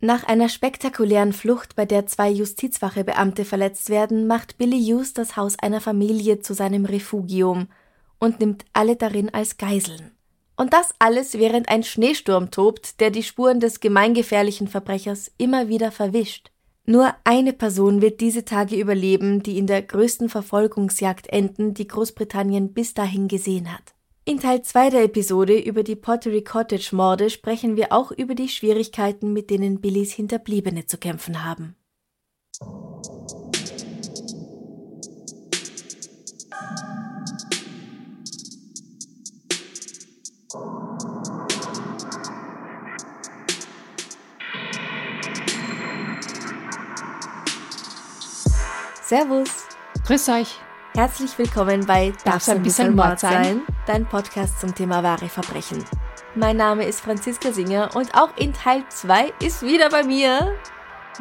Nach 0.00 0.24
einer 0.24 0.50
spektakulären 0.50 1.32
Flucht, 1.32 1.74
bei 1.74 1.86
der 1.86 2.06
zwei 2.06 2.30
Justizwachebeamte 2.30 3.44
verletzt 3.46 3.88
werden, 3.88 4.26
macht 4.26 4.58
Billy 4.58 4.78
Hughes 4.84 5.14
das 5.14 5.36
Haus 5.36 5.58
einer 5.58 5.80
Familie 5.80 6.40
zu 6.40 6.52
seinem 6.52 6.84
Refugium 6.84 7.68
und 8.18 8.40
nimmt 8.40 8.64
alle 8.74 8.96
darin 8.96 9.32
als 9.32 9.56
Geiseln. 9.56 10.12
Und 10.56 10.72
das 10.72 10.94
alles, 10.98 11.38
während 11.38 11.68
ein 11.68 11.82
Schneesturm 11.82 12.50
tobt, 12.50 13.00
der 13.00 13.10
die 13.10 13.22
Spuren 13.22 13.60
des 13.60 13.80
gemeingefährlichen 13.80 14.68
Verbrechers 14.68 15.30
immer 15.38 15.68
wieder 15.68 15.90
verwischt. 15.90 16.50
Nur 16.84 17.14
eine 17.24 17.52
Person 17.52 18.00
wird 18.00 18.20
diese 18.20 18.44
Tage 18.44 18.76
überleben, 18.76 19.42
die 19.42 19.58
in 19.58 19.66
der 19.66 19.82
größten 19.82 20.28
Verfolgungsjagd 20.28 21.26
enden, 21.28 21.74
die 21.74 21.88
Großbritannien 21.88 22.72
bis 22.72 22.94
dahin 22.94 23.28
gesehen 23.28 23.72
hat. 23.72 23.95
In 24.28 24.40
Teil 24.40 24.60
2 24.60 24.90
der 24.90 25.04
Episode 25.04 25.56
über 25.56 25.84
die 25.84 25.94
Pottery 25.94 26.42
Cottage 26.42 26.88
Morde 26.90 27.30
sprechen 27.30 27.76
wir 27.76 27.92
auch 27.92 28.10
über 28.10 28.34
die 28.34 28.48
Schwierigkeiten, 28.48 29.32
mit 29.32 29.50
denen 29.50 29.80
Billys 29.80 30.12
Hinterbliebene 30.14 30.84
zu 30.86 30.98
kämpfen 30.98 31.44
haben. 31.44 31.76
Servus. 49.04 49.68
Grüß 50.04 50.28
euch. 50.30 50.65
Herzlich 50.96 51.36
willkommen 51.36 51.84
bei 51.84 52.10
Darf's 52.24 52.48
ein 52.48 52.62
bisschen 52.62 52.96
Mord 52.96 53.20
sein? 53.20 53.60
Dein 53.86 54.06
Podcast 54.06 54.58
zum 54.58 54.74
Thema 54.74 55.02
wahre 55.02 55.28
Verbrechen. 55.28 55.84
Mein 56.34 56.56
Name 56.56 56.86
ist 56.86 57.02
Franziska 57.02 57.52
Singer 57.52 57.90
und 57.94 58.14
auch 58.14 58.34
in 58.38 58.54
Teil 58.54 58.82
2 58.88 59.30
ist 59.44 59.60
wieder 59.60 59.90
bei 59.90 60.04
mir 60.04 60.54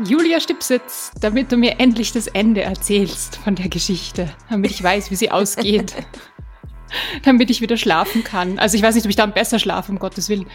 Julia 0.01 0.39
Stipsitz, 0.39 1.11
damit 1.19 1.51
du 1.51 1.57
mir 1.57 1.77
endlich 1.81 2.13
das 2.13 2.27
Ende 2.27 2.61
erzählst 2.61 3.35
von 3.35 3.55
der 3.55 3.67
Geschichte, 3.67 4.33
damit 4.49 4.71
ich 4.71 4.81
weiß, 4.81 5.11
wie 5.11 5.17
sie 5.17 5.29
ausgeht. 5.29 5.93
damit 7.23 7.49
ich 7.49 7.59
wieder 7.59 7.75
schlafen 7.75 8.23
kann. 8.23 8.57
Also 8.59 8.77
ich 8.77 8.81
weiß 8.81 8.95
nicht, 8.95 9.03
ob 9.03 9.09
ich 9.09 9.17
dann 9.17 9.33
besser 9.33 9.59
schlafe, 9.59 9.91
um 9.91 9.99
Gottes 9.99 10.29
Willen. 10.29 10.45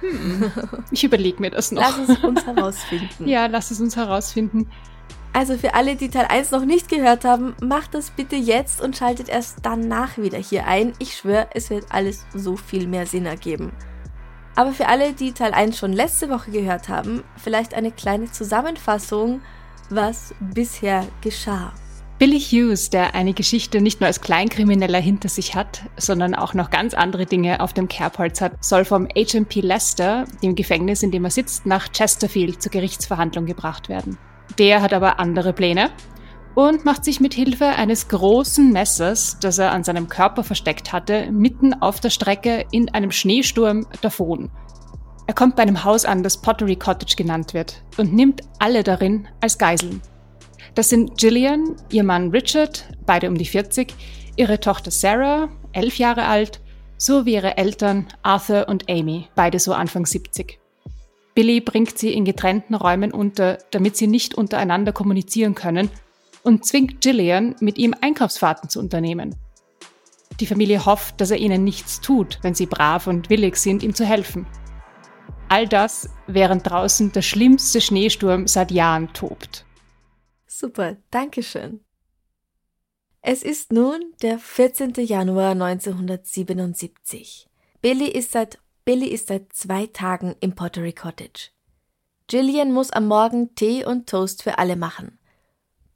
Hm, 0.00 0.52
ich 0.90 1.02
überlege 1.02 1.40
mir 1.40 1.50
das 1.50 1.72
noch. 1.72 1.80
Lass 1.80 2.10
es 2.10 2.22
uns 2.22 2.44
herausfinden. 2.46 3.26
ja, 3.26 3.46
lass 3.46 3.70
es 3.70 3.80
uns 3.80 3.96
herausfinden. 3.96 4.70
Also 5.36 5.58
für 5.58 5.74
alle, 5.74 5.96
die 5.96 6.08
Teil 6.08 6.24
1 6.24 6.50
noch 6.50 6.64
nicht 6.64 6.88
gehört 6.88 7.26
haben, 7.26 7.54
macht 7.60 7.92
das 7.92 8.10
bitte 8.10 8.36
jetzt 8.36 8.80
und 8.80 8.96
schaltet 8.96 9.28
erst 9.28 9.58
danach 9.60 10.16
wieder 10.16 10.38
hier 10.38 10.66
ein. 10.66 10.94
Ich 10.98 11.14
schwöre, 11.14 11.48
es 11.52 11.68
wird 11.68 11.84
alles 11.90 12.24
so 12.32 12.56
viel 12.56 12.86
mehr 12.86 13.04
Sinn 13.04 13.26
ergeben. 13.26 13.70
Aber 14.54 14.72
für 14.72 14.88
alle, 14.88 15.12
die 15.12 15.32
Teil 15.32 15.52
1 15.52 15.76
schon 15.76 15.92
letzte 15.92 16.30
Woche 16.30 16.52
gehört 16.52 16.88
haben, 16.88 17.22
vielleicht 17.36 17.74
eine 17.74 17.92
kleine 17.92 18.32
Zusammenfassung, 18.32 19.42
was 19.90 20.34
bisher 20.40 21.06
geschah. 21.20 21.74
Billy 22.18 22.40
Hughes, 22.40 22.88
der 22.88 23.14
eine 23.14 23.34
Geschichte 23.34 23.82
nicht 23.82 24.00
nur 24.00 24.06
als 24.06 24.22
Kleinkrimineller 24.22 25.00
hinter 25.00 25.28
sich 25.28 25.54
hat, 25.54 25.82
sondern 25.98 26.34
auch 26.34 26.54
noch 26.54 26.70
ganz 26.70 26.94
andere 26.94 27.26
Dinge 27.26 27.60
auf 27.60 27.74
dem 27.74 27.88
Kerbholz 27.88 28.40
hat, 28.40 28.64
soll 28.64 28.86
vom 28.86 29.06
HMP 29.14 29.56
Leicester, 29.56 30.24
dem 30.42 30.54
Gefängnis, 30.54 31.02
in 31.02 31.10
dem 31.10 31.26
er 31.26 31.30
sitzt, 31.30 31.66
nach 31.66 31.92
Chesterfield 31.92 32.62
zur 32.62 32.72
Gerichtsverhandlung 32.72 33.44
gebracht 33.44 33.90
werden. 33.90 34.16
Der 34.58 34.82
hat 34.82 34.92
aber 34.92 35.18
andere 35.20 35.52
Pläne 35.52 35.90
und 36.54 36.84
macht 36.84 37.04
sich 37.04 37.20
mit 37.20 37.34
Hilfe 37.34 37.66
eines 37.66 38.08
großen 38.08 38.72
Messers, 38.72 39.38
das 39.40 39.58
er 39.58 39.72
an 39.72 39.84
seinem 39.84 40.08
Körper 40.08 40.42
versteckt 40.42 40.92
hatte, 40.92 41.30
mitten 41.30 41.74
auf 41.74 42.00
der 42.00 42.10
Strecke 42.10 42.64
in 42.72 42.88
einem 42.88 43.10
Schneesturm 43.10 43.86
davon. 44.00 44.50
Er 45.26 45.34
kommt 45.34 45.56
bei 45.56 45.62
einem 45.62 45.84
Haus 45.84 46.04
an, 46.04 46.22
das 46.22 46.40
Pottery 46.40 46.76
Cottage 46.76 47.16
genannt 47.16 47.52
wird, 47.52 47.82
und 47.98 48.14
nimmt 48.14 48.42
alle 48.58 48.82
darin 48.82 49.28
als 49.40 49.58
Geiseln. 49.58 50.00
Das 50.74 50.88
sind 50.88 51.18
Gillian, 51.18 51.76
ihr 51.90 52.04
Mann 52.04 52.30
Richard, 52.30 52.88
beide 53.04 53.28
um 53.28 53.36
die 53.36 53.44
40, 53.44 53.94
ihre 54.36 54.60
Tochter 54.60 54.90
Sarah, 54.90 55.48
elf 55.72 55.98
Jahre 55.98 56.24
alt, 56.26 56.60
sowie 56.96 57.34
ihre 57.34 57.56
Eltern 57.58 58.06
Arthur 58.22 58.68
und 58.68 58.88
Amy, 58.88 59.28
beide 59.34 59.58
so 59.58 59.72
Anfang 59.72 60.06
70. 60.06 60.58
Billy 61.36 61.60
bringt 61.60 61.98
sie 61.98 62.14
in 62.14 62.24
getrennten 62.24 62.74
Räumen 62.74 63.12
unter, 63.12 63.58
damit 63.70 63.94
sie 63.98 64.06
nicht 64.06 64.34
untereinander 64.34 64.92
kommunizieren 64.92 65.54
können 65.54 65.90
und 66.42 66.64
zwingt 66.64 67.02
Gillian, 67.02 67.54
mit 67.60 67.76
ihm 67.76 67.94
Einkaufsfahrten 68.00 68.70
zu 68.70 68.80
unternehmen. 68.80 69.36
Die 70.40 70.46
Familie 70.46 70.86
hofft, 70.86 71.20
dass 71.20 71.30
er 71.30 71.36
ihnen 71.36 71.62
nichts 71.62 72.00
tut, 72.00 72.38
wenn 72.40 72.54
sie 72.54 72.64
brav 72.64 73.06
und 73.06 73.28
willig 73.28 73.56
sind, 73.56 73.82
ihm 73.82 73.94
zu 73.94 74.06
helfen. 74.06 74.46
All 75.50 75.68
das, 75.68 76.08
während 76.26 76.70
draußen 76.70 77.12
der 77.12 77.20
schlimmste 77.20 77.82
Schneesturm 77.82 78.46
seit 78.46 78.70
Jahren 78.70 79.12
tobt. 79.12 79.66
Super, 80.46 80.96
Dankeschön. 81.10 81.80
Es 83.20 83.42
ist 83.42 83.72
nun 83.72 84.00
der 84.22 84.38
14. 84.38 84.94
Januar 85.04 85.50
1977. 85.50 87.46
Billy 87.82 88.08
ist 88.08 88.32
seit 88.32 88.58
Billy 88.86 89.08
ist 89.08 89.26
seit 89.26 89.52
zwei 89.52 89.86
Tagen 89.86 90.36
im 90.38 90.54
Pottery 90.54 90.92
Cottage. 90.92 91.50
Gillian 92.28 92.72
muss 92.72 92.92
am 92.92 93.08
Morgen 93.08 93.52
Tee 93.56 93.84
und 93.84 94.08
Toast 94.08 94.44
für 94.44 94.58
alle 94.58 94.76
machen. 94.76 95.18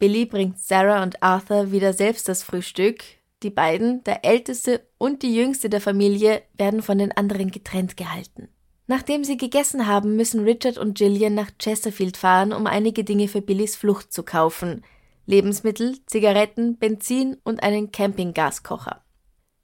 Billy 0.00 0.26
bringt 0.26 0.58
Sarah 0.58 1.04
und 1.04 1.22
Arthur 1.22 1.70
wieder 1.70 1.92
selbst 1.92 2.28
das 2.28 2.42
Frühstück. 2.42 3.04
Die 3.44 3.50
beiden, 3.50 4.02
der 4.02 4.24
älteste 4.24 4.84
und 4.98 5.22
die 5.22 5.36
jüngste 5.36 5.70
der 5.70 5.80
Familie, 5.80 6.42
werden 6.58 6.82
von 6.82 6.98
den 6.98 7.12
anderen 7.12 7.52
getrennt 7.52 7.96
gehalten. 7.96 8.48
Nachdem 8.88 9.22
sie 9.22 9.36
gegessen 9.36 9.86
haben, 9.86 10.16
müssen 10.16 10.42
Richard 10.42 10.76
und 10.76 10.98
Gillian 10.98 11.34
nach 11.34 11.52
Chesterfield 11.60 12.16
fahren, 12.16 12.52
um 12.52 12.66
einige 12.66 13.04
Dinge 13.04 13.28
für 13.28 13.40
Billys 13.40 13.76
Flucht 13.76 14.12
zu 14.12 14.24
kaufen. 14.24 14.82
Lebensmittel, 15.26 16.04
Zigaretten, 16.06 16.76
Benzin 16.76 17.36
und 17.44 17.62
einen 17.62 17.92
Campinggaskocher. 17.92 19.04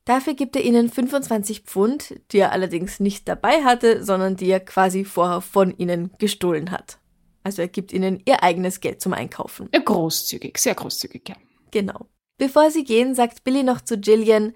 Dafür 0.07 0.35
gibt 0.35 0.55
er 0.55 0.63
ihnen 0.63 0.89
25 0.89 1.63
Pfund, 1.63 2.15
die 2.31 2.39
er 2.39 2.53
allerdings 2.53 3.01
nicht 3.01 3.27
dabei 3.29 3.65
hatte, 3.65 4.05
sondern 4.05 4.37
die 4.37 4.49
er 4.49 4.61
quasi 4.61 5.05
vorher 5.05 5.41
von 5.41 5.77
ihnen 5.77 6.13
gestohlen 6.19 6.71
hat. 6.71 6.99
Also 7.43 7.61
er 7.63 7.69
gibt 7.69 7.93
ihnen 7.93 8.23
ihr 8.25 8.43
eigenes 8.43 8.81
Geld 8.81 9.01
zum 9.01 9.13
Einkaufen. 9.13 9.69
Großzügig, 9.71 10.59
sehr 10.59 10.77
großzügig, 10.77 11.29
ja. 11.29 11.37
Genau. 11.73 12.07
Bevor 12.39 12.71
sie 12.71 12.85
gehen, 12.85 13.17
sagt 13.17 13.43
Billy 13.43 13.65
noch 13.65 13.81
zu 13.81 13.99
Gillian, 13.99 14.55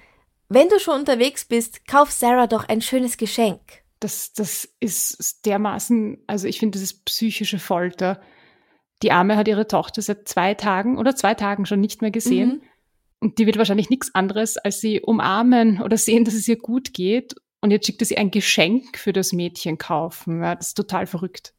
wenn 0.48 0.68
du 0.68 0.78
schon 0.78 1.00
unterwegs 1.00 1.44
bist, 1.44 1.86
kauf 1.86 2.12
Sarah 2.12 2.46
doch 2.46 2.68
ein 2.68 2.80
schönes 2.80 3.16
Geschenk. 3.16 3.60
Das, 3.98 4.32
das 4.32 4.68
ist 4.78 5.46
dermaßen, 5.46 6.22
also 6.28 6.46
ich 6.46 6.60
finde, 6.60 6.78
das 6.78 6.82
ist 6.82 7.04
psychische 7.04 7.58
Folter. 7.58 8.20
Die 9.02 9.10
Arme 9.12 9.36
hat 9.36 9.48
ihre 9.48 9.66
Tochter 9.66 10.00
seit 10.00 10.28
zwei 10.28 10.54
Tagen 10.54 10.96
oder 10.96 11.16
zwei 11.16 11.34
Tagen 11.34 11.66
schon 11.66 11.80
nicht 11.80 12.02
mehr 12.02 12.10
gesehen. 12.12 12.48
Mhm. 12.48 12.62
Und 13.20 13.38
die 13.38 13.46
wird 13.46 13.58
wahrscheinlich 13.58 13.90
nichts 13.90 14.14
anderes 14.14 14.56
als 14.56 14.80
sie 14.80 15.00
umarmen 15.00 15.82
oder 15.82 15.96
sehen, 15.96 16.24
dass 16.24 16.34
es 16.34 16.48
ihr 16.48 16.56
gut 16.56 16.94
geht. 16.94 17.34
Und 17.60 17.70
jetzt 17.70 17.86
schickt 17.86 18.04
sie 18.04 18.16
ein 18.16 18.30
Geschenk 18.30 18.96
für 18.96 19.12
das 19.12 19.32
Mädchen 19.32 19.76
kaufen. 19.76 20.42
Ja, 20.42 20.54
das 20.54 20.68
ist 20.68 20.74
total 20.74 21.06
verrückt. 21.06 21.54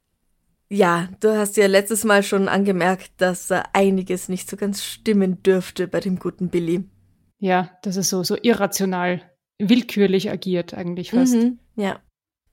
Ja, 0.69 1.09
du 1.19 1.37
hast 1.37 1.57
ja 1.57 1.67
letztes 1.67 2.05
Mal 2.05 2.23
schon 2.23 2.47
angemerkt, 2.47 3.11
dass 3.17 3.51
äh, 3.51 3.61
einiges 3.73 4.29
nicht 4.29 4.49
so 4.49 4.55
ganz 4.55 4.83
stimmen 4.83 5.43
dürfte 5.43 5.87
bei 5.87 5.99
dem 5.99 6.17
guten 6.17 6.49
Billy. 6.49 6.85
Ja, 7.39 7.71
dass 7.83 7.97
er 7.97 8.03
so, 8.03 8.23
so 8.23 8.37
irrational, 8.41 9.21
willkürlich 9.59 10.31
agiert 10.31 10.73
eigentlich 10.73 11.11
fast. 11.11 11.35
Mhm, 11.35 11.59
ja. 11.75 11.99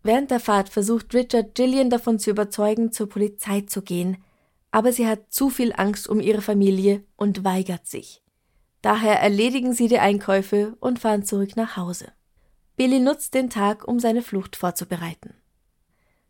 Während 0.03 0.31
der 0.31 0.41
Fahrt 0.41 0.69
versucht 0.69 1.15
Richard 1.15 1.55
Gillian 1.55 1.91
davon 1.91 2.19
zu 2.19 2.31
überzeugen, 2.31 2.93
zur 2.93 3.09
Polizei 3.09 3.63
zu 3.63 3.83
gehen, 3.83 4.19
aber 4.71 4.93
sie 4.93 5.07
hat 5.07 5.33
zu 5.33 5.49
viel 5.49 5.73
Angst 5.77 6.09
um 6.09 6.21
ihre 6.21 6.43
Familie 6.43 7.05
und 7.17 7.45
weigert 7.45 7.87
sich. 7.87 8.23
Daher 8.83 9.21
erledigen 9.21 9.73
sie 9.73 9.89
die 9.89 9.99
Einkäufe 9.99 10.77
und 10.81 10.99
fahren 10.99 11.25
zurück 11.25 11.57
nach 11.57 11.77
Hause. 11.77 12.13
Billy 12.77 13.01
nutzt 13.01 13.35
den 13.35 13.51
Tag, 13.51 13.89
um 13.89 13.99
seine 13.99 14.23
Flucht 14.23 14.55
vorzubereiten. 14.55 15.35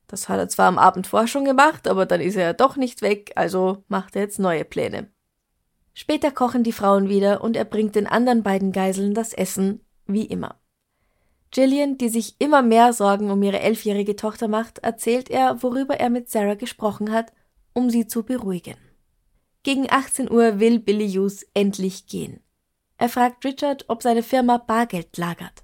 Das 0.06 0.31
hat 0.31 0.39
er 0.39 0.49
zwar 0.49 0.67
am 0.69 0.79
Abend 0.79 1.06
vorher 1.06 1.29
schon 1.29 1.45
gemacht, 1.45 1.87
aber 1.87 2.06
dann 2.06 2.23
ist 2.23 2.37
er 2.37 2.45
ja 2.45 2.53
doch 2.55 2.77
nicht 2.77 3.03
weg, 3.03 3.33
also 3.37 3.85
macht 3.89 4.17
er 4.17 4.23
jetzt 4.23 4.39
neue 4.39 4.65
Pläne. 4.65 5.11
Später 5.93 6.31
kochen 6.31 6.65
die 6.65 6.73
Frauen 6.73 7.09
wieder 7.09 7.43
und 7.43 7.56
er 7.56 7.67
bringt 7.67 7.95
den 7.95 8.06
anderen 8.06 8.43
beiden 8.43 8.73
Geiseln 8.73 9.12
das 9.12 9.35
Essen, 9.35 9.81
wie 10.06 10.25
immer. 10.25 10.59
Jillian, 11.53 11.99
die 11.99 12.09
sich 12.09 12.37
immer 12.39 12.62
mehr 12.62 12.93
Sorgen 12.93 13.31
um 13.31 13.43
ihre 13.43 13.61
elfjährige 13.61 14.17
Tochter 14.17 14.49
macht, 14.49 14.79
erzählt 14.79 15.29
er, 15.29 15.62
worüber 15.62 15.99
er 15.99 16.09
mit 16.09 16.31
Sarah 16.31 16.55
gesprochen 16.55 17.12
hat, 17.12 17.33
um 17.75 17.91
sie 17.91 18.06
zu 18.06 18.23
beruhigen. 18.23 18.77
Gegen 19.69 19.91
18 19.91 20.31
Uhr 20.31 20.61
will 20.61 20.79
Billy 20.79 21.06
Hughes 21.11 21.47
endlich 21.53 22.06
gehen. 22.06 22.41
Er 22.97 23.11
fragt 23.11 23.44
Richard, 23.44 23.85
ob 23.88 24.03
seine 24.03 24.23
Firma 24.23 24.56
Bargeld 24.56 25.15
lagert. 25.19 25.62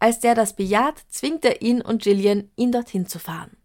Als 0.00 0.18
der 0.18 0.34
das 0.34 0.56
bejaht, 0.56 0.98
zwingt 1.06 1.44
er 1.44 1.62
ihn 1.62 1.80
und 1.80 2.04
Jillian, 2.04 2.50
ihn 2.56 2.72
dorthin 2.72 3.06
zu 3.06 3.20
fahren. 3.20 3.56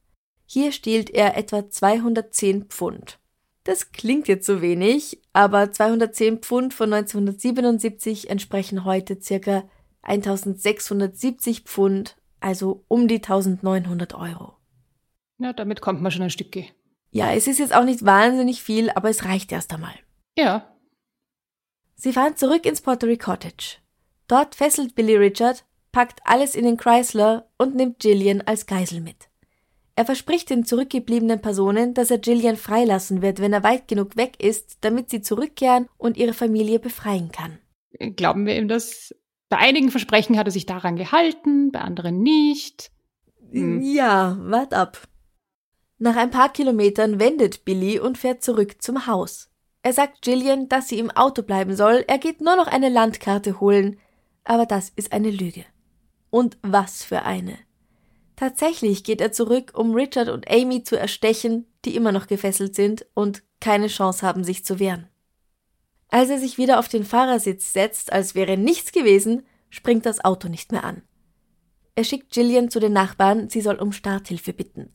Hier 0.46 0.74
stiehlt 0.74 1.10
er 1.10 1.36
etwa 1.38 1.72
210 1.72 2.66
Pfund. 2.66 3.18
Das 3.64 3.92
klingt 3.92 4.28
jetzt 4.28 4.46
so 4.46 4.62
wenig, 4.62 5.24
aber 5.34 5.72
210 5.72 6.38
Pfund 6.38 6.76
von 6.76 6.94
1977 6.94 8.30
entsprechen 8.30 8.86
heute 8.86 9.20
circa 9.20 9.68
1670 10.04 11.62
Pfund, 11.62 12.16
also 12.40 12.86
um 12.90 13.08
die 13.08 13.24
1900 13.24 14.14
Euro. 14.14 14.54
Ja, 15.40 15.52
damit 15.52 15.82
kommt 15.82 16.04
man 16.04 16.12
schon 16.12 16.22
ein 16.22 16.30
Stückchen. 16.30 16.68
Ja, 17.12 17.34
es 17.34 17.48
ist 17.48 17.60
jetzt 17.60 17.74
auch 17.74 17.86
nicht 17.86 18.06
wahnsinnig 18.06 18.62
viel, 18.62 18.90
aber 18.92 19.10
es 19.10 19.26
reicht 19.26 19.52
erst 19.52 19.74
einmal. 19.74 19.94
Ja. 20.38 20.76
Sie 21.96 22.14
fahren 22.14 22.38
zurück 22.38 22.66
ins 22.66 22.82
Pottery 22.82 23.18
Cottage. 23.18 23.78
Dort 24.28 24.56
fesselt 24.56 24.96
Billy 24.96 25.16
Richard, 25.16 25.66
packt 25.92 26.22
alles 26.24 26.56
in 26.56 26.64
den 26.64 26.78
Chrysler 26.78 27.50
und 27.58 27.76
nimmt 27.76 28.00
Gillian 28.00 28.42
als 28.42 28.68
Geisel 28.68 29.02
mit. 29.02 29.30
Er 29.96 30.06
verspricht 30.06 30.50
den 30.50 30.64
zurückgebliebenen 30.64 31.42
Personen, 31.42 31.94
dass 31.94 32.10
er 32.10 32.20
Gillian 32.20 32.56
freilassen 32.56 33.22
wird, 33.22 33.42
wenn 33.42 33.52
er 33.52 33.64
weit 33.64 33.90
genug 33.90 34.16
weg 34.16 34.42
ist, 34.42 34.78
damit 34.82 35.10
sie 35.10 35.22
zurückkehren 35.22 35.90
und 35.98 36.16
ihre 36.16 36.34
Familie 36.34 36.80
befreien 36.80 37.32
kann. 37.34 37.58
Glauben 38.16 38.46
wir 38.46 38.56
ihm 38.56 38.70
das? 38.70 39.14
Bei 39.50 39.58
einigen 39.58 39.92
Versprechen 39.92 40.38
hat 40.38 40.48
er 40.48 40.52
sich 40.52 40.66
daran 40.66 40.96
gehalten, 40.96 41.72
bei 41.72 41.82
anderen 41.82 42.22
nicht. 42.22 42.92
Hm. 43.52 43.82
Ja, 43.82 44.38
wart 44.40 44.74
ab. 44.74 45.02
Nach 46.02 46.16
ein 46.16 46.32
paar 46.32 46.52
Kilometern 46.52 47.20
wendet 47.20 47.66
Billy 47.66 48.00
und 48.00 48.18
fährt 48.18 48.42
zurück 48.42 48.82
zum 48.82 49.06
Haus. 49.06 49.50
Er 49.82 49.92
sagt 49.92 50.22
Gillian, 50.22 50.70
dass 50.70 50.88
sie 50.88 50.98
im 50.98 51.12
Auto 51.12 51.44
bleiben 51.44 51.76
soll, 51.76 52.06
er 52.08 52.18
geht 52.18 52.40
nur 52.40 52.56
noch 52.56 52.68
eine 52.68 52.88
Landkarte 52.88 53.60
holen, 53.60 54.00
aber 54.46 54.66
das 54.66 54.90
ist 54.96 55.12
eine 55.12 55.30
Lüge. 55.30 55.66
Und 56.30 56.58
was 56.62 57.04
für 57.04 57.24
eine. 57.24 57.58
Tatsächlich 58.38 59.04
geht 59.04 59.20
er 59.20 59.34
zurück, 59.34 59.74
um 59.76 59.94
Richard 59.94 60.30
und 60.30 60.50
Amy 60.50 60.84
zu 60.84 60.98
erstechen, 60.98 61.68
die 61.84 61.96
immer 61.98 62.14
noch 62.14 62.28
gefesselt 62.28 62.76
sind 62.76 63.06
und 63.14 63.44
keine 63.60 63.88
Chance 63.88 64.26
haben, 64.26 64.46
sich 64.46 64.64
zu 64.64 64.80
wehren. 64.80 65.10
Als 66.08 66.30
er 66.30 66.40
sich 66.40 66.58
wieder 66.58 66.80
auf 66.80 66.88
den 66.88 67.04
Fahrersitz 67.04 67.74
setzt, 67.74 68.14
als 68.14 68.36
wäre 68.36 68.56
nichts 68.56 68.94
gewesen, 68.94 69.46
springt 69.70 70.06
das 70.06 70.24
Auto 70.24 70.48
nicht 70.48 70.72
mehr 70.72 70.86
an. 70.86 71.02
Er 71.96 72.06
schickt 72.06 72.32
Gillian 72.32 72.72
zu 72.72 72.80
den 72.80 72.94
Nachbarn, 72.94 73.50
sie 73.50 73.60
soll 73.60 73.76
um 73.76 73.92
Starthilfe 73.92 74.54
bitten. 74.54 74.94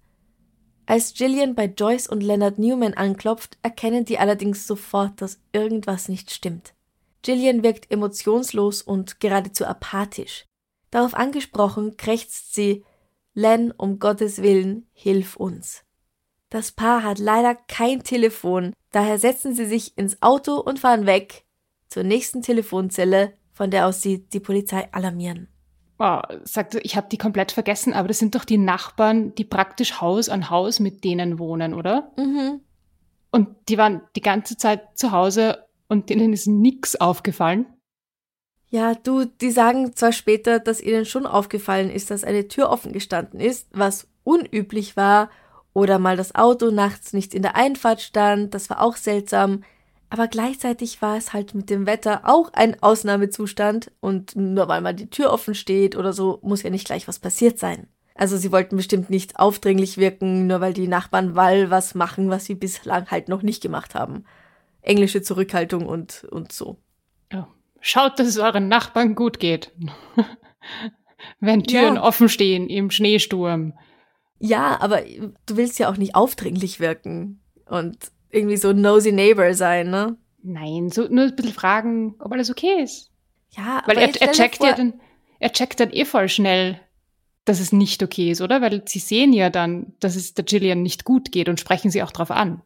Als 0.87 1.15
Gillian 1.15 1.55
bei 1.55 1.65
Joyce 1.65 2.09
und 2.09 2.23
Leonard 2.23 2.59
Newman 2.59 2.95
anklopft, 2.95 3.57
erkennen 3.63 4.05
die 4.05 4.19
allerdings 4.19 4.67
sofort, 4.67 5.21
dass 5.23 5.41
irgendwas 5.53 6.09
nicht 6.09 6.31
stimmt. 6.31 6.75
Gillian 7.23 7.63
wirkt 7.63 7.91
emotionslos 7.91 8.83
und 8.83 9.19
geradezu 9.19 9.65
apathisch. 9.65 10.45
Darauf 10.91 11.15
angesprochen, 11.15 11.97
krächzt 11.97 12.55
sie 12.55 12.85
Len, 13.33 13.73
um 13.73 13.99
Gottes 13.99 14.43
Willen, 14.43 14.87
hilf 14.93 15.37
uns. 15.37 15.85
Das 16.51 16.71
Paar 16.71 17.03
hat 17.03 17.19
leider 17.19 17.55
kein 17.55 18.05
Telefon, 18.05 18.75
daher 18.93 19.19
setzen 19.19 19.55
sie 19.55 19.67
sich 19.67 19.97
ins 19.97 20.23
Auto 20.23 20.57
und 20.57 20.79
fahren 20.79 21.07
weg 21.07 21.47
zur 21.89 22.05
nächsten 22.05 22.43
Telefonzelle, 22.43 23.37
von 23.53 23.71
der 23.71 23.87
aus 23.87 24.03
sie 24.03 24.29
die 24.29 24.41
Polizei 24.41 24.93
alarmieren 24.93 25.49
oh, 25.99 26.21
sagt, 26.45 26.77
ich 26.83 26.97
habe 26.97 27.09
die 27.11 27.19
komplett 27.19 27.53
vergessen, 27.53 27.93
aber 27.93 28.09
das 28.09 28.19
sind 28.19 28.35
doch 28.35 28.45
die 28.45 28.59
Nachbarn, 28.59 29.35
die 29.35 29.45
praktisch 29.45 30.01
Haus 30.01 30.29
an 30.29 30.51
Haus 30.51 30.81
mit 30.81 31.05
denen 31.05 31.39
wohnen, 31.39 31.75
oder? 31.75 32.13
Mhm. 32.17 32.61
Und 33.31 33.49
die 33.69 33.79
waren 33.79 34.03
die 34.17 34.21
ganze 34.21 34.57
Zeit 34.57 34.97
zu 34.97 35.13
Hause 35.13 35.67
und 35.89 36.11
denen 36.11 36.33
ist 36.33 36.47
nichts 36.47 37.01
aufgefallen. 37.01 37.67
Ja, 38.69 38.95
du, 38.95 39.25
die 39.25 39.51
sagen 39.51 39.95
zwar 39.95 40.13
später, 40.13 40.59
dass 40.59 40.81
ihnen 40.81 41.05
schon 41.05 41.27
aufgefallen 41.27 41.91
ist, 41.91 42.11
dass 42.11 42.25
eine 42.25 42.49
Tür 42.49 42.71
offen 42.71 42.93
gestanden 42.93 43.41
ist, 43.41 43.69
was 43.73 44.09
unüblich 44.25 44.97
war, 44.97 45.31
oder 45.75 45.99
mal 45.99 46.17
das 46.17 46.35
Auto 46.35 46.71
nachts 46.71 47.13
nicht 47.13 47.35
in 47.35 47.43
der 47.43 47.57
Einfahrt 47.57 48.01
stand, 48.01 48.55
das 48.55 48.71
war 48.71 48.81
auch 48.81 48.97
seltsam, 48.97 49.65
aber 50.15 50.29
gleichzeitig 50.29 51.03
war 51.03 51.17
es 51.17 51.33
halt 51.33 51.57
mit 51.57 51.71
dem 51.71 51.87
Wetter 51.89 52.21
auch 52.23 52.53
ein 52.53 52.81
Ausnahmezustand 52.81 53.91
und 53.99 54.37
nur 54.37 54.69
weil 54.69 54.81
mal 54.81 54.95
die 54.95 55.11
Tür 55.11 55.33
offen 55.33 55.57
steht 55.57 55.97
oder 55.97 56.13
so, 56.13 56.39
muss 56.41 56.63
ja 56.63 56.71
nicht 56.71 56.87
gleich 56.87 57.09
was 57.09 57.19
passiert 57.19 57.59
sein. 57.59 57.89
Also 58.15 58.37
sie 58.37 58.53
wollten 58.53 58.77
bestimmt 58.77 59.11
nicht 59.11 59.41
aufdringlich 59.41 59.99
wirken, 59.99 60.47
nur 60.47 60.61
weil 60.61 60.73
die 60.73 60.87
Nachbarn 60.87 61.35
Wall 61.35 61.69
was 61.71 61.97
machen, 61.97 62.31
was 62.31 62.45
sie 62.45 62.55
bislang 62.55 63.11
halt 63.11 63.29
noch 63.29 63.43
nicht 63.43 63.61
gemacht 63.61 63.97
haben. 63.97 64.25
Englische 64.83 65.21
Zurückhaltung 65.21 65.85
und, 65.85 66.23
und 66.31 66.53
so. 66.53 66.77
Ja. 67.33 67.49
Schaut, 67.81 68.21
dass 68.21 68.29
es 68.29 68.39
euren 68.39 68.69
Nachbarn 68.69 69.17
gut 69.17 69.41
geht. 69.41 69.73
Wenn 71.41 71.65
Türen 71.65 71.97
ja. 71.97 72.05
offen 72.05 72.29
stehen 72.29 72.69
im 72.69 72.93
Schneesturm. 72.93 73.73
Ja, 74.39 74.81
aber 74.81 75.01
du 75.47 75.57
willst 75.57 75.81
ja 75.81 75.91
auch 75.91 75.97
nicht 75.97 76.15
aufdringlich 76.15 76.79
wirken. 76.79 77.43
Und 77.69 78.13
irgendwie 78.35 78.57
so 78.57 78.73
nosy 78.73 79.13
neighbor 79.13 79.55
sein, 79.55 79.91
ne? 79.91 80.17
Nein, 80.43 80.91
so 80.91 81.07
nur 81.09 81.25
ein 81.25 81.37
bisschen 81.37 81.55
fragen, 81.55 82.17
ob 82.19 82.33
alles 82.33 82.51
okay 82.51 82.83
ist. 82.83 83.11
Ja, 83.57 83.83
Weil 83.87 83.99
er, 83.99 84.21
er 84.21 84.33
checkt 84.33 84.63
ja 84.63 84.75
dann, 84.75 85.01
er 85.39 85.53
checkt 85.53 85.81
dann 85.81 85.91
eh 85.91 86.05
voll 86.05 86.29
schnell, 86.29 86.81
dass 87.45 87.61
es 87.61 87.73
nicht 87.73 88.03
okay 88.03 88.31
ist, 88.31 88.41
oder? 88.41 88.61
Weil 88.61 88.83
sie 88.87 88.99
sehen 88.99 89.33
ja 89.33 89.51
dann, 89.51 89.95
dass 90.01 90.17
es 90.17 90.35
der 90.35 90.45
Gillian 90.45 90.83
nicht 90.83 91.05
gut 91.05 91.33
geht 91.33 91.49
und 91.49 91.61
sprechen 91.61 91.91
sie 91.91 92.03
auch 92.03 92.11
drauf 92.11 92.31
an. 92.31 92.63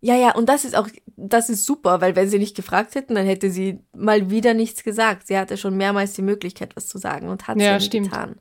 Ja, 0.00 0.16
ja, 0.16 0.34
und 0.34 0.48
das 0.48 0.64
ist 0.64 0.76
auch, 0.76 0.88
das 1.16 1.48
ist 1.48 1.64
super, 1.64 2.00
weil 2.00 2.16
wenn 2.16 2.28
sie 2.28 2.38
nicht 2.38 2.56
gefragt 2.56 2.96
hätten, 2.96 3.14
dann 3.14 3.24
hätte 3.24 3.50
sie 3.50 3.78
mal 3.96 4.30
wieder 4.30 4.52
nichts 4.52 4.82
gesagt. 4.82 5.28
Sie 5.28 5.38
hatte 5.38 5.56
schon 5.56 5.76
mehrmals 5.76 6.14
die 6.14 6.22
Möglichkeit, 6.22 6.74
was 6.74 6.88
zu 6.88 6.98
sagen 6.98 7.28
und 7.28 7.46
hat 7.46 7.56
es 7.56 7.62
ja, 7.62 7.74
nicht 7.78 7.92
getan. 7.92 8.40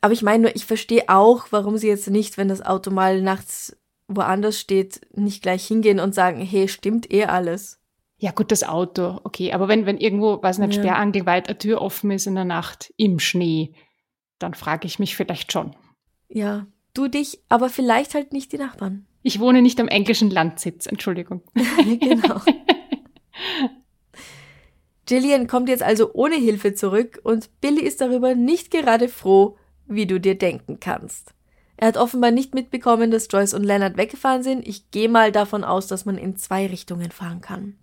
Aber 0.00 0.12
ich 0.12 0.22
meine 0.22 0.44
nur, 0.44 0.56
ich 0.56 0.64
verstehe 0.64 1.08
auch, 1.08 1.46
warum 1.50 1.76
sie 1.76 1.88
jetzt 1.88 2.08
nicht, 2.08 2.38
wenn 2.38 2.48
das 2.48 2.62
Auto 2.62 2.90
mal 2.90 3.20
nachts 3.20 3.76
woanders 4.16 4.60
steht, 4.60 5.00
nicht 5.14 5.42
gleich 5.42 5.66
hingehen 5.66 6.00
und 6.00 6.14
sagen, 6.14 6.40
hey, 6.40 6.68
stimmt 6.68 7.12
eh 7.12 7.24
alles. 7.24 7.80
Ja, 8.18 8.30
gut, 8.30 8.52
das 8.52 8.62
Auto, 8.62 9.20
okay. 9.24 9.52
Aber 9.52 9.68
wenn, 9.68 9.84
wenn 9.86 9.98
irgendwo, 9.98 10.40
weiß 10.42 10.58
nicht, 10.58 10.76
ja. 10.76 10.82
sperrangelweit 10.82 11.48
eine 11.48 11.58
Tür 11.58 11.82
offen 11.82 12.10
ist 12.10 12.26
in 12.26 12.36
der 12.36 12.44
Nacht 12.44 12.92
im 12.96 13.18
Schnee, 13.18 13.74
dann 14.38 14.54
frage 14.54 14.86
ich 14.86 14.98
mich 14.98 15.16
vielleicht 15.16 15.52
schon. 15.52 15.74
Ja, 16.28 16.66
du 16.94 17.08
dich, 17.08 17.40
aber 17.48 17.68
vielleicht 17.68 18.14
halt 18.14 18.32
nicht 18.32 18.52
die 18.52 18.58
Nachbarn. 18.58 19.06
Ich 19.22 19.40
wohne 19.40 19.62
nicht 19.62 19.80
am 19.80 19.88
englischen 19.88 20.30
Landsitz, 20.30 20.86
Entschuldigung. 20.86 21.42
genau. 22.00 22.40
Gillian 25.06 25.46
kommt 25.46 25.68
jetzt 25.68 25.82
also 25.82 26.12
ohne 26.14 26.36
Hilfe 26.36 26.74
zurück 26.74 27.20
und 27.22 27.50
Billy 27.60 27.82
ist 27.82 28.00
darüber 28.00 28.34
nicht 28.34 28.70
gerade 28.70 29.08
froh, 29.08 29.56
wie 29.86 30.06
du 30.06 30.20
dir 30.20 30.36
denken 30.36 30.80
kannst. 30.80 31.34
Er 31.82 31.88
hat 31.88 31.96
offenbar 31.96 32.30
nicht 32.30 32.54
mitbekommen, 32.54 33.10
dass 33.10 33.26
Joyce 33.28 33.54
und 33.54 33.64
Leonard 33.64 33.96
weggefahren 33.96 34.44
sind. 34.44 34.68
Ich 34.68 34.92
gehe 34.92 35.08
mal 35.08 35.32
davon 35.32 35.64
aus, 35.64 35.88
dass 35.88 36.04
man 36.04 36.16
in 36.16 36.36
zwei 36.36 36.68
Richtungen 36.68 37.10
fahren 37.10 37.40
kann. 37.40 37.76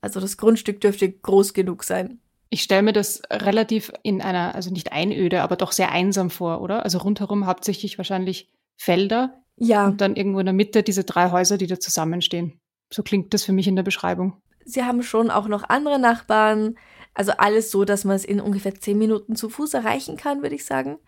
Also 0.00 0.18
das 0.18 0.38
Grundstück 0.38 0.80
dürfte 0.80 1.12
groß 1.12 1.52
genug 1.52 1.84
sein. 1.84 2.22
Ich 2.48 2.62
stelle 2.62 2.80
mir 2.80 2.94
das 2.94 3.20
relativ 3.30 3.92
in 4.02 4.22
einer, 4.22 4.54
also 4.54 4.70
nicht 4.70 4.92
einöde, 4.92 5.42
aber 5.42 5.56
doch 5.56 5.72
sehr 5.72 5.92
einsam 5.92 6.30
vor, 6.30 6.62
oder? 6.62 6.84
Also 6.84 6.96
rundherum 6.96 7.44
hauptsächlich 7.44 7.98
wahrscheinlich 7.98 8.50
Felder. 8.78 9.42
Ja. 9.56 9.88
Und 9.88 10.00
dann 10.00 10.16
irgendwo 10.16 10.38
in 10.38 10.46
der 10.46 10.54
Mitte 10.54 10.82
diese 10.82 11.04
drei 11.04 11.30
Häuser, 11.32 11.58
die 11.58 11.66
da 11.66 11.78
zusammenstehen. 11.78 12.60
So 12.90 13.02
klingt 13.02 13.34
das 13.34 13.44
für 13.44 13.52
mich 13.52 13.68
in 13.68 13.76
der 13.76 13.82
Beschreibung. 13.82 14.40
Sie 14.64 14.84
haben 14.84 15.02
schon 15.02 15.30
auch 15.30 15.48
noch 15.48 15.64
andere 15.64 15.98
Nachbarn. 15.98 16.76
Also 17.12 17.32
alles 17.32 17.70
so, 17.70 17.84
dass 17.84 18.04
man 18.04 18.16
es 18.16 18.24
in 18.24 18.40
ungefähr 18.40 18.74
zehn 18.74 18.96
Minuten 18.96 19.36
zu 19.36 19.50
Fuß 19.50 19.74
erreichen 19.74 20.16
kann, 20.16 20.40
würde 20.40 20.54
ich 20.54 20.64
sagen 20.64 20.98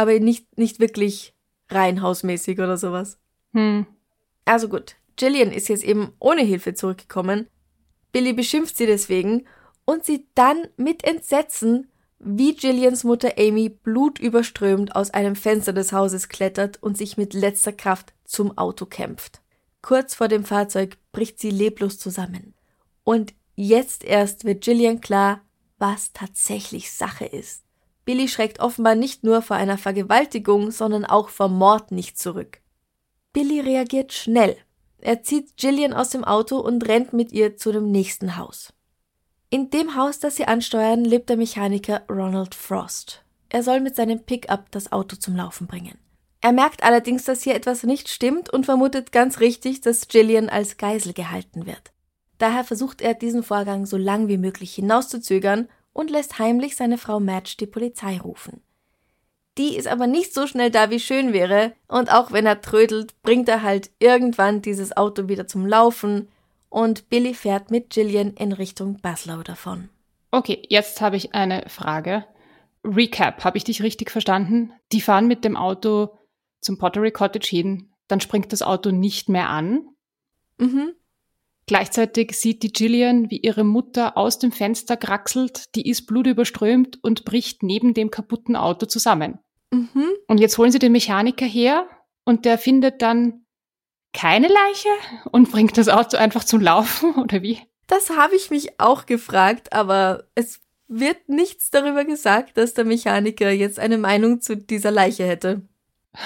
aber 0.00 0.18
nicht, 0.18 0.56
nicht 0.56 0.80
wirklich 0.80 1.34
reihenhausmäßig 1.68 2.58
oder 2.58 2.78
sowas. 2.78 3.18
Hm. 3.52 3.84
Also 4.46 4.70
gut, 4.70 4.96
Jillian 5.18 5.52
ist 5.52 5.68
jetzt 5.68 5.84
eben 5.84 6.14
ohne 6.18 6.40
Hilfe 6.40 6.72
zurückgekommen. 6.72 7.48
Billy 8.10 8.32
beschimpft 8.32 8.78
sie 8.78 8.86
deswegen 8.86 9.46
und 9.84 10.06
sieht 10.06 10.26
dann 10.34 10.68
mit 10.78 11.04
Entsetzen, 11.04 11.88
wie 12.18 12.56
Jillians 12.56 13.04
Mutter 13.04 13.34
Amy 13.36 13.68
blutüberströmt 13.68 14.96
aus 14.96 15.10
einem 15.10 15.36
Fenster 15.36 15.74
des 15.74 15.92
Hauses 15.92 16.30
klettert 16.30 16.82
und 16.82 16.96
sich 16.96 17.18
mit 17.18 17.34
letzter 17.34 17.72
Kraft 17.72 18.14
zum 18.24 18.56
Auto 18.56 18.86
kämpft. 18.86 19.42
Kurz 19.82 20.14
vor 20.14 20.28
dem 20.28 20.46
Fahrzeug 20.46 20.96
bricht 21.12 21.38
sie 21.38 21.50
leblos 21.50 21.98
zusammen. 21.98 22.54
Und 23.04 23.34
jetzt 23.54 24.02
erst 24.02 24.46
wird 24.46 24.66
Jillian 24.66 25.02
klar, 25.02 25.42
was 25.76 26.14
tatsächlich 26.14 26.90
Sache 26.90 27.26
ist. 27.26 27.64
Billy 28.04 28.28
schreckt 28.28 28.60
offenbar 28.60 28.94
nicht 28.94 29.24
nur 29.24 29.42
vor 29.42 29.56
einer 29.56 29.78
Vergewaltigung, 29.78 30.70
sondern 30.70 31.04
auch 31.04 31.28
vor 31.28 31.48
Mord 31.48 31.92
nicht 31.92 32.18
zurück. 32.18 32.60
Billy 33.32 33.60
reagiert 33.60 34.12
schnell. 34.12 34.56
Er 34.98 35.22
zieht 35.22 35.56
Gillian 35.56 35.92
aus 35.92 36.10
dem 36.10 36.24
Auto 36.24 36.58
und 36.58 36.86
rennt 36.88 37.12
mit 37.12 37.32
ihr 37.32 37.56
zu 37.56 37.72
dem 37.72 37.90
nächsten 37.90 38.36
Haus. 38.36 38.72
In 39.48 39.70
dem 39.70 39.96
Haus, 39.96 40.18
das 40.18 40.36
sie 40.36 40.46
ansteuern, 40.46 41.04
lebt 41.04 41.28
der 41.28 41.36
Mechaniker 41.36 42.02
Ronald 42.08 42.54
Frost. 42.54 43.24
er 43.48 43.62
soll 43.64 43.80
mit 43.80 43.96
seinem 43.96 44.20
Pickup 44.20 44.70
das 44.70 44.92
Auto 44.92 45.16
zum 45.16 45.34
Laufen 45.34 45.66
bringen. 45.66 45.98
Er 46.40 46.52
merkt 46.52 46.82
allerdings, 46.82 47.24
dass 47.24 47.42
hier 47.42 47.54
etwas 47.54 47.82
nicht 47.82 48.08
stimmt 48.08 48.50
und 48.50 48.64
vermutet 48.64 49.12
ganz 49.12 49.40
richtig, 49.40 49.80
dass 49.80 50.08
Gillian 50.08 50.48
als 50.48 50.76
Geisel 50.76 51.12
gehalten 51.12 51.66
wird. 51.66 51.92
Daher 52.38 52.64
versucht 52.64 53.02
er, 53.02 53.14
diesen 53.14 53.42
Vorgang 53.42 53.84
so 53.86 53.96
lang 53.96 54.28
wie 54.28 54.38
möglich 54.38 54.74
hinauszuzögern 54.74 55.68
und 56.00 56.10
lässt 56.10 56.38
heimlich 56.38 56.76
seine 56.76 56.96
Frau 56.96 57.20
Madge 57.20 57.56
die 57.60 57.66
Polizei 57.66 58.16
rufen. 58.18 58.62
Die 59.58 59.76
ist 59.76 59.86
aber 59.86 60.06
nicht 60.06 60.32
so 60.32 60.46
schnell 60.46 60.70
da, 60.70 60.88
wie 60.88 60.98
schön 60.98 61.34
wäre, 61.34 61.74
und 61.88 62.10
auch 62.10 62.32
wenn 62.32 62.46
er 62.46 62.62
trödelt, 62.62 63.20
bringt 63.20 63.50
er 63.50 63.62
halt 63.62 63.90
irgendwann 63.98 64.62
dieses 64.62 64.96
Auto 64.96 65.28
wieder 65.28 65.46
zum 65.46 65.66
Laufen 65.66 66.28
und 66.70 67.10
Billy 67.10 67.34
fährt 67.34 67.70
mit 67.70 67.90
Gillian 67.90 68.30
in 68.30 68.52
Richtung 68.52 68.98
Baslow 69.02 69.42
davon. 69.42 69.90
Okay, 70.30 70.62
jetzt 70.70 71.02
habe 71.02 71.16
ich 71.16 71.34
eine 71.34 71.64
Frage. 71.68 72.24
Recap, 72.82 73.44
habe 73.44 73.58
ich 73.58 73.64
dich 73.64 73.82
richtig 73.82 74.10
verstanden? 74.10 74.72
Die 74.92 75.02
fahren 75.02 75.26
mit 75.26 75.44
dem 75.44 75.56
Auto 75.56 76.16
zum 76.62 76.78
Pottery 76.78 77.10
Cottage 77.10 77.48
hin, 77.48 77.90
dann 78.08 78.22
springt 78.22 78.54
das 78.54 78.62
Auto 78.62 78.90
nicht 78.90 79.28
mehr 79.28 79.50
an. 79.50 79.86
Mhm. 80.56 80.94
Gleichzeitig 81.70 82.32
sieht 82.32 82.64
die 82.64 82.72
Gillian, 82.72 83.30
wie 83.30 83.36
ihre 83.36 83.62
Mutter 83.62 84.16
aus 84.16 84.40
dem 84.40 84.50
Fenster 84.50 84.96
kraxelt, 84.96 85.72
die 85.76 85.88
ist 85.88 86.04
blutüberströmt 86.08 86.98
und 87.00 87.24
bricht 87.24 87.62
neben 87.62 87.94
dem 87.94 88.10
kaputten 88.10 88.56
Auto 88.56 88.86
zusammen. 88.86 89.38
Mhm. 89.70 90.08
Und 90.26 90.40
jetzt 90.40 90.58
holen 90.58 90.72
sie 90.72 90.80
den 90.80 90.90
Mechaniker 90.90 91.46
her 91.46 91.86
und 92.24 92.44
der 92.44 92.58
findet 92.58 93.02
dann 93.02 93.46
keine 94.12 94.48
Leiche 94.48 94.88
und 95.30 95.52
bringt 95.52 95.78
das 95.78 95.88
Auto 95.88 96.16
einfach 96.16 96.42
zum 96.42 96.60
Laufen 96.60 97.14
oder 97.22 97.40
wie? 97.40 97.60
Das 97.86 98.10
habe 98.10 98.34
ich 98.34 98.50
mich 98.50 98.80
auch 98.80 99.06
gefragt, 99.06 99.72
aber 99.72 100.24
es 100.34 100.58
wird 100.88 101.28
nichts 101.28 101.70
darüber 101.70 102.04
gesagt, 102.04 102.58
dass 102.58 102.74
der 102.74 102.84
Mechaniker 102.84 103.52
jetzt 103.52 103.78
eine 103.78 103.96
Meinung 103.96 104.40
zu 104.40 104.56
dieser 104.56 104.90
Leiche 104.90 105.24
hätte. 105.24 105.62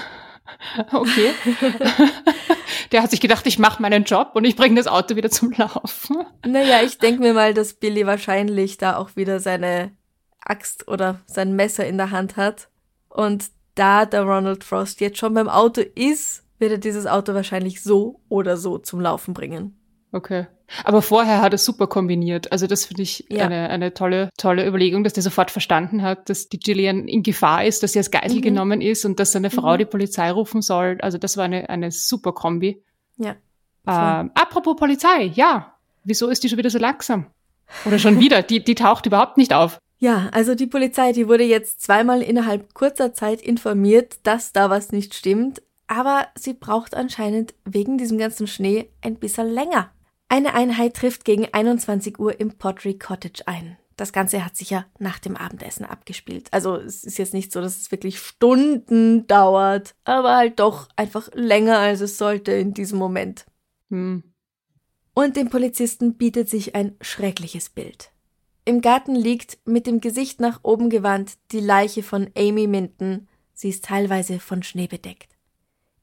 Okay. 0.93 1.33
Der 2.95 3.03
hat 3.03 3.11
sich 3.11 3.21
gedacht, 3.21 3.45
ich 3.49 3.59
mache 3.59 3.83
meinen 3.83 4.05
Job 4.05 4.31
und 4.35 4.45
ich 4.45 4.55
bringe 4.55 4.77
das 4.77 4.87
Auto 4.87 5.17
wieder 5.17 5.29
zum 5.29 5.51
Laufen. 5.51 6.17
Naja, 6.47 6.81
ich 6.85 6.97
denke 6.99 7.23
mir 7.23 7.35
mal, 7.35 7.53
dass 7.53 7.75
Billy 7.75 8.07
wahrscheinlich 8.07 8.79
da 8.79 8.99
auch 8.99 9.17
wieder 9.17 9.41
seine 9.41 9.91
Axt 10.39 10.87
oder 10.87 11.19
sein 11.27 11.57
Messer 11.57 11.85
in 11.85 11.97
der 11.97 12.13
Hand 12.13 12.37
hat. 12.37 12.69
Und 13.09 13.47
da 13.75 14.07
der 14.07 14.23
Ronald 14.23 14.63
Frost 14.63 15.01
jetzt 15.01 15.19
schon 15.19 15.35
beim 15.35 15.49
Auto 15.49 15.81
ist, 15.81 16.45
wird 16.61 16.71
er 16.71 16.79
dieses 16.79 17.09
Auto 17.09 17.35
wahrscheinlich 17.35 17.83
so 17.83 18.21
oder 18.29 18.57
so 18.57 18.79
zum 18.79 19.01
Laufen 19.01 19.35
bringen. 19.35 19.77
Okay. 20.15 20.47
Aber 20.85 21.03
vorher 21.03 21.43
hat 21.43 21.53
er 21.53 21.59
super 21.59 21.89
kombiniert. 21.89 22.53
Also 22.53 22.69
das 22.69 22.85
finde 22.87 23.03
ich 23.03 23.25
Ja. 23.29 23.45
eine, 23.47 23.69
eine 23.69 23.95
tolle, 23.95 24.31
tolle 24.39 24.65
Überlegung, 24.67 25.03
dass 25.03 25.13
der 25.13 25.25
sofort 25.25 25.51
verstanden 25.51 26.03
hat, 26.03 26.31
dass 26.31 26.49
die 26.49 26.59
Gillian 26.61 27.09
in 27.09 27.25
Gefahr 27.25 27.65
ist, 27.65 27.83
dass 27.83 27.93
sie 27.95 27.99
als 27.99 28.13
Geisel 28.13 28.39
Mhm. 28.39 28.43
genommen 28.43 28.81
ist 28.81 29.05
und 29.05 29.19
dass 29.19 29.33
seine 29.33 29.51
Frau 29.51 29.75
Mhm. 29.75 29.79
die 29.79 29.85
Polizei 29.87 30.31
rufen 30.31 30.63
soll. 30.63 30.99
Also 31.03 31.19
das 31.19 31.37
war 31.37 31.45
eine, 31.47 31.69
eine 31.69 31.91
super 31.91 32.33
Kombi. 32.33 32.81
Ja. 33.17 33.35
Ähm, 33.87 34.31
apropos 34.35 34.77
Polizei, 34.77 35.25
ja. 35.35 35.75
Wieso 36.05 36.29
ist 36.29 36.45
die 36.45 36.49
schon 36.49 36.59
wieder 36.59 36.71
so 36.71 36.79
langsam? 36.79 37.27
Oder 37.85 37.99
schon 37.99 38.21
wieder? 38.21 38.43
Die, 38.43 38.63
die 38.63 38.75
taucht 38.77 39.07
überhaupt 39.07 39.37
nicht 39.37 39.53
auf. 39.53 39.79
Ja, 39.99 40.29
also 40.33 40.55
die 40.55 40.67
Polizei, 40.69 41.13
die 41.13 41.29
wurde 41.29 41.45
jetzt 41.45 41.83
zweimal 41.83 42.23
innerhalb 42.23 42.73
kurzer 42.73 43.15
Zeit 43.15 43.41
informiert, 43.43 44.19
dass 44.23 44.53
da 44.53 44.71
was 44.71 44.93
nicht 44.93 45.15
stimmt, 45.15 45.61
aber 45.87 46.27
sie 46.39 46.53
braucht 46.55 46.95
anscheinend 46.95 47.55
wegen 47.65 47.99
diesem 47.99 48.17
ganzen 48.19 48.47
Schnee 48.47 48.91
ein 49.03 49.17
bisschen 49.17 49.49
länger. 49.51 49.91
Eine 50.35 50.55
Einheit 50.55 50.95
trifft 50.95 51.25
gegen 51.25 51.47
21 51.55 52.19
Uhr 52.19 52.41
im 52.41 52.59
Pottery 52.59 52.99
Cottage 52.99 53.47
ein. 53.47 53.79
Das 53.95 54.13
Ganze 54.13 54.45
hat 54.45 54.57
sich 54.57 54.69
ja 54.71 54.85
nach 54.99 55.21
dem 55.21 55.37
Abendessen 55.37 55.85
abgespielt. 55.85 56.49
Also 56.51 56.75
es 56.75 57.05
ist 57.05 57.19
jetzt 57.19 57.35
nicht 57.35 57.53
so, 57.53 57.61
dass 57.61 57.79
es 57.79 57.93
wirklich 57.93 58.19
Stunden 58.19 59.29
dauert, 59.29 59.95
aber 60.03 60.35
halt 60.35 60.59
doch 60.59 60.89
einfach 60.97 61.29
länger, 61.35 61.79
als 61.79 62.01
es 62.01 62.19
sollte 62.19 62.51
in 62.51 62.75
diesem 62.75 62.99
Moment. 62.99 63.47
Hm. 63.91 64.25
Und 65.15 65.37
dem 65.37 65.51
Polizisten 65.51 66.17
bietet 66.17 66.49
sich 66.49 66.75
ein 66.75 66.97
schreckliches 67.01 67.71
Bild. 67.71 68.11
Im 68.65 68.81
Garten 68.81 69.15
liegt, 69.15 69.59
mit 69.65 69.87
dem 69.87 70.01
Gesicht 70.01 70.41
nach 70.41 70.59
oben 70.65 70.91
gewandt, 70.91 71.35
die 71.53 71.61
Leiche 71.61 72.03
von 72.03 72.29
Amy 72.37 72.67
Minton. 72.67 73.29
Sie 73.53 73.69
ist 73.69 73.85
teilweise 73.85 74.41
von 74.41 74.65
Schnee 74.65 74.89
bedeckt. 74.89 75.34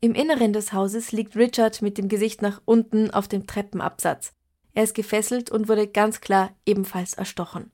Im 0.03 0.15
Inneren 0.15 0.51
des 0.51 0.73
Hauses 0.73 1.11
liegt 1.11 1.35
Richard 1.35 1.83
mit 1.83 1.99
dem 1.99 2.07
Gesicht 2.09 2.41
nach 2.41 2.59
unten 2.65 3.11
auf 3.11 3.27
dem 3.27 3.45
Treppenabsatz. 3.45 4.33
Er 4.73 4.83
ist 4.83 4.95
gefesselt 4.95 5.51
und 5.51 5.69
wurde 5.69 5.87
ganz 5.87 6.21
klar 6.21 6.55
ebenfalls 6.65 7.13
erstochen. 7.13 7.71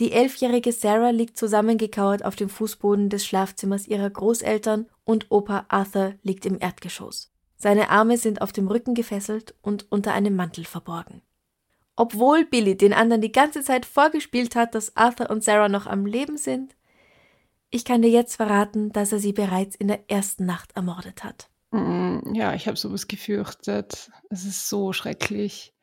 Die 0.00 0.12
elfjährige 0.12 0.70
Sarah 0.70 1.10
liegt 1.10 1.38
zusammengekauert 1.38 2.26
auf 2.26 2.36
dem 2.36 2.50
Fußboden 2.50 3.08
des 3.08 3.24
Schlafzimmers 3.24 3.88
ihrer 3.88 4.10
Großeltern 4.10 4.86
und 5.04 5.30
Opa 5.30 5.64
Arthur 5.68 6.14
liegt 6.22 6.44
im 6.44 6.60
Erdgeschoss. 6.60 7.32
Seine 7.56 7.88
Arme 7.88 8.18
sind 8.18 8.42
auf 8.42 8.52
dem 8.52 8.68
Rücken 8.68 8.92
gefesselt 8.92 9.54
und 9.62 9.90
unter 9.90 10.12
einem 10.12 10.36
Mantel 10.36 10.66
verborgen. 10.66 11.22
Obwohl 11.96 12.44
Billy 12.44 12.76
den 12.76 12.92
anderen 12.92 13.22
die 13.22 13.32
ganze 13.32 13.62
Zeit 13.62 13.86
vorgespielt 13.86 14.56
hat, 14.56 14.74
dass 14.74 14.94
Arthur 14.94 15.30
und 15.30 15.42
Sarah 15.42 15.70
noch 15.70 15.86
am 15.86 16.04
Leben 16.04 16.36
sind, 16.36 16.76
ich 17.74 17.84
kann 17.84 18.02
dir 18.02 18.10
jetzt 18.10 18.36
verraten, 18.36 18.92
dass 18.92 19.12
er 19.12 19.18
sie 19.18 19.32
bereits 19.32 19.74
in 19.76 19.88
der 19.88 20.10
ersten 20.10 20.46
Nacht 20.46 20.70
ermordet 20.76 21.24
hat. 21.24 21.48
Mm, 21.72 22.34
Ja, 22.34 22.54
ich 22.54 22.66
habe 22.66 22.76
sowas 22.76 23.08
gefürchtet. 23.08 24.10
Es 24.30 24.44
ist 24.44 24.68
so 24.68 24.92
schrecklich. 24.92 25.74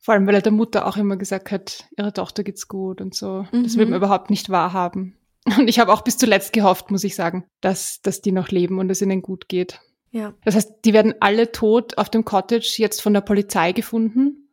Vor 0.00 0.14
allem, 0.14 0.26
weil 0.26 0.36
er 0.36 0.42
der 0.42 0.52
Mutter 0.52 0.86
auch 0.86 0.96
immer 0.96 1.16
gesagt 1.16 1.50
hat, 1.50 1.84
ihrer 1.96 2.14
Tochter 2.14 2.44
geht's 2.44 2.68
gut 2.68 3.00
und 3.00 3.14
so. 3.14 3.46
Das 3.52 3.74
Mhm. 3.74 3.78
wird 3.78 3.88
man 3.90 3.96
überhaupt 3.98 4.30
nicht 4.30 4.48
wahrhaben. 4.50 5.16
Und 5.58 5.68
ich 5.68 5.78
habe 5.78 5.92
auch 5.92 6.02
bis 6.02 6.16
zuletzt 6.18 6.52
gehofft, 6.52 6.90
muss 6.90 7.04
ich 7.04 7.14
sagen, 7.14 7.44
dass, 7.60 8.00
dass 8.02 8.20
die 8.20 8.32
noch 8.32 8.48
leben 8.48 8.78
und 8.78 8.90
es 8.90 9.02
ihnen 9.02 9.22
gut 9.22 9.48
geht. 9.48 9.80
Ja. 10.10 10.34
Das 10.44 10.54
heißt, 10.54 10.72
die 10.84 10.92
werden 10.92 11.14
alle 11.20 11.52
tot 11.52 11.98
auf 11.98 12.08
dem 12.10 12.24
Cottage 12.24 12.74
jetzt 12.78 13.02
von 13.02 13.12
der 13.14 13.20
Polizei 13.20 13.72
gefunden. 13.72 14.48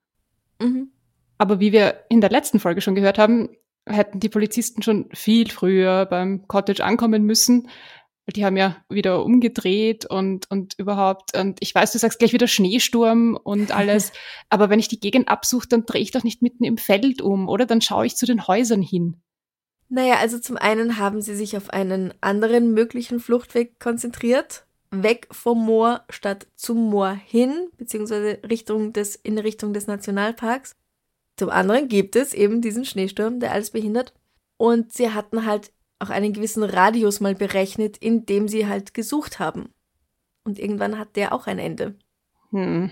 Mhm. 0.62 0.89
Aber 1.38 1.60
wie 1.60 1.72
wir 1.72 2.03
in 2.10 2.22
der 2.22 2.29
letzten 2.29 2.60
Folge 2.60 2.82
schon 2.82 2.96
gehört 2.96 3.17
haben, 3.17 3.50
hätten 3.85 4.19
die 4.19 4.29
Polizisten 4.29 4.81
schon 4.81 5.09
viel 5.13 5.49
früher 5.49 6.05
beim 6.05 6.47
Cottage 6.47 6.83
ankommen 6.83 7.23
müssen. 7.23 7.69
Die 8.27 8.43
haben 8.43 8.57
ja 8.57 8.77
wieder 8.89 9.23
umgedreht 9.23 10.05
und, 10.05 10.49
und 10.49 10.73
überhaupt, 10.79 11.37
und 11.37 11.59
ich 11.61 11.75
weiß, 11.75 11.91
du 11.91 11.99
sagst 11.99 12.17
gleich 12.17 12.33
wieder 12.33 12.47
Schneesturm 12.47 13.37
und 13.41 13.75
alles, 13.75 14.11
aber 14.49 14.69
wenn 14.69 14.79
ich 14.79 14.87
die 14.87 14.99
Gegend 14.99 15.29
absuche, 15.29 15.67
dann 15.67 15.85
drehe 15.85 16.01
ich 16.01 16.09
doch 16.09 16.23
nicht 16.23 16.41
mitten 16.41 16.63
im 16.63 16.77
Feld 16.77 17.21
um, 17.21 17.47
oder? 17.47 17.67
Dann 17.67 17.81
schaue 17.81 18.07
ich 18.07 18.15
zu 18.15 18.25
den 18.25 18.47
Häusern 18.47 18.81
hin. 18.81 19.21
Naja, 19.89 20.15
also 20.15 20.39
zum 20.39 20.57
einen 20.57 20.97
haben 20.97 21.21
sie 21.21 21.35
sich 21.35 21.55
auf 21.55 21.69
einen 21.69 22.13
anderen 22.21 22.73
möglichen 22.73 23.19
Fluchtweg 23.19 23.79
konzentriert. 23.79 24.65
Weg 24.89 25.27
vom 25.31 25.63
Moor 25.63 26.03
statt 26.09 26.47
zum 26.55 26.89
Moor 26.89 27.11
hin, 27.11 27.69
beziehungsweise 27.77 28.39
Richtung 28.49 28.93
des, 28.93 29.15
in 29.15 29.37
Richtung 29.37 29.73
des 29.73 29.85
Nationalparks. 29.85 30.75
Zum 31.37 31.49
anderen 31.49 31.87
gibt 31.87 32.15
es 32.15 32.33
eben 32.33 32.61
diesen 32.61 32.85
Schneesturm, 32.85 33.39
der 33.39 33.51
alles 33.51 33.71
behindert. 33.71 34.13
Und 34.57 34.93
sie 34.93 35.11
hatten 35.11 35.45
halt 35.45 35.71
auch 35.99 36.09
einen 36.09 36.33
gewissen 36.33 36.63
Radius 36.63 37.19
mal 37.19 37.35
berechnet, 37.35 37.97
in 37.97 38.25
dem 38.25 38.47
sie 38.47 38.67
halt 38.67 38.93
gesucht 38.93 39.39
haben. 39.39 39.69
Und 40.43 40.59
irgendwann 40.59 40.97
hat 40.97 41.15
der 41.15 41.33
auch 41.33 41.47
ein 41.47 41.59
Ende. 41.59 41.95
Hm. 42.51 42.91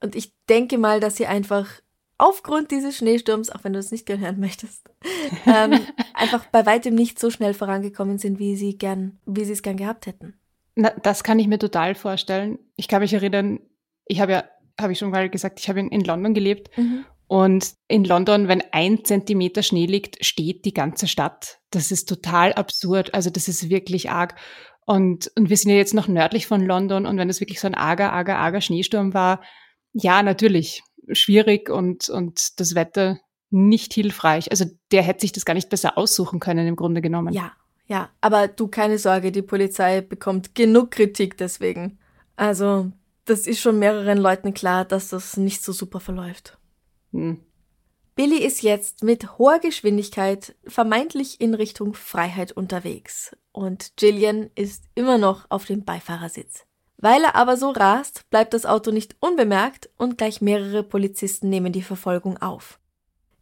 Und 0.00 0.14
ich 0.14 0.32
denke 0.48 0.78
mal, 0.78 1.00
dass 1.00 1.16
sie 1.16 1.26
einfach 1.26 1.68
aufgrund 2.16 2.70
dieses 2.70 2.96
Schneesturms, 2.96 3.50
auch 3.50 3.64
wenn 3.64 3.72
du 3.72 3.78
es 3.78 3.90
nicht 3.90 4.06
gern 4.06 4.20
hören 4.20 4.40
möchtest, 4.40 4.88
ähm, 5.46 5.80
einfach 6.14 6.46
bei 6.46 6.66
weitem 6.66 6.94
nicht 6.94 7.18
so 7.18 7.30
schnell 7.30 7.54
vorangekommen 7.54 8.18
sind, 8.18 8.38
wie 8.38 8.56
sie 8.56 8.78
gern, 8.78 9.18
wie 9.26 9.44
sie 9.44 9.52
es 9.52 9.62
gern 9.62 9.76
gehabt 9.76 10.06
hätten. 10.06 10.34
Na, 10.74 10.90
das 10.90 11.24
kann 11.24 11.38
ich 11.38 11.48
mir 11.48 11.58
total 11.58 11.94
vorstellen. 11.94 12.58
Ich 12.76 12.88
kann 12.88 13.02
mich 13.02 13.12
erinnern, 13.12 13.60
ich 14.06 14.20
habe 14.20 14.32
ja, 14.32 14.44
habe 14.80 14.92
ich 14.92 14.98
schon 14.98 15.10
mal 15.10 15.28
gesagt, 15.28 15.58
ich 15.58 15.68
habe 15.68 15.80
in, 15.80 15.88
in 15.88 16.04
London 16.04 16.34
gelebt 16.34 16.70
Und 17.28 17.74
in 17.88 18.04
London, 18.04 18.48
wenn 18.48 18.62
ein 18.72 19.04
Zentimeter 19.04 19.62
Schnee 19.62 19.86
liegt, 19.86 20.24
steht 20.24 20.64
die 20.64 20.72
ganze 20.72 21.06
Stadt. 21.06 21.58
Das 21.70 21.90
ist 21.92 22.08
total 22.08 22.54
absurd. 22.54 23.12
Also 23.14 23.28
das 23.28 23.48
ist 23.48 23.68
wirklich 23.68 24.10
arg. 24.10 24.34
Und, 24.86 25.30
und 25.36 25.50
wir 25.50 25.56
sind 25.58 25.70
ja 25.70 25.76
jetzt 25.76 25.92
noch 25.92 26.08
nördlich 26.08 26.46
von 26.46 26.62
London. 26.64 27.04
Und 27.04 27.18
wenn 27.18 27.28
es 27.28 27.40
wirklich 27.40 27.60
so 27.60 27.66
ein 27.66 27.74
arger, 27.74 28.12
arger, 28.12 28.38
arger 28.38 28.62
Schneesturm 28.62 29.12
war, 29.12 29.42
ja, 29.92 30.22
natürlich 30.22 30.82
schwierig 31.12 31.68
und, 31.70 32.08
und 32.08 32.58
das 32.60 32.74
Wetter 32.74 33.18
nicht 33.50 33.92
hilfreich. 33.94 34.50
Also 34.50 34.64
der 34.90 35.02
hätte 35.02 35.20
sich 35.20 35.32
das 35.32 35.44
gar 35.44 35.54
nicht 35.54 35.70
besser 35.70 35.96
aussuchen 35.98 36.40
können 36.40 36.66
im 36.66 36.76
Grunde 36.76 37.00
genommen. 37.00 37.32
Ja, 37.32 37.52
ja. 37.86 38.10
Aber 38.20 38.48
du, 38.48 38.68
keine 38.68 38.98
Sorge, 38.98 39.32
die 39.32 39.42
Polizei 39.42 40.00
bekommt 40.00 40.54
genug 40.54 40.90
Kritik 40.90 41.36
deswegen. 41.36 41.98
Also, 42.36 42.90
das 43.24 43.46
ist 43.46 43.60
schon 43.60 43.78
mehreren 43.78 44.18
Leuten 44.18 44.54
klar, 44.54 44.84
dass 44.84 45.08
das 45.08 45.36
nicht 45.36 45.62
so 45.62 45.72
super 45.72 46.00
verläuft. 46.00 46.57
Hm. 47.12 47.40
Billy 48.14 48.38
ist 48.38 48.62
jetzt 48.62 49.04
mit 49.04 49.38
hoher 49.38 49.60
Geschwindigkeit 49.60 50.56
vermeintlich 50.66 51.40
in 51.40 51.54
Richtung 51.54 51.94
Freiheit 51.94 52.50
unterwegs 52.50 53.36
und 53.52 53.92
Gillian 53.96 54.50
ist 54.54 54.84
immer 54.94 55.18
noch 55.18 55.46
auf 55.50 55.66
dem 55.66 55.84
Beifahrersitz. 55.84 56.64
Weil 56.96 57.22
er 57.22 57.36
aber 57.36 57.56
so 57.56 57.70
rast, 57.70 58.28
bleibt 58.28 58.54
das 58.54 58.66
Auto 58.66 58.90
nicht 58.90 59.14
unbemerkt 59.20 59.88
und 59.96 60.18
gleich 60.18 60.40
mehrere 60.40 60.82
Polizisten 60.82 61.48
nehmen 61.48 61.72
die 61.72 61.82
Verfolgung 61.82 62.38
auf. 62.38 62.80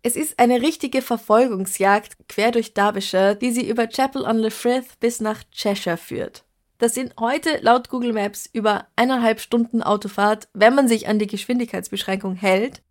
Es 0.02 0.14
ist 0.14 0.38
eine 0.38 0.60
richtige 0.60 1.02
Verfolgungsjagd 1.02 2.28
quer 2.28 2.52
durch 2.52 2.74
Derbyshire, 2.74 3.34
die 3.34 3.50
sie 3.50 3.68
über 3.68 3.88
Chapel 3.88 4.22
on 4.22 4.42
the 4.42 4.50
Frith 4.50 4.96
bis 5.00 5.20
nach 5.20 5.42
Cheshire 5.50 5.96
führt. 5.96 6.44
Das 6.78 6.94
sind 6.94 7.14
heute 7.18 7.58
laut 7.62 7.88
Google 7.88 8.12
Maps 8.12 8.48
über 8.52 8.86
eineinhalb 8.94 9.40
Stunden 9.40 9.82
Autofahrt, 9.82 10.48
wenn 10.52 10.74
man 10.74 10.86
sich 10.86 11.08
an 11.08 11.18
die 11.18 11.26
Geschwindigkeitsbeschränkung 11.26 12.34
hält. 12.34 12.82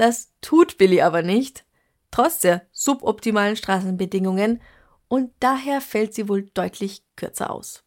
Das 0.00 0.32
tut 0.40 0.78
Billy 0.78 1.02
aber 1.02 1.20
nicht, 1.20 1.66
trotz 2.10 2.38
der 2.40 2.62
suboptimalen 2.72 3.54
Straßenbedingungen, 3.54 4.62
und 5.08 5.30
daher 5.40 5.82
fällt 5.82 6.14
sie 6.14 6.26
wohl 6.26 6.44
deutlich 6.54 7.02
kürzer 7.16 7.50
aus. 7.50 7.84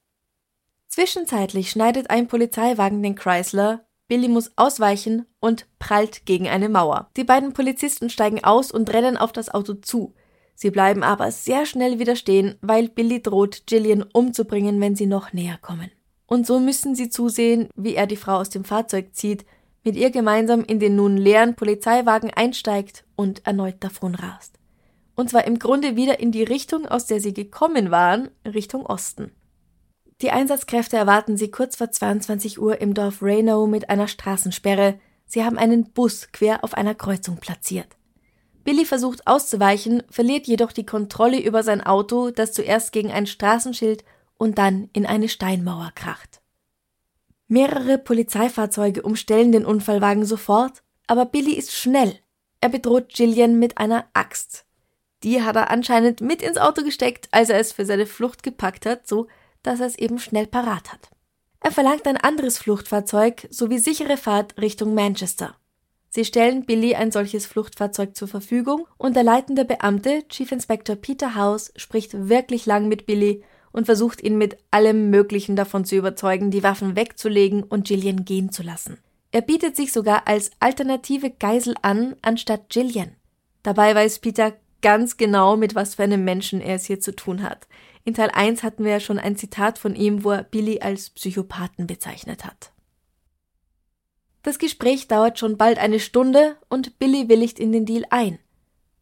Zwischenzeitlich 0.89 1.72
schneidet 1.72 2.12
ein 2.12 2.27
Polizeiwagen 2.27 3.01
den 3.01 3.15
Chrysler 3.15 3.88
Billy 4.08 4.27
muss 4.27 4.51
ausweichen 4.58 5.25
und 5.39 5.65
prallt 5.79 6.27
gegen 6.27 6.48
eine 6.48 6.70
Mauer. 6.70 7.10
Die 7.17 7.24
beiden 7.24 7.53
Polizisten 7.53 8.12
steigen 8.12 8.43
aus 8.43 8.72
und 8.72 8.93
rennen 8.93 9.17
auf 9.17 9.32
das 9.32 9.51
Auto 9.51 9.74
zu. 9.74 10.13
Sie 10.53 10.70
bleiben 10.70 11.01
aber 11.01 11.32
sehr 11.32 11.65
schnell 11.65 11.98
wieder 11.98 12.15
stehen, 12.15 12.60
weil 12.62 12.89
Billy 12.89 13.24
droht, 13.24 13.63
Gillian 13.65 14.03
umzubringen, 14.03 14.79
wenn 14.82 14.96
sie 14.96 15.08
noch 15.08 15.34
näher 15.34 15.58
kommen. 15.60 15.89
Und 16.27 16.46
so 16.46 16.60
müssen 16.60 16.93
sie 16.93 17.10
zusehen, 17.10 17.70
wie 17.75 17.96
er 17.96 18.05
die 18.05 18.17
Frau 18.17 18.36
aus 18.36 18.51
dem 18.51 18.65
Fahrzeug 18.65 19.15
zieht, 19.15 19.46
mit 19.83 19.95
ihr 19.95 20.11
gemeinsam 20.11 20.63
in 20.63 20.79
den 20.79 20.95
nun 20.95 21.17
leeren 21.17 21.55
Polizeiwagen 21.55 22.31
einsteigt 22.31 23.03
und 23.15 23.45
erneut 23.45 23.75
davon 23.81 24.15
rast. 24.15 24.59
Und 25.15 25.29
zwar 25.29 25.45
im 25.45 25.59
Grunde 25.59 25.95
wieder 25.95 26.19
in 26.19 26.31
die 26.31 26.43
Richtung, 26.43 26.87
aus 26.87 27.05
der 27.05 27.19
sie 27.19 27.33
gekommen 27.33 27.91
waren, 27.91 28.29
Richtung 28.45 28.85
Osten. 28.85 29.31
Die 30.21 30.31
Einsatzkräfte 30.31 30.97
erwarten 30.97 31.37
sie 31.37 31.51
kurz 31.51 31.75
vor 31.75 31.91
22 31.91 32.59
Uhr 32.59 32.79
im 32.81 32.93
Dorf 32.93 33.21
Reno 33.21 33.67
mit 33.67 33.89
einer 33.89 34.07
Straßensperre. 34.07 34.99
Sie 35.25 35.43
haben 35.43 35.57
einen 35.57 35.91
Bus 35.91 36.29
quer 36.31 36.63
auf 36.63 36.73
einer 36.73 36.95
Kreuzung 36.95 37.37
platziert. 37.37 37.87
Billy 38.63 38.85
versucht 38.85 39.27
auszuweichen, 39.27 40.03
verliert 40.09 40.47
jedoch 40.47 40.71
die 40.71 40.85
Kontrolle 40.85 41.41
über 41.41 41.63
sein 41.63 41.81
Auto, 41.81 42.31
das 42.31 42.53
zuerst 42.53 42.93
gegen 42.93 43.11
ein 43.11 43.27
Straßenschild 43.27 44.05
und 44.37 44.57
dann 44.57 44.89
in 44.93 45.05
eine 45.05 45.27
Steinmauer 45.27 45.91
kracht. 45.93 46.42
Mehrere 47.47 47.97
Polizeifahrzeuge 47.97 49.01
umstellen 49.01 49.51
den 49.51 49.65
Unfallwagen 49.65 50.25
sofort, 50.25 50.83
aber 51.07 51.25
Billy 51.25 51.53
ist 51.53 51.73
schnell. 51.73 52.17
Er 52.62 52.69
bedroht 52.69 53.09
Gillian 53.09 53.59
mit 53.59 53.77
einer 53.77 54.05
Axt. 54.13 54.65
Die 55.23 55.41
hat 55.41 55.55
er 55.55 55.69
anscheinend 55.69 56.21
mit 56.21 56.41
ins 56.41 56.57
Auto 56.57 56.83
gesteckt, 56.83 57.27
als 57.31 57.50
er 57.50 57.59
es 57.59 57.71
für 57.71 57.85
seine 57.85 58.05
Flucht 58.05 58.43
gepackt 58.43 58.85
hat, 58.85 59.07
so 59.07 59.27
dass 59.63 59.79
er 59.79 59.88
es 59.88 59.97
eben 59.97 60.19
schnell 60.19 60.47
parat 60.47 60.91
hat. 60.91 61.09
Er 61.62 61.71
verlangt 61.71 62.05
ein 62.07 62.17
anderes 62.17 62.57
Fluchtfahrzeug 62.57 63.47
sowie 63.50 63.79
sichere 63.79 64.17
Fahrt 64.17 64.57
Richtung 64.59 64.93
Manchester. 64.93 65.55
Sie 66.09 66.25
stellen 66.25 66.65
Billy 66.65 66.93
ein 66.93 67.12
solches 67.12 67.45
Fluchtfahrzeug 67.45 68.15
zur 68.15 68.27
Verfügung 68.27 68.85
und 68.97 69.15
der 69.15 69.23
leitende 69.23 69.65
Beamte, 69.65 70.27
Chief 70.27 70.51
Inspector 70.51 70.95
Peter 70.95 71.35
House, 71.35 71.71
spricht 71.75 72.29
wirklich 72.29 72.65
lang 72.65 72.88
mit 72.88 73.05
Billy 73.05 73.43
und 73.74 73.86
versucht 73.86 74.24
ihn 74.24 74.38
mit 74.38 74.58
allem 74.72 75.10
Möglichen 75.10 75.58
davon 75.58 75.84
zu 75.84 75.96
überzeugen, 75.98 76.51
die 76.51 76.63
Waffen 76.63 76.96
wegzulegen 76.96 77.63
und 77.63 77.88
Gillian 77.88 78.24
gehen 78.24 78.51
zu 78.51 78.63
lassen. 78.63 79.00
Er 79.32 79.42
bietet 79.42 79.75
sich 79.75 79.92
sogar 79.92 80.27
als 80.27 80.51
alternative 80.60 81.32
Geisel 81.32 81.75
an, 81.82 82.15
anstatt 82.22 82.70
Gillian. 82.70 83.15
Dabei 83.63 83.94
weiß 83.96 84.20
Peter 84.20 84.53
ganz 84.82 85.18
genau, 85.18 85.58
mit 85.58 85.75
was 85.75 85.96
für 85.96 86.03
einem 86.03 86.24
Menschen 86.24 86.62
er 86.62 86.75
es 86.75 86.86
hier 86.86 87.00
zu 87.00 87.15
tun 87.15 87.42
hat. 87.42 87.68
In 88.06 88.13
Teil 88.13 88.30
1 88.32 88.63
hatten 88.63 88.84
wir 88.84 88.92
ja 88.92 89.00
schon 89.00 89.18
ein 89.18 89.36
Zitat 89.36 89.80
von 89.80 89.96
ihm, 89.96 90.24
wo 90.24 90.32
er 90.32 90.44
Billy 90.44 90.82
als 90.82 91.10
Psychopathen 91.10 91.88
bezeichnet 91.88 92.46
hat. 92.46 92.72
Das 94.44 94.60
Gespräch 94.60 95.08
dauert 95.08 95.39
schon 95.39 95.58
bald 95.58 95.80
eine 95.80 96.01
Stunde 96.01 96.58
und 96.70 97.00
Billy 97.00 97.30
willigt 97.30 97.60
in 97.60 97.72
den 97.72 97.86
Deal 97.86 98.06
ein. 98.10 98.39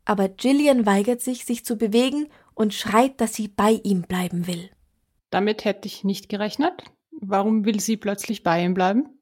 Aber 0.06 0.30
Gillian 0.30 0.86
weigert 0.86 1.22
sich, 1.22 1.46
sich 1.46 1.66
zu 1.66 1.76
bewegen 1.76 2.28
und 2.62 2.74
schreit, 2.74 3.20
dass 3.20 3.34
sie 3.34 3.48
bei 3.48 3.82
ihm 3.84 4.04
bleiben 4.04 4.46
will. 4.46 4.70
Damit 5.32 5.66
hätte 5.66 5.88
ich 5.88 6.04
nicht 6.04 6.30
gerechnet. 6.30 6.84
Warum 7.20 7.66
will 7.66 7.80
sie 7.80 7.98
plötzlich 7.98 8.44
bei 8.44 8.64
ihm 8.64 8.76
bleiben? 8.76 9.20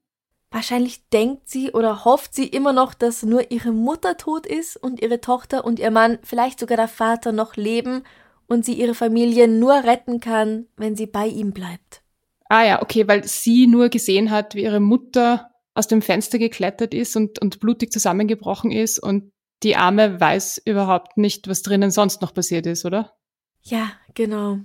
Wahrscheinlich 0.51 1.07
denkt 1.09 1.47
sie 1.47 1.71
oder 1.71 2.03
hofft 2.03 2.33
sie 2.33 2.47
immer 2.47 2.73
noch, 2.73 2.93
dass 2.93 3.23
nur 3.23 3.49
ihre 3.51 3.71
Mutter 3.71 4.17
tot 4.17 4.45
ist 4.45 4.75
und 4.75 5.01
ihre 5.01 5.21
Tochter 5.21 5.63
und 5.63 5.79
ihr 5.79 5.91
Mann, 5.91 6.19
vielleicht 6.23 6.59
sogar 6.59 6.75
der 6.75 6.87
Vater, 6.87 7.31
noch 7.31 7.55
leben 7.55 8.03
und 8.47 8.65
sie 8.65 8.73
ihre 8.73 8.95
Familie 8.95 9.47
nur 9.47 9.73
retten 9.73 10.19
kann, 10.19 10.65
wenn 10.75 10.95
sie 10.95 11.05
bei 11.05 11.27
ihm 11.27 11.51
bleibt. 11.51 12.01
Ah 12.45 12.65
ja, 12.65 12.81
okay, 12.81 13.07
weil 13.07 13.23
sie 13.23 13.67
nur 13.67 13.89
gesehen 13.89 14.31
hat, 14.31 14.55
wie 14.55 14.63
ihre 14.63 14.79
Mutter 14.79 15.51
aus 15.75 15.87
dem 15.87 16.01
Fenster 16.01 16.39
geklettert 16.39 16.93
ist 16.93 17.15
und, 17.15 17.39
und 17.39 17.59
blutig 17.59 17.91
zusammengebrochen 17.91 18.71
ist 18.71 18.99
und 18.99 19.31
die 19.61 19.75
Arme 19.75 20.19
weiß 20.19 20.61
überhaupt 20.65 21.17
nicht, 21.17 21.47
was 21.47 21.61
drinnen 21.61 21.91
sonst 21.91 22.21
noch 22.21 22.33
passiert 22.33 22.65
ist, 22.65 22.85
oder? 22.85 23.13
Ja, 23.61 23.91
genau. 24.13 24.59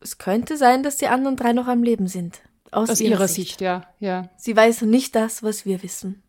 Es 0.00 0.18
könnte 0.18 0.56
sein, 0.56 0.82
dass 0.82 0.96
die 0.96 1.08
anderen 1.08 1.36
drei 1.36 1.52
noch 1.52 1.66
am 1.66 1.82
Leben 1.82 2.06
sind. 2.06 2.40
Aus, 2.70 2.90
aus 2.90 3.00
ihrer, 3.00 3.12
ihrer 3.12 3.28
Sicht. 3.28 3.48
Sicht, 3.48 3.60
ja, 3.60 3.86
ja. 3.98 4.28
Sie 4.36 4.54
weiß 4.56 4.82
nicht 4.82 5.14
das, 5.14 5.42
was 5.42 5.64
wir 5.64 5.82
wissen. 5.82 6.22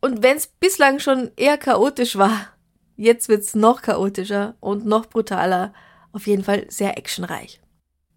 Und 0.00 0.22
wenn 0.22 0.36
es 0.36 0.46
bislang 0.46 0.98
schon 1.00 1.30
eher 1.36 1.58
chaotisch 1.58 2.16
war, 2.16 2.54
Jetzt 2.96 3.28
wird's 3.28 3.54
noch 3.54 3.82
chaotischer 3.82 4.54
und 4.60 4.86
noch 4.86 5.06
brutaler, 5.06 5.72
auf 6.12 6.26
jeden 6.26 6.44
Fall 6.44 6.66
sehr 6.68 6.96
actionreich. 6.96 7.60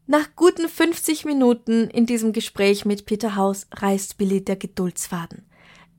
Nach 0.05 0.35
guten 0.35 0.69
50 0.69 1.25
Minuten 1.25 1.89
in 1.89 2.05
diesem 2.05 2.31
Gespräch 2.31 2.85
mit 2.85 3.05
Peter 3.05 3.35
House 3.35 3.67
reißt 3.71 4.17
Billy 4.17 4.43
der 4.43 4.55
Geduldsfaden. 4.55 5.49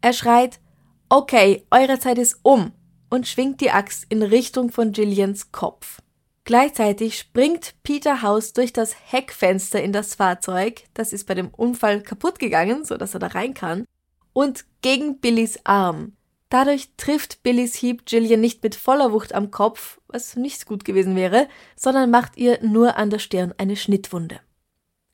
Er 0.00 0.12
schreit, 0.12 0.60
okay, 1.08 1.66
eure 1.70 1.98
Zeit 1.98 2.18
ist 2.18 2.38
um 2.42 2.72
und 3.10 3.26
schwingt 3.26 3.60
die 3.60 3.70
Axt 3.70 4.06
in 4.08 4.22
Richtung 4.22 4.70
von 4.70 4.92
Gillians 4.92 5.50
Kopf. 5.50 6.00
Gleichzeitig 6.48 7.18
springt 7.18 7.74
Peter 7.82 8.22
House 8.22 8.54
durch 8.54 8.72
das 8.72 8.96
Heckfenster 9.12 9.82
in 9.82 9.92
das 9.92 10.14
Fahrzeug, 10.14 10.84
das 10.94 11.12
ist 11.12 11.26
bei 11.26 11.34
dem 11.34 11.48
Unfall 11.48 12.00
kaputt 12.00 12.38
gegangen, 12.38 12.86
so 12.86 12.96
dass 12.96 13.12
er 13.12 13.20
da 13.20 13.26
rein 13.26 13.52
kann, 13.52 13.84
und 14.32 14.64
gegen 14.80 15.20
Billys 15.20 15.58
Arm. 15.64 16.16
Dadurch 16.48 16.88
trifft 16.96 17.42
Billys 17.42 17.74
Hieb 17.74 18.06
Gillian 18.06 18.40
nicht 18.40 18.62
mit 18.62 18.76
voller 18.76 19.12
Wucht 19.12 19.34
am 19.34 19.50
Kopf, 19.50 20.00
was 20.08 20.36
nicht 20.36 20.64
gut 20.64 20.86
gewesen 20.86 21.16
wäre, 21.16 21.48
sondern 21.76 22.10
macht 22.10 22.38
ihr 22.38 22.58
nur 22.62 22.96
an 22.96 23.10
der 23.10 23.18
Stirn 23.18 23.52
eine 23.58 23.76
Schnittwunde. 23.76 24.40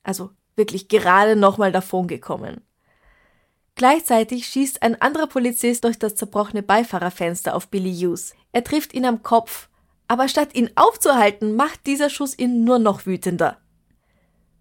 Also 0.03 0.29
wirklich 0.55 0.87
gerade 0.87 1.35
nochmal 1.35 1.73
davon 1.73 2.07
gekommen. 2.07 2.61
Gleichzeitig 3.75 4.47
schießt 4.47 4.81
ein 4.81 5.01
anderer 5.01 5.27
Polizist 5.27 5.83
durch 5.83 5.99
das 5.99 6.15
zerbrochene 6.15 6.63
Beifahrerfenster 6.63 7.55
auf 7.55 7.67
Billy 7.67 7.93
Hughes. 7.93 8.33
Er 8.53 8.63
trifft 8.63 8.93
ihn 8.93 9.03
am 9.03 9.21
Kopf, 9.21 9.67
aber 10.07 10.27
statt 10.27 10.55
ihn 10.55 10.69
aufzuhalten, 10.75 11.55
macht 11.55 11.85
dieser 11.85 12.09
Schuss 12.09 12.37
ihn 12.37 12.63
nur 12.63 12.79
noch 12.79 13.05
wütender. 13.05 13.57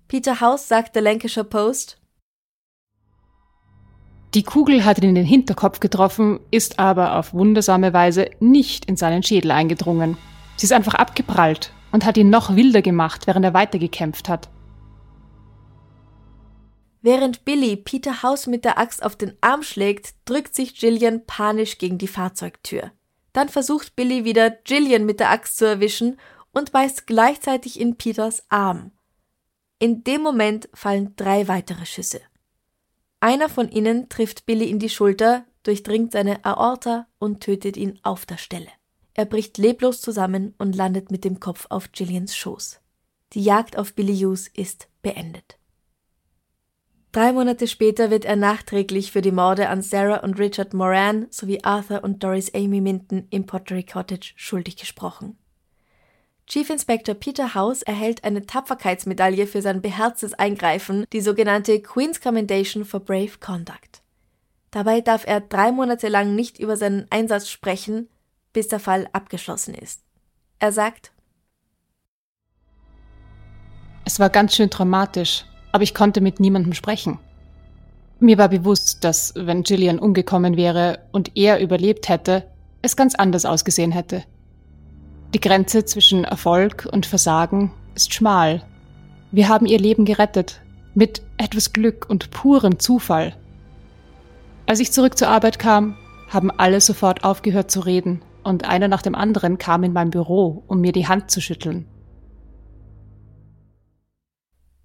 Peter 0.09 0.41
House 0.41 0.69
sagt 0.69 0.95
der 0.95 1.03
Lancashire 1.03 1.45
Post, 1.45 1.99
die 4.35 4.43
Kugel 4.43 4.85
hat 4.85 4.99
ihn 4.99 5.11
in 5.11 5.15
den 5.15 5.25
Hinterkopf 5.25 5.79
getroffen, 5.79 6.41
ist 6.51 6.81
aber 6.81 7.17
auf 7.17 7.35
wundersame 7.35 7.93
Weise 7.93 8.31
nicht 8.41 8.85
in 8.87 8.97
seinen 8.97 9.23
Schädel 9.23 9.53
eingedrungen. 9.53 10.17
Sie 10.57 10.67
ist 10.67 10.73
einfach 10.73 10.95
abgeprallt 10.95 11.73
und 11.93 12.05
hat 12.05 12.17
ihn 12.17 12.31
noch 12.31 12.57
wilder 12.57 12.83
gemacht, 12.83 13.29
während 13.29 13.45
er 13.45 13.55
weitergekämpft 13.55 14.29
hat. 14.29 14.49
Während 17.01 17.45
Billy 17.45 17.77
Peter 17.77 18.25
House 18.25 18.49
mit 18.49 18.65
der 18.65 18.77
Axt 18.77 19.05
auf 19.05 19.15
den 19.15 19.37
Arm 19.41 19.63
schlägt, 19.63 20.15
drückt 20.25 20.57
sich 20.57 20.75
Gillian 20.81 21.27
panisch 21.27 21.79
gegen 21.79 21.99
die 21.99 22.09
Fahrzeugtür. 22.09 22.91
Dann 23.35 23.51
versucht 23.51 23.97
Billy 23.97 24.25
wieder 24.25 24.49
Gillian 24.51 25.05
mit 25.05 25.21
der 25.21 25.31
Axt 25.31 25.59
zu 25.59 25.67
erwischen 25.67 26.19
und 26.53 26.73
beißt 26.73 27.07
gleichzeitig 27.07 27.79
in 27.79 27.97
Peters 27.97 28.45
Arm. 28.49 28.93
In 29.79 30.05
dem 30.05 30.23
Moment 30.23 30.71
fallen 30.73 31.15
drei 31.17 31.49
weitere 31.49 31.85
Schüsse. 31.85 32.23
Einer 33.21 33.49
von 33.49 33.69
ihnen 33.69 34.09
trifft 34.09 34.47
Billy 34.47 34.71
in 34.71 34.79
die 34.79 34.89
Schulter, 34.89 35.45
durchdringt 35.65 36.13
seine 36.13 36.45
Aorta 36.45 37.09
und 37.19 37.43
tötet 37.43 37.77
ihn 37.77 37.99
auf 38.03 38.25
der 38.25 38.39
Stelle. 38.39 38.71
Er 39.15 39.25
bricht 39.25 39.59
leblos 39.59 40.01
zusammen 40.01 40.55
und 40.59 40.77
landet 40.77 41.11
mit 41.11 41.25
dem 41.25 41.41
Kopf 41.41 41.67
auf 41.71 41.91
Gillians 41.93 42.37
Schoß. 42.37 42.81
Die 43.33 43.43
Jagd 43.43 43.77
auf 43.77 43.95
Billy 43.95 44.17
Hughes 44.17 44.49
ist 44.49 44.89
beendet. 45.03 45.59
Drei 47.15 47.33
Monate 47.33 47.69
später 47.69 48.11
wird 48.11 48.25
er 48.25 48.35
nachträglich 48.35 49.13
für 49.13 49.23
die 49.23 49.31
Morde 49.31 49.69
an 49.69 49.83
Sarah 49.83 50.25
und 50.25 50.37
Richard 50.37 50.75
Moran 50.75 51.29
sowie 51.31 51.61
Arthur 51.63 52.03
und 52.03 52.25
Doris 52.25 52.53
Amy 52.53 52.81
Minton 52.81 53.29
im 53.31 53.47
Pottery 53.47 53.85
Cottage 53.85 54.33
schuldig 54.35 54.75
gesprochen. 54.75 55.39
Chief 56.49 56.69
Inspector 56.69 57.15
Peter 57.15 57.55
House 57.55 57.83
erhält 57.83 58.25
eine 58.25 58.47
Tapferkeitsmedaille 58.47 59.47
für 59.47 59.63
sein 59.63 59.81
beherztes 59.81 60.35
Eingreifen, 60.35 61.07
die 61.13 61.21
sogenannte 61.21 61.81
Queen's 61.81 62.21
Commendation 62.21 62.85
for 62.85 62.99
Brave 62.99 63.39
Conduct. 63.39 64.03
Dabei 64.73 65.01
darf 65.01 65.25
er 65.25 65.41
drei 65.41 65.71
Monate 65.71 66.09
lang 66.09 66.35
nicht 66.35 66.59
über 66.59 66.77
seinen 66.77 67.07
Einsatz 67.11 67.49
sprechen, 67.49 68.09
bis 68.53 68.67
der 68.67 68.81
Fall 68.81 69.09
abgeschlossen 69.13 69.75
ist. 69.75 70.03
Er 70.59 70.73
sagt, 70.73 71.13
Es 74.05 74.19
war 74.19 74.31
ganz 74.31 74.57
schön 74.57 74.69
dramatisch, 74.69 75.45
aber 75.75 75.83
ich 75.83 75.93
konnte 75.93 76.21
mit 76.21 76.39
niemandem 76.39 76.73
sprechen. 76.73 77.19
Mir 78.21 78.39
war 78.39 78.49
bewusst, 78.49 79.03
dass, 79.03 79.35
wenn 79.35 79.65
Gillian 79.65 79.99
umgekommen 79.99 80.57
wäre 80.57 81.01
und 81.11 81.33
er 81.35 81.59
überlebt 81.61 82.09
hätte, 82.09 82.45
es 82.81 82.95
ganz 82.95 83.17
anders 83.17 83.45
ausgesehen 83.45 83.91
hätte. 83.91 84.23
Die 85.35 85.41
Grenze 85.41 85.85
zwischen 85.85 86.23
Erfolg 86.23 86.89
und 86.93 87.07
Versagen 87.07 87.73
ist 87.97 88.15
schmal. 88.15 88.63
Wir 89.33 89.49
haben 89.49 89.67
ihr 89.67 89.81
Leben 89.81 90.05
gerettet, 90.05 90.61
mit 90.95 91.23
etwas 91.39 91.73
Glück 91.73 92.07
und 92.09 92.31
purem 92.31 92.79
Zufall. 92.79 93.35
Als 94.67 94.79
ich 94.79 94.93
zurück 94.93 95.19
zur 95.19 95.27
Arbeit 95.27 95.59
kam, 95.59 95.97
haben 96.29 96.53
alle 96.53 96.81
sofort 96.81 97.25
aufgehört 97.25 97.73
zu 97.73 97.81
reden 97.81 98.23
und 98.45 98.65
einer 98.65 98.87
nach 98.87 99.03
dem 99.03 99.17
anderen 99.17 99.59
kam 99.59 99.83
in 99.83 99.93
mein 99.93 100.11
Büro, 100.11 100.63
um 100.69 100.81
mir 100.81 100.93
die 100.93 101.09
Hand 101.09 101.33
zu 101.33 101.41
schütteln. 101.41 101.87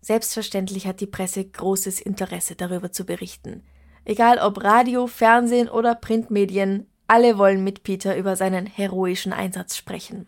Selbstverständlich 0.01 0.87
hat 0.87 1.01
die 1.01 1.07
Presse 1.07 1.43
großes 1.45 1.99
Interesse 1.99 2.55
darüber 2.55 2.91
zu 2.91 3.05
berichten. 3.05 3.63
Egal 4.05 4.39
ob 4.39 4.63
Radio, 4.63 5.07
Fernsehen 5.07 5.69
oder 5.69 5.95
Printmedien, 5.95 6.87
alle 7.07 7.37
wollen 7.37 7.63
mit 7.63 7.83
Peter 7.83 8.15
über 8.15 8.35
seinen 8.35 8.65
heroischen 8.65 9.33
Einsatz 9.33 9.75
sprechen. 9.75 10.27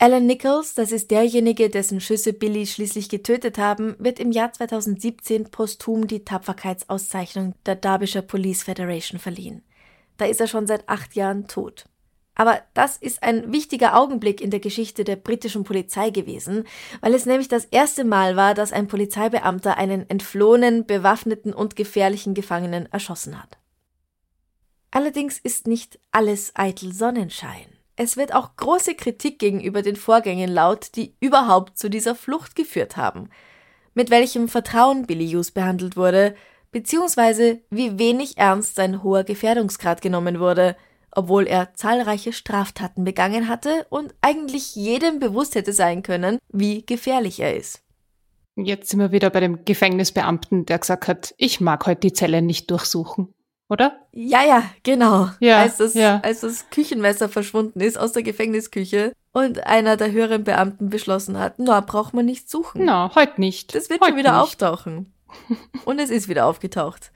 Alan 0.00 0.26
Nichols, 0.26 0.74
das 0.74 0.92
ist 0.92 1.10
derjenige, 1.10 1.70
dessen 1.70 2.00
Schüsse 2.00 2.32
Billy 2.32 2.66
schließlich 2.66 3.08
getötet 3.08 3.58
haben, 3.58 3.96
wird 3.98 4.20
im 4.20 4.30
Jahr 4.30 4.52
2017 4.52 5.50
posthum 5.50 6.06
die 6.06 6.24
Tapferkeitsauszeichnung 6.24 7.54
der 7.66 7.74
Derbyshire 7.74 8.22
Police 8.22 8.62
Federation 8.62 9.18
verliehen. 9.18 9.62
Da 10.16 10.26
ist 10.26 10.40
er 10.40 10.46
schon 10.46 10.68
seit 10.68 10.88
acht 10.88 11.16
Jahren 11.16 11.48
tot. 11.48 11.86
Aber 12.38 12.62
das 12.72 12.96
ist 12.96 13.24
ein 13.24 13.52
wichtiger 13.52 13.98
Augenblick 13.98 14.40
in 14.40 14.50
der 14.50 14.60
Geschichte 14.60 15.02
der 15.02 15.16
britischen 15.16 15.64
Polizei 15.64 16.10
gewesen, 16.10 16.64
weil 17.00 17.12
es 17.12 17.26
nämlich 17.26 17.48
das 17.48 17.64
erste 17.64 18.04
Mal 18.04 18.36
war, 18.36 18.54
dass 18.54 18.72
ein 18.72 18.86
Polizeibeamter 18.86 19.76
einen 19.76 20.08
entflohenen, 20.08 20.86
bewaffneten 20.86 21.52
und 21.52 21.74
gefährlichen 21.74 22.34
Gefangenen 22.34 22.86
erschossen 22.92 23.42
hat. 23.42 23.58
Allerdings 24.92 25.38
ist 25.38 25.66
nicht 25.66 25.98
alles 26.12 26.52
eitel 26.54 26.92
Sonnenschein. 26.92 27.66
Es 27.96 28.16
wird 28.16 28.32
auch 28.32 28.54
große 28.54 28.94
Kritik 28.94 29.40
gegenüber 29.40 29.82
den 29.82 29.96
Vorgängen 29.96 30.48
laut, 30.48 30.94
die 30.94 31.16
überhaupt 31.18 31.76
zu 31.76 31.90
dieser 31.90 32.14
Flucht 32.14 32.54
geführt 32.54 32.96
haben. 32.96 33.30
Mit 33.94 34.10
welchem 34.10 34.48
Vertrauen 34.48 35.06
Billy 35.06 35.28
Hughes 35.28 35.50
behandelt 35.50 35.96
wurde, 35.96 36.36
beziehungsweise 36.70 37.60
wie 37.70 37.98
wenig 37.98 38.38
ernst 38.38 38.76
sein 38.76 39.02
hoher 39.02 39.24
Gefährdungsgrad 39.24 40.00
genommen 40.00 40.38
wurde, 40.38 40.76
obwohl 41.18 41.46
er 41.46 41.74
zahlreiche 41.74 42.32
Straftaten 42.32 43.04
begangen 43.04 43.48
hatte 43.48 43.86
und 43.90 44.14
eigentlich 44.20 44.74
jedem 44.74 45.18
bewusst 45.18 45.54
hätte 45.54 45.72
sein 45.72 46.02
können, 46.02 46.38
wie 46.48 46.84
gefährlich 46.86 47.40
er 47.40 47.56
ist. 47.56 47.82
Jetzt 48.56 48.90
sind 48.90 49.00
wir 49.00 49.12
wieder 49.12 49.30
bei 49.30 49.40
dem 49.40 49.64
Gefängnisbeamten, 49.64 50.66
der 50.66 50.78
gesagt 50.78 51.08
hat, 51.08 51.34
ich 51.36 51.60
mag 51.60 51.86
heute 51.86 52.00
die 52.00 52.12
Zelle 52.12 52.42
nicht 52.42 52.70
durchsuchen 52.70 53.34
oder? 53.68 53.98
Ja, 54.12 54.42
ja, 54.44 54.62
genau. 54.82 55.28
Ja, 55.40 55.60
als, 55.60 55.76
das, 55.76 55.94
ja. 55.94 56.20
als 56.22 56.40
das 56.40 56.70
Küchenmesser 56.70 57.28
verschwunden 57.28 57.80
ist 57.80 57.98
aus 57.98 58.12
der 58.12 58.22
Gefängnisküche 58.22 59.12
und 59.32 59.66
einer 59.66 59.96
der 59.96 60.10
höheren 60.10 60.44
Beamten 60.44 60.88
beschlossen 60.88 61.38
hat, 61.38 61.54
na, 61.58 61.80
braucht 61.80 62.14
man 62.14 62.24
nicht 62.24 62.48
suchen. 62.48 62.84
Na, 62.84 63.14
heute 63.14 63.40
nicht. 63.40 63.74
Das 63.74 63.90
wird 63.90 64.00
heut 64.00 64.10
schon 64.10 64.18
wieder 64.18 64.32
nicht. 64.32 64.40
auftauchen. 64.40 65.12
Und 65.84 65.98
es 65.98 66.08
ist 66.08 66.28
wieder 66.28 66.46
aufgetaucht. 66.46 67.12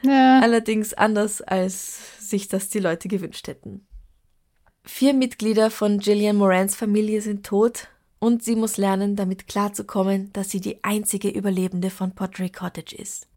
Ja. 0.00 0.40
Allerdings 0.40 0.94
anders, 0.94 1.42
als 1.42 2.00
sich 2.30 2.48
das 2.48 2.68
die 2.68 2.78
Leute 2.78 3.08
gewünscht 3.08 3.48
hätten. 3.48 3.86
Vier 4.84 5.12
Mitglieder 5.12 5.70
von 5.70 5.98
Gillian 5.98 6.36
Morans 6.36 6.74
Familie 6.74 7.20
sind 7.20 7.44
tot 7.44 7.88
und 8.18 8.42
sie 8.42 8.56
muss 8.56 8.76
lernen, 8.76 9.16
damit 9.16 9.46
klarzukommen, 9.46 10.32
dass 10.32 10.50
sie 10.50 10.60
die 10.60 10.82
einzige 10.84 11.28
Überlebende 11.28 11.90
von 11.90 12.14
Pottery 12.14 12.50
Cottage 12.50 12.96
ist. 12.96 13.28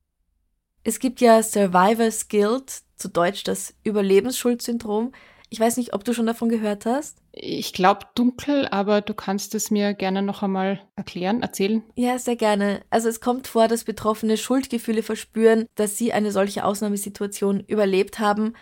Es 0.84 1.00
gibt 1.00 1.22
ja 1.22 1.42
Survivor's 1.42 2.28
Guilt, 2.28 2.82
zu 2.98 3.08
Deutsch 3.10 3.44
das 3.44 3.74
Überlebensschuldsyndrom. 3.84 5.14
Ich 5.50 5.60
weiß 5.60 5.78
nicht, 5.78 5.94
ob 5.94 6.04
du 6.04 6.14
schon 6.14 6.26
davon 6.26 6.50
gehört 6.50 6.86
hast. 6.86 7.20
Ich 7.32 7.74
glaube 7.74 8.08
dunkel, 8.16 8.68
aber 8.68 9.02
du 9.02 9.14
kannst 9.14 9.56
es 9.56 9.72
mir 9.72 9.94
gerne 9.94 10.22
noch 10.22 10.44
einmal 10.44 10.82
erklären, 10.96 11.42
erzählen. 11.42 11.84
Ja, 11.96 12.18
sehr 12.18 12.36
gerne. 12.36 12.82
Also 12.90 13.08
es 13.08 13.22
kommt 13.22 13.48
vor, 13.48 13.68
dass 13.68 13.84
Betroffene 13.84 14.38
Schuldgefühle 14.38 15.04
verspüren, 15.04 15.68
dass 15.76 15.98
sie 15.98 16.12
eine 16.12 16.32
solche 16.32 16.66
Ausnahmesituation 16.66 17.60
überlebt 17.62 18.20
haben, 18.20 18.54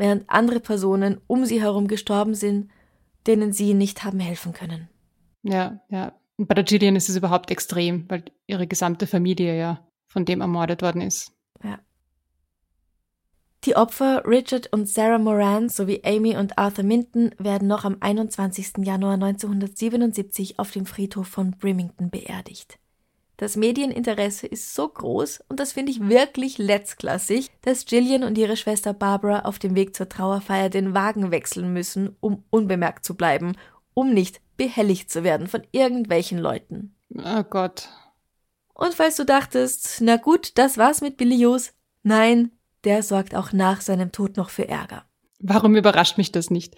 während 0.00 0.28
andere 0.28 0.60
Personen 0.60 1.20
um 1.26 1.44
sie 1.44 1.60
herum 1.60 1.86
gestorben 1.86 2.34
sind, 2.34 2.70
denen 3.26 3.52
sie 3.52 3.74
nicht 3.74 4.02
haben 4.02 4.18
helfen 4.18 4.52
können. 4.52 4.88
Ja, 5.42 5.80
ja. 5.90 6.14
Und 6.38 6.48
bei 6.48 6.54
der 6.54 6.64
Gillian 6.64 6.96
ist 6.96 7.10
es 7.10 7.16
überhaupt 7.16 7.50
extrem, 7.50 8.08
weil 8.08 8.24
ihre 8.46 8.66
gesamte 8.66 9.06
Familie 9.06 9.58
ja 9.58 9.86
von 10.08 10.24
dem 10.24 10.40
ermordet 10.40 10.80
worden 10.80 11.02
ist. 11.02 11.32
Ja. 11.62 11.78
Die 13.64 13.76
Opfer 13.76 14.22
Richard 14.26 14.72
und 14.72 14.88
Sarah 14.88 15.18
Moran 15.18 15.68
sowie 15.68 16.00
Amy 16.02 16.34
und 16.34 16.56
Arthur 16.56 16.84
Minton 16.84 17.34
werden 17.38 17.68
noch 17.68 17.84
am 17.84 17.98
21. 18.00 18.78
Januar 18.78 19.14
1977 19.14 20.58
auf 20.58 20.70
dem 20.70 20.86
Friedhof 20.86 21.28
von 21.28 21.50
Brimington 21.52 22.08
beerdigt. 22.08 22.78
Das 23.40 23.56
Medieninteresse 23.56 24.46
ist 24.46 24.74
so 24.74 24.86
groß 24.86 25.44
und 25.48 25.60
das 25.60 25.72
finde 25.72 25.92
ich 25.92 26.06
wirklich 26.06 26.58
letztklassig, 26.58 27.50
dass 27.62 27.86
Gillian 27.86 28.22
und 28.22 28.36
ihre 28.36 28.54
Schwester 28.54 28.92
Barbara 28.92 29.46
auf 29.46 29.58
dem 29.58 29.74
Weg 29.74 29.96
zur 29.96 30.10
Trauerfeier 30.10 30.68
den 30.68 30.92
Wagen 30.92 31.30
wechseln 31.30 31.72
müssen, 31.72 32.14
um 32.20 32.44
unbemerkt 32.50 33.02
zu 33.02 33.14
bleiben, 33.14 33.56
um 33.94 34.12
nicht 34.12 34.42
behelligt 34.58 35.10
zu 35.10 35.24
werden 35.24 35.46
von 35.46 35.62
irgendwelchen 35.72 36.38
Leuten. 36.38 36.94
Oh 37.14 37.42
Gott. 37.44 37.88
Und 38.74 38.92
falls 38.92 39.16
du 39.16 39.24
dachtest, 39.24 40.02
na 40.02 40.18
gut, 40.18 40.58
das 40.58 40.76
war's 40.76 41.00
mit 41.00 41.16
Billy 41.16 41.38
Hughes, 41.38 41.72
nein, 42.02 42.50
der 42.84 43.02
sorgt 43.02 43.34
auch 43.34 43.54
nach 43.54 43.80
seinem 43.80 44.12
Tod 44.12 44.36
noch 44.36 44.50
für 44.50 44.68
Ärger. 44.68 45.06
Warum 45.38 45.76
überrascht 45.76 46.18
mich 46.18 46.30
das 46.30 46.50
nicht? 46.50 46.76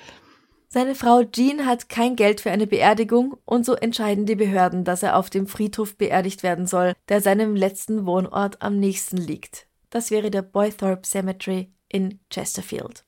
Seine 0.74 0.94
Frau 0.94 1.22
Jean 1.22 1.66
hat 1.66 1.90
kein 1.90 2.16
Geld 2.16 2.40
für 2.40 2.50
eine 2.50 2.66
Beerdigung 2.66 3.37
und 3.44 3.66
so 3.66 3.74
entscheiden 3.74 4.24
die 4.24 4.37
Behörden, 4.37 4.85
dass 4.85 5.02
er 5.02 5.18
auf 5.18 5.28
dem 5.28 5.46
Friedhof 5.46 5.98
beerdigt 5.98 6.42
werden 6.42 6.66
soll, 6.66 6.94
der 7.11 7.20
seinem 7.20 7.54
letzten 7.54 8.06
Wohnort 8.06 8.62
am 8.62 8.78
nächsten 8.78 9.18
liegt. 9.18 9.66
Das 9.90 10.11
wäre 10.11 10.30
der 10.30 10.40
Boythorpe 10.40 11.06
Cemetery 11.06 11.70
in 11.90 12.20
Chesterfield. 12.30 13.04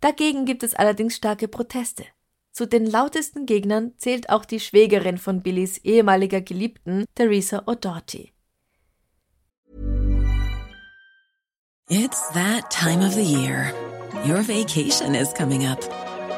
Dagegen 0.00 0.44
gibt 0.44 0.64
es 0.64 0.74
allerdings 0.74 1.14
starke 1.14 1.46
Proteste. 1.46 2.04
Zu 2.50 2.66
den 2.66 2.84
lautesten 2.84 3.46
Gegnern 3.46 3.92
zählt 3.96 4.28
auch 4.28 4.44
die 4.44 4.58
Schwägerin 4.58 5.18
von 5.18 5.40
Billys 5.40 5.78
ehemaliger 5.78 6.40
Geliebten, 6.40 7.04
Theresa 7.14 7.62
O'Doherty. 7.66 8.32
It's 11.88 12.28
that 12.32 12.70
time 12.70 13.06
of 13.06 13.14
the 13.14 13.22
year. 13.22 13.72
Your 14.26 14.42
vacation 14.42 15.14
is 15.14 15.32
coming 15.32 15.64
up. 15.64 16.03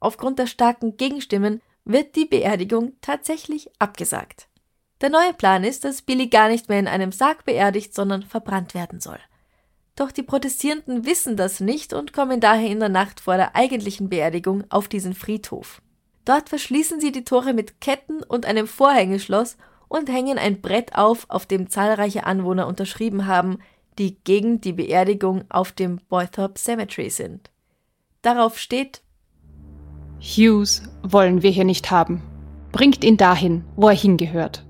Aufgrund 0.00 0.38
der 0.38 0.46
starken 0.46 0.96
Gegenstimmen 0.96 1.62
wird 1.84 2.16
die 2.16 2.26
Beerdigung 2.26 2.92
tatsächlich 3.00 3.70
abgesagt. 3.78 4.48
Der 5.00 5.10
neue 5.10 5.34
Plan 5.34 5.62
ist, 5.62 5.84
dass 5.84 6.02
Billy 6.02 6.28
gar 6.28 6.48
nicht 6.48 6.68
mehr 6.68 6.78
in 6.78 6.88
einem 6.88 7.12
Sarg 7.12 7.44
beerdigt, 7.44 7.94
sondern 7.94 8.22
verbrannt 8.22 8.74
werden 8.74 9.00
soll. 9.00 9.18
Doch 9.94 10.10
die 10.10 10.22
Protestierenden 10.22 11.06
wissen 11.06 11.36
das 11.36 11.60
nicht 11.60 11.92
und 11.92 12.12
kommen 12.12 12.40
daher 12.40 12.68
in 12.68 12.80
der 12.80 12.88
Nacht 12.88 13.20
vor 13.20 13.36
der 13.36 13.56
eigentlichen 13.56 14.08
Beerdigung 14.08 14.64
auf 14.68 14.88
diesen 14.88 15.14
Friedhof. 15.14 15.80
Dort 16.24 16.48
verschließen 16.48 17.00
sie 17.00 17.12
die 17.12 17.24
Tore 17.24 17.54
mit 17.54 17.80
Ketten 17.80 18.22
und 18.22 18.46
einem 18.46 18.66
Vorhängeschloss 18.66 19.56
und 19.88 20.10
hängen 20.10 20.38
ein 20.38 20.60
Brett 20.60 20.94
auf, 20.94 21.26
auf 21.28 21.46
dem 21.46 21.70
zahlreiche 21.70 22.26
Anwohner 22.26 22.66
unterschrieben 22.66 23.26
haben, 23.26 23.58
die 23.98 24.18
gegen 24.24 24.60
die 24.60 24.72
Beerdigung 24.72 25.44
auf 25.48 25.72
dem 25.72 25.98
Boythorpe 26.08 26.58
Cemetery 26.58 27.10
sind. 27.10 27.50
darauf 28.22 28.58
steht 28.58 29.02
Hughes 30.20 30.82
wollen 31.02 31.42
wir 31.42 31.50
hier 31.50 31.64
nicht 31.64 31.90
haben. 31.90 32.22
Bringt 32.72 33.04
ihn 33.04 33.16
dahin, 33.16 33.64
wo 33.76 33.88
er 33.88 33.94
hingehört. 33.94 34.66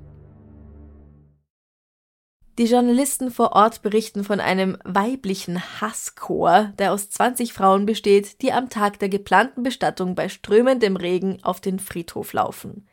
Die 2.59 2.64
Journalisten 2.64 3.30
vor 3.30 3.52
Ort 3.52 3.82
berichten 3.82 4.24
von 4.24 4.40
einem 4.40 4.78
weiblichen 4.82 5.61
Hasschor, 5.80 6.72
der 6.78 6.92
aus 6.92 7.11
20 7.11 7.52
Frauen 7.52 7.85
besteht, 7.85 8.40
die 8.40 8.50
am 8.50 8.70
Tag 8.70 8.98
der 8.98 9.11
geplanten 9.11 9.62
Bestattung 9.62 10.14
bei 10.14 10.30
strömendem 10.30 10.96
Regen 10.96 11.38
auf 11.42 11.61
den 11.61 11.78
Friedhof 11.78 12.32
laufen. 12.32 12.88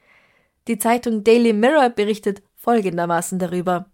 Die 0.68 0.78
Zeitung 0.78 1.24
Daily 1.24 1.54
Mirror 1.54 1.90
berichtet 1.90 2.44
folgendermaßen 2.56 3.40
darüber. 3.40 3.86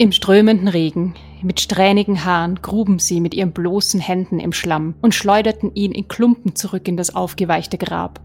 Im 0.00 0.12
strömenden 0.12 0.68
Regen, 0.68 1.14
mit 1.42 1.60
strähnigen 1.60 2.24
Haaren, 2.24 2.62
gruben 2.62 2.98
sie 2.98 3.20
mit 3.20 3.34
ihren 3.34 3.52
bloßen 3.52 4.00
Händen 4.00 4.40
im 4.40 4.54
Schlamm 4.54 4.94
und 5.02 5.14
schleuderten 5.14 5.74
ihn 5.74 5.92
in 5.92 6.08
Klumpen 6.08 6.56
zurück 6.56 6.88
in 6.88 6.96
das 6.96 7.14
aufgeweichte 7.14 7.76
Grab. 7.76 8.18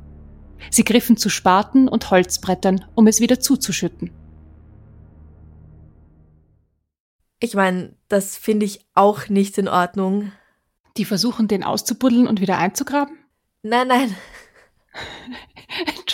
Sie 0.72 0.86
griffen 0.86 1.18
zu 1.18 1.28
Spaten 1.28 1.90
und 1.90 2.10
Holzbrettern, 2.12 2.86
um 2.96 3.08
es 3.08 3.20
wieder 3.20 3.42
zuzuschütten. 3.42 4.12
Ich 7.42 7.56
meine, 7.56 7.94
das 8.08 8.38
finde 8.38 8.66
ich 8.66 8.86
auch 8.94 9.28
nicht 9.28 9.58
in 9.58 9.68
Ordnung. 9.68 10.32
Die 10.96 11.04
versuchen, 11.04 11.50
den 11.50 11.66
auszubuddeln 11.66 12.26
und 12.26 12.40
wieder 12.40 12.58
einzugraben? 12.58 13.18
Nein, 13.64 13.90
nein. 13.90 14.16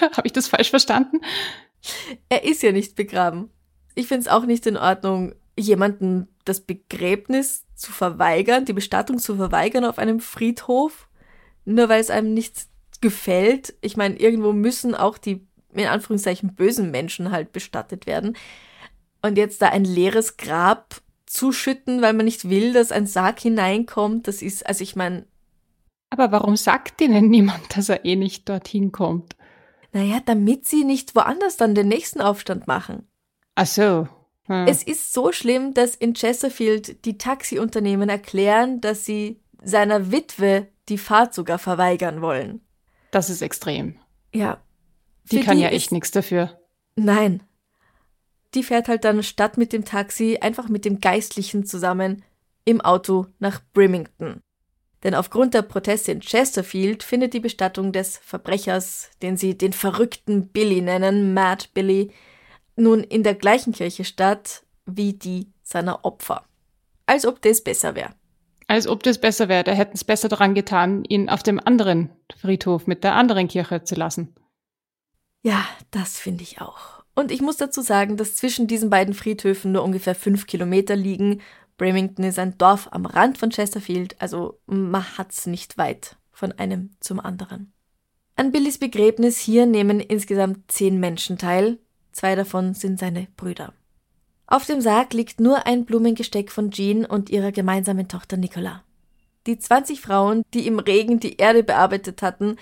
Habe 0.01 0.25
ich 0.25 0.33
das 0.33 0.47
falsch 0.47 0.71
verstanden? 0.71 1.19
Er 2.29 2.45
ist 2.45 2.63
ja 2.63 2.71
nicht 2.71 2.95
begraben. 2.95 3.51
Ich 3.93 4.07
finde 4.07 4.21
es 4.21 4.27
auch 4.27 4.45
nicht 4.45 4.65
in 4.65 4.77
Ordnung, 4.77 5.35
jemanden 5.57 6.27
das 6.45 6.61
Begräbnis 6.61 7.65
zu 7.75 7.91
verweigern, 7.91 8.65
die 8.65 8.73
Bestattung 8.73 9.19
zu 9.19 9.35
verweigern 9.35 9.85
auf 9.85 9.97
einem 9.97 10.19
Friedhof, 10.19 11.07
nur 11.65 11.89
weil 11.89 12.01
es 12.01 12.09
einem 12.09 12.33
nicht 12.33 12.67
gefällt. 13.01 13.75
Ich 13.81 13.97
meine, 13.97 14.15
irgendwo 14.17 14.53
müssen 14.53 14.95
auch 14.95 15.17
die 15.17 15.45
in 15.73 15.87
Anführungszeichen 15.87 16.53
bösen 16.55 16.91
Menschen 16.91 17.31
halt 17.31 17.51
bestattet 17.51 18.05
werden. 18.05 18.37
Und 19.21 19.37
jetzt 19.37 19.61
da 19.61 19.69
ein 19.69 19.85
leeres 19.85 20.37
Grab 20.37 21.01
zuschütten, 21.25 22.01
weil 22.01 22.13
man 22.13 22.25
nicht 22.25 22.49
will, 22.49 22.73
dass 22.73 22.91
ein 22.91 23.07
Sarg 23.07 23.39
hineinkommt. 23.39 24.27
Das 24.27 24.41
ist, 24.41 24.65
also 24.65 24.83
ich 24.83 24.95
meine. 24.95 25.25
Aber 26.09 26.31
warum 26.31 26.57
sagt 26.57 26.99
ihnen 27.01 27.29
niemand, 27.29 27.77
dass 27.77 27.89
er 27.89 28.03
eh 28.03 28.15
nicht 28.15 28.49
dorthin 28.49 28.91
kommt? 28.91 29.35
Naja, 29.93 30.19
damit 30.25 30.67
sie 30.67 30.83
nicht 30.83 31.15
woanders 31.15 31.57
dann 31.57 31.75
den 31.75 31.87
nächsten 31.87 32.21
Aufstand 32.21 32.67
machen. 32.67 33.07
Ach 33.55 33.65
so. 33.65 34.07
Hm. 34.47 34.67
Es 34.67 34.83
ist 34.83 35.13
so 35.13 35.31
schlimm, 35.31 35.73
dass 35.73 35.95
in 35.95 36.13
Chesterfield 36.13 37.05
die 37.05 37.17
Taxiunternehmen 37.17 38.09
erklären, 38.09 38.81
dass 38.81 39.05
sie 39.05 39.39
seiner 39.63 40.11
Witwe 40.11 40.67
die 40.89 40.97
Fahrt 40.97 41.33
sogar 41.33 41.59
verweigern 41.59 42.21
wollen. 42.21 42.61
Das 43.11 43.29
ist 43.29 43.41
extrem. 43.41 43.95
Ja. 44.33 44.61
Die 45.31 45.41
kann 45.41 45.57
die 45.57 45.63
ja 45.63 45.69
echt 45.69 45.91
nichts 45.91 46.11
dafür. 46.11 46.59
Nein, 46.95 47.43
die 48.53 48.63
fährt 48.63 48.87
halt 48.87 49.05
dann 49.05 49.23
statt 49.23 49.57
mit 49.57 49.73
dem 49.73 49.85
Taxi 49.85 50.37
einfach 50.41 50.67
mit 50.67 50.85
dem 50.85 50.99
Geistlichen 50.99 51.65
zusammen 51.65 52.23
im 52.65 52.81
Auto 52.81 53.27
nach 53.39 53.61
Brimington. 53.73 54.41
Denn 55.03 55.15
aufgrund 55.15 55.53
der 55.53 55.63
Proteste 55.63 56.11
in 56.11 56.19
Chesterfield 56.19 57.01
findet 57.01 57.33
die 57.33 57.39
Bestattung 57.39 57.91
des 57.91 58.17
Verbrechers, 58.17 59.09
den 59.21 59.35
sie 59.35 59.57
den 59.57 59.73
verrückten 59.73 60.49
Billy 60.49 60.81
nennen, 60.81 61.33
Mad 61.33 61.69
Billy, 61.73 62.11
nun 62.81 63.03
in 63.03 63.23
der 63.23 63.35
gleichen 63.35 63.73
Kirche 63.73 64.03
statt 64.03 64.63
wie 64.85 65.13
die 65.13 65.51
seiner 65.63 66.03
Opfer. 66.03 66.45
Als 67.05 67.25
ob 67.25 67.41
das 67.41 67.61
besser 67.63 67.95
wäre. 67.95 68.13
Als 68.67 68.87
ob 68.87 69.03
das 69.03 69.19
besser 69.19 69.49
wäre. 69.49 69.63
Da 69.63 69.73
hätten 69.73 69.95
es 69.95 70.03
besser 70.03 70.29
daran 70.29 70.55
getan, 70.55 71.03
ihn 71.05 71.29
auf 71.29 71.43
dem 71.43 71.59
anderen 71.59 72.09
Friedhof 72.37 72.87
mit 72.87 73.03
der 73.03 73.15
anderen 73.15 73.47
Kirche 73.47 73.83
zu 73.83 73.95
lassen. 73.95 74.33
Ja, 75.43 75.65
das 75.91 76.19
finde 76.19 76.43
ich 76.43 76.61
auch. 76.61 77.03
Und 77.15 77.31
ich 77.31 77.41
muss 77.41 77.57
dazu 77.57 77.81
sagen, 77.81 78.15
dass 78.17 78.35
zwischen 78.35 78.67
diesen 78.67 78.89
beiden 78.89 79.13
Friedhöfen 79.13 79.71
nur 79.71 79.83
ungefähr 79.83 80.15
fünf 80.15 80.47
Kilometer 80.47 80.95
liegen. 80.95 81.41
Bramington 81.77 82.23
ist 82.25 82.39
ein 82.39 82.57
Dorf 82.57 82.87
am 82.91 83.05
Rand 83.05 83.37
von 83.37 83.49
Chesterfield, 83.49 84.21
also 84.21 84.59
man 84.65 85.17
hat's 85.17 85.47
nicht 85.47 85.77
weit 85.77 86.15
von 86.31 86.51
einem 86.53 86.91
zum 86.99 87.19
anderen. 87.19 87.73
An 88.35 88.51
Billys 88.51 88.77
Begräbnis 88.77 89.37
hier 89.37 89.65
nehmen 89.65 89.99
insgesamt 89.99 90.71
zehn 90.71 90.99
Menschen 90.99 91.37
teil, 91.37 91.79
zwei 92.11 92.35
davon 92.35 92.73
sind 92.73 92.99
seine 92.99 93.27
Brüder. 93.37 93.73
Auf 94.47 94.65
dem 94.65 94.81
Sarg 94.81 95.13
liegt 95.13 95.39
nur 95.39 95.65
ein 95.65 95.85
Blumengesteck 95.85 96.51
von 96.51 96.71
Jean 96.71 97.05
und 97.05 97.29
ihrer 97.29 97.51
gemeinsamen 97.51 98.07
Tochter 98.07 98.37
Nicola. 98.37 98.83
Die 99.47 99.57
20 99.57 100.01
Frauen, 100.01 100.43
die 100.53 100.67
im 100.67 100.77
Regen 100.79 101.19
die 101.19 101.37
Erde 101.37 101.63
bearbeitet 101.63 102.21
hatten, 102.21 102.57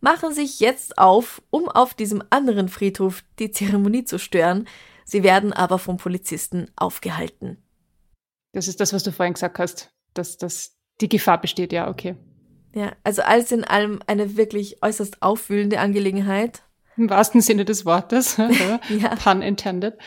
machen 0.00 0.34
sich 0.34 0.60
jetzt 0.60 0.98
auf, 0.98 1.40
um 1.50 1.68
auf 1.68 1.94
diesem 1.94 2.22
anderen 2.30 2.68
Friedhof 2.68 3.24
die 3.38 3.50
Zeremonie 3.50 4.04
zu 4.04 4.18
stören. 4.18 4.68
Sie 5.04 5.22
werden 5.22 5.52
aber 5.52 5.78
vom 5.78 5.96
Polizisten 5.96 6.70
aufgehalten. 6.76 7.56
Das 8.52 8.68
ist 8.68 8.80
das, 8.80 8.92
was 8.92 9.02
du 9.02 9.12
vorhin 9.12 9.34
gesagt 9.34 9.58
hast, 9.58 9.90
dass, 10.12 10.36
dass 10.36 10.76
die 11.00 11.08
Gefahr 11.08 11.40
besteht, 11.40 11.72
ja, 11.72 11.88
okay. 11.88 12.16
Ja, 12.74 12.92
also 13.04 13.22
alles 13.22 13.52
in 13.52 13.64
allem 13.64 14.00
eine 14.06 14.36
wirklich 14.36 14.82
äußerst 14.82 15.22
aufwühlende 15.22 15.78
Angelegenheit. 15.78 16.62
Im 16.96 17.10
wahrsten 17.10 17.40
Sinne 17.40 17.64
des 17.64 17.84
Wortes. 17.84 18.36
ja. 18.88 19.14
Pun 19.16 19.42
intended. 19.42 19.98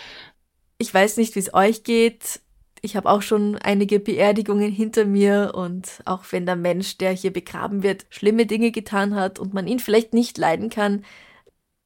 Ich 0.78 0.94
weiß 0.94 1.18
nicht, 1.18 1.36
wie 1.36 1.40
es 1.40 1.54
euch 1.54 1.84
geht 1.84 2.42
ich 2.86 2.96
habe 2.96 3.10
auch 3.10 3.22
schon 3.22 3.58
einige 3.58 4.00
Beerdigungen 4.00 4.72
hinter 4.72 5.06
mir 5.06 5.54
und 5.56 6.02
auch 6.06 6.24
wenn 6.32 6.46
der 6.46 6.56
Mensch, 6.56 6.98
der 6.98 7.12
hier 7.12 7.34
begraben 7.34 7.84
wird, 7.84 8.06
schlimme 8.10 8.46
Dinge 8.46 8.72
getan 8.72 9.16
hat 9.16 9.40
und 9.40 9.54
man 9.54 9.68
ihn 9.68 9.80
vielleicht 9.80 10.14
nicht 10.14 10.38
leiden 10.38 10.70
kann, 10.70 11.04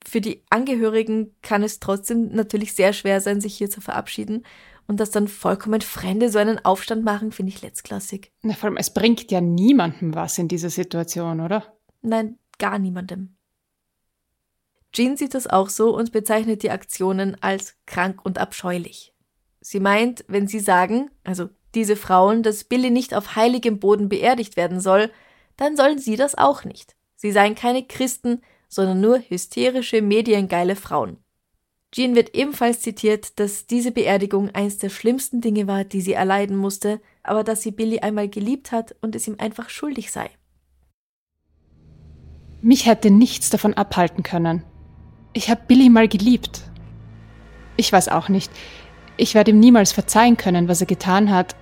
für 0.06 0.22
die 0.22 0.44
Angehörigen 0.50 1.36
kann 1.42 1.64
es 1.64 1.80
trotzdem 1.80 2.30
natürlich 2.34 2.74
sehr 2.74 2.94
schwer 2.94 3.22
sein, 3.22 3.42
sich 3.42 3.56
hier 3.56 3.70
zu 3.70 3.82
verabschieden. 3.82 4.46
Und 4.88 5.00
dass 5.00 5.12
dann 5.12 5.28
vollkommen 5.28 5.82
Fremde 5.82 6.30
so 6.30 6.40
einen 6.40 6.64
Aufstand 6.66 7.04
machen, 7.04 7.32
finde 7.32 7.52
ich 7.52 7.62
letztklassig. 7.62 8.32
Na, 8.42 8.56
vor 8.56 8.70
allem, 8.70 8.78
es 8.78 8.92
bringt 8.92 9.30
ja 9.30 9.40
niemandem 9.40 10.16
was 10.16 10.38
in 10.40 10.48
dieser 10.48 10.72
Situation, 10.72 11.42
oder? 11.42 11.78
Nein, 12.02 12.40
gar 12.58 12.80
niemandem. 12.80 13.36
Jean 14.92 15.18
sieht 15.18 15.34
das 15.34 15.48
auch 15.48 15.70
so 15.70 15.96
und 15.96 16.12
bezeichnet 16.12 16.64
die 16.64 16.72
Aktionen 16.72 17.38
als 17.42 17.76
krank 17.86 18.22
und 18.24 18.40
abscheulich. 18.40 19.14
Sie 19.62 19.80
meint, 19.80 20.26
wenn 20.28 20.48
sie 20.48 20.60
sagen, 20.60 21.12
also 21.24 21.50
diese 21.76 21.96
Frauen, 21.96 22.44
dass 22.44 22.64
Billy 22.64 22.90
nicht 22.90 23.14
auf 23.14 23.36
heiligem 23.36 23.80
Boden 23.80 24.10
beerdigt 24.10 24.58
werden 24.58 24.80
soll, 24.80 25.12
dann 25.58 25.76
sollen 25.76 26.00
sie 26.00 26.16
das 26.16 26.36
auch 26.36 26.64
nicht. 26.64 26.96
Sie 27.16 27.32
seien 27.32 27.54
keine 27.54 27.86
Christen, 27.86 28.42
sondern 28.70 29.02
nur 29.02 29.20
hysterische, 29.20 30.02
mediengeile 30.02 30.76
Frauen. 30.76 31.18
Jean 31.92 32.16
wird 32.16 32.36
ebenfalls 32.36 32.82
zitiert, 32.82 33.40
dass 33.40 33.66
diese 33.66 33.92
Beerdigung 33.92 34.52
eins 34.52 34.78
der 34.78 34.90
schlimmsten 34.90 35.42
Dinge 35.42 35.68
war, 35.68 35.84
die 35.84 36.02
sie 36.02 36.14
erleiden 36.14 36.56
musste, 36.56 37.02
aber 37.24 37.44
dass 37.44 37.64
sie 37.64 37.72
Billy 37.72 38.00
einmal 38.00 38.30
geliebt 38.30 38.72
hat 38.72 38.96
und 39.02 39.16
es 39.16 39.28
ihm 39.28 39.36
einfach 39.40 39.70
schuldig 39.70 40.12
sei. 40.12 40.30
Mich 42.62 42.86
hätte 42.86 43.10
nichts 43.10 43.50
davon 43.50 43.74
abhalten 43.74 44.22
können. 44.22 44.64
Ich 45.34 45.50
habe 45.50 45.62
Billy 45.68 45.90
mal 45.90 46.08
geliebt. 46.08 46.64
Ich 47.78 47.92
weiß 47.92 48.10
auch 48.10 48.30
nicht. 48.30 48.52
Ich 49.18 49.36
werde 49.36 49.52
ihm 49.52 49.60
niemals 49.60 49.92
verzeihen 49.92 50.38
können, 50.38 50.68
was 50.68 50.82
er 50.82 50.88
getan 50.88 51.30
hat, 51.32 51.56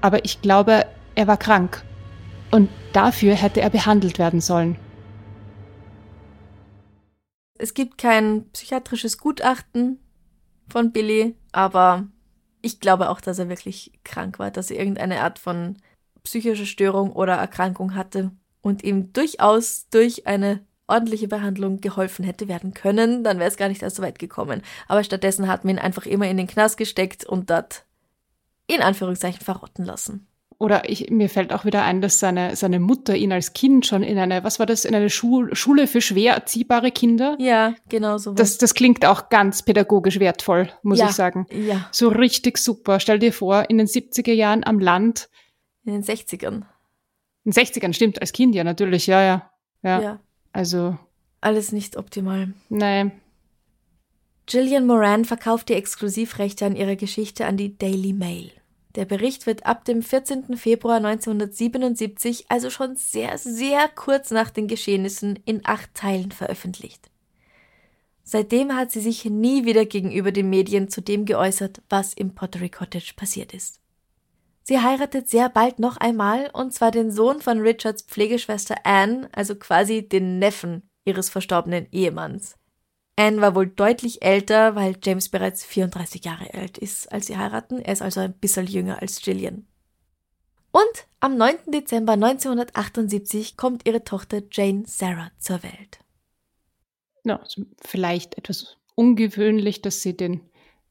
aber 0.00 0.24
ich 0.24 0.42
glaube, 0.42 0.86
er 1.14 1.26
war 1.26 1.36
krank. 1.36 1.84
Und 2.50 2.68
dafür 2.92 3.34
hätte 3.34 3.60
er 3.60 3.70
behandelt 3.70 4.18
werden 4.18 4.40
sollen. 4.40 4.76
Es 7.56 7.74
gibt 7.74 7.98
kein 7.98 8.50
psychiatrisches 8.52 9.18
Gutachten 9.18 9.98
von 10.68 10.92
Billy, 10.92 11.36
aber 11.52 12.06
ich 12.62 12.80
glaube 12.80 13.10
auch, 13.10 13.20
dass 13.20 13.38
er 13.38 13.48
wirklich 13.48 13.92
krank 14.04 14.38
war, 14.38 14.50
dass 14.50 14.70
er 14.70 14.78
irgendeine 14.78 15.20
Art 15.20 15.38
von 15.38 15.76
psychischer 16.24 16.66
Störung 16.66 17.12
oder 17.12 17.34
Erkrankung 17.34 17.94
hatte 17.94 18.32
und 18.60 18.82
ihm 18.82 19.12
durchaus 19.12 19.88
durch 19.90 20.26
eine 20.26 20.64
ordentliche 20.86 21.28
Behandlung 21.28 21.80
geholfen 21.80 22.24
hätte 22.24 22.48
werden 22.48 22.74
können, 22.74 23.24
dann 23.24 23.38
wäre 23.38 23.48
es 23.48 23.56
gar 23.56 23.68
nicht 23.68 23.82
erst 23.82 23.96
so 23.96 24.02
weit 24.02 24.18
gekommen. 24.18 24.62
Aber 24.88 25.02
stattdessen 25.04 25.48
hat 25.48 25.64
man 25.64 25.76
ihn 25.76 25.80
einfach 25.80 26.06
immer 26.06 26.28
in 26.28 26.36
den 26.36 26.46
Knast 26.46 26.76
gesteckt 26.76 27.24
und 27.24 27.50
dort 27.50 27.84
in 28.66 28.80
Anführungszeichen 28.80 29.40
verrotten 29.40 29.84
lassen. 29.84 30.26
Oder 30.58 30.88
ich, 30.88 31.10
mir 31.10 31.28
fällt 31.28 31.52
auch 31.52 31.64
wieder 31.64 31.82
ein, 31.82 32.00
dass 32.00 32.20
seine, 32.20 32.54
seine 32.54 32.78
Mutter 32.78 33.16
ihn 33.16 33.32
als 33.32 33.52
Kind 33.54 33.86
schon 33.86 34.02
in 34.02 34.18
eine, 34.18 34.44
was 34.44 34.58
war 34.58 34.66
das, 34.66 34.84
in 34.84 34.94
eine 34.94 35.10
Schul, 35.10 35.54
Schule 35.54 35.86
für 35.86 36.00
schwer 36.00 36.34
erziehbare 36.34 36.90
Kinder? 36.92 37.36
Ja, 37.40 37.74
genau 37.88 38.18
so. 38.18 38.32
Das, 38.32 38.56
das 38.58 38.74
klingt 38.74 39.04
auch 39.04 39.28
ganz 39.30 39.62
pädagogisch 39.62 40.20
wertvoll, 40.20 40.70
muss 40.82 41.00
ja, 41.00 41.06
ich 41.06 41.12
sagen. 41.12 41.46
Ja. 41.50 41.88
So 41.90 42.08
richtig 42.08 42.58
super. 42.58 43.00
Stell 43.00 43.18
dir 43.18 43.32
vor, 43.32 43.68
in 43.68 43.78
den 43.78 43.88
70er 43.88 44.32
Jahren 44.32 44.64
am 44.64 44.78
Land. 44.78 45.28
In 45.84 45.92
den 45.92 46.02
60ern. 46.02 46.62
In 47.44 47.50
den 47.50 47.52
60ern, 47.52 47.92
stimmt, 47.92 48.20
als 48.20 48.32
Kind 48.32 48.54
ja 48.54 48.64
natürlich, 48.64 49.06
ja, 49.06 49.22
ja. 49.22 49.50
Ja. 49.82 50.00
ja. 50.00 50.20
Also. 50.54 50.96
Alles 51.42 51.72
nicht 51.72 51.98
optimal. 51.98 52.54
Nein. 52.70 53.12
Gillian 54.46 54.86
Moran 54.86 55.24
verkauft 55.24 55.68
die 55.68 55.74
Exklusivrechte 55.74 56.64
an 56.64 56.76
ihrer 56.76 56.96
Geschichte 56.96 57.44
an 57.44 57.58
die 57.58 57.76
Daily 57.76 58.12
Mail. 58.12 58.50
Der 58.94 59.04
Bericht 59.04 59.46
wird 59.46 59.66
ab 59.66 59.84
dem 59.84 60.02
14. 60.02 60.56
Februar 60.56 60.96
1977, 60.98 62.46
also 62.48 62.70
schon 62.70 62.94
sehr, 62.94 63.36
sehr 63.38 63.88
kurz 63.88 64.30
nach 64.30 64.50
den 64.50 64.68
Geschehnissen, 64.68 65.38
in 65.44 65.62
acht 65.64 65.92
Teilen 65.94 66.30
veröffentlicht. 66.30 67.10
Seitdem 68.22 68.74
hat 68.74 68.92
sie 68.92 69.00
sich 69.00 69.24
nie 69.24 69.64
wieder 69.64 69.84
gegenüber 69.84 70.30
den 70.30 70.48
Medien 70.48 70.88
zu 70.88 71.02
dem 71.02 71.24
geäußert, 71.24 71.82
was 71.88 72.14
im 72.14 72.34
Pottery 72.34 72.70
Cottage 72.70 73.14
passiert 73.16 73.52
ist. 73.52 73.80
Sie 74.64 74.80
heiratet 74.80 75.28
sehr 75.28 75.48
bald 75.48 75.78
noch 75.78 75.98
einmal, 75.98 76.50
und 76.52 76.74
zwar 76.74 76.90
den 76.90 77.12
Sohn 77.12 77.40
von 77.40 77.60
Richards 77.60 78.02
Pflegeschwester 78.02 78.76
Anne, 78.84 79.28
also 79.32 79.54
quasi 79.54 80.08
den 80.08 80.38
Neffen 80.38 80.88
ihres 81.04 81.30
verstorbenen 81.30 81.86
Ehemanns. 81.92 82.56
Anne 83.16 83.40
war 83.40 83.54
wohl 83.54 83.68
deutlich 83.68 84.22
älter, 84.22 84.74
weil 84.74 84.96
James 85.00 85.28
bereits 85.28 85.64
34 85.64 86.24
Jahre 86.24 86.52
alt 86.54 86.78
ist, 86.78 87.12
als 87.12 87.26
sie 87.26 87.36
heiraten. 87.36 87.78
Er 87.78 87.92
ist 87.92 88.02
also 88.02 88.20
ein 88.20 88.32
bisschen 88.32 88.66
jünger 88.66 89.00
als 89.00 89.22
Gillian. 89.22 89.68
Und 90.72 91.06
am 91.20 91.36
9. 91.36 91.56
Dezember 91.66 92.14
1978 92.14 93.56
kommt 93.56 93.86
ihre 93.86 94.02
Tochter 94.02 94.42
Jane 94.50 94.82
Sarah 94.86 95.30
zur 95.38 95.62
Welt 95.62 96.04
ja, 97.24 97.36
also 97.36 97.62
vielleicht 97.82 98.38
etwas 98.38 98.76
ungewöhnlich, 98.94 99.82
dass 99.82 100.02
sie 100.02 100.16
den, 100.16 100.42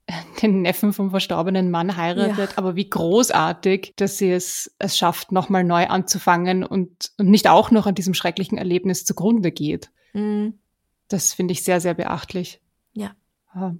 den 0.41 0.61
Neffen 0.61 0.93
vom 0.93 1.11
verstorbenen 1.11 1.71
Mann 1.71 1.95
heiratet, 1.95 2.51
ja. 2.51 2.57
aber 2.57 2.75
wie 2.75 2.89
großartig, 2.89 3.93
dass 3.95 4.17
sie 4.17 4.31
es, 4.31 4.75
es 4.79 4.97
schafft, 4.97 5.31
nochmal 5.31 5.63
neu 5.63 5.87
anzufangen 5.87 6.63
und, 6.63 7.11
und 7.17 7.29
nicht 7.29 7.47
auch 7.47 7.71
noch 7.71 7.87
an 7.87 7.95
diesem 7.95 8.13
schrecklichen 8.13 8.57
Erlebnis 8.57 9.05
zugrunde 9.05 9.51
geht. 9.51 9.91
Mhm. 10.13 10.59
Das 11.07 11.33
finde 11.33 11.53
ich 11.53 11.63
sehr, 11.63 11.79
sehr 11.79 11.93
beachtlich. 11.93 12.61
Ja. 12.93 13.11
ja. 13.55 13.75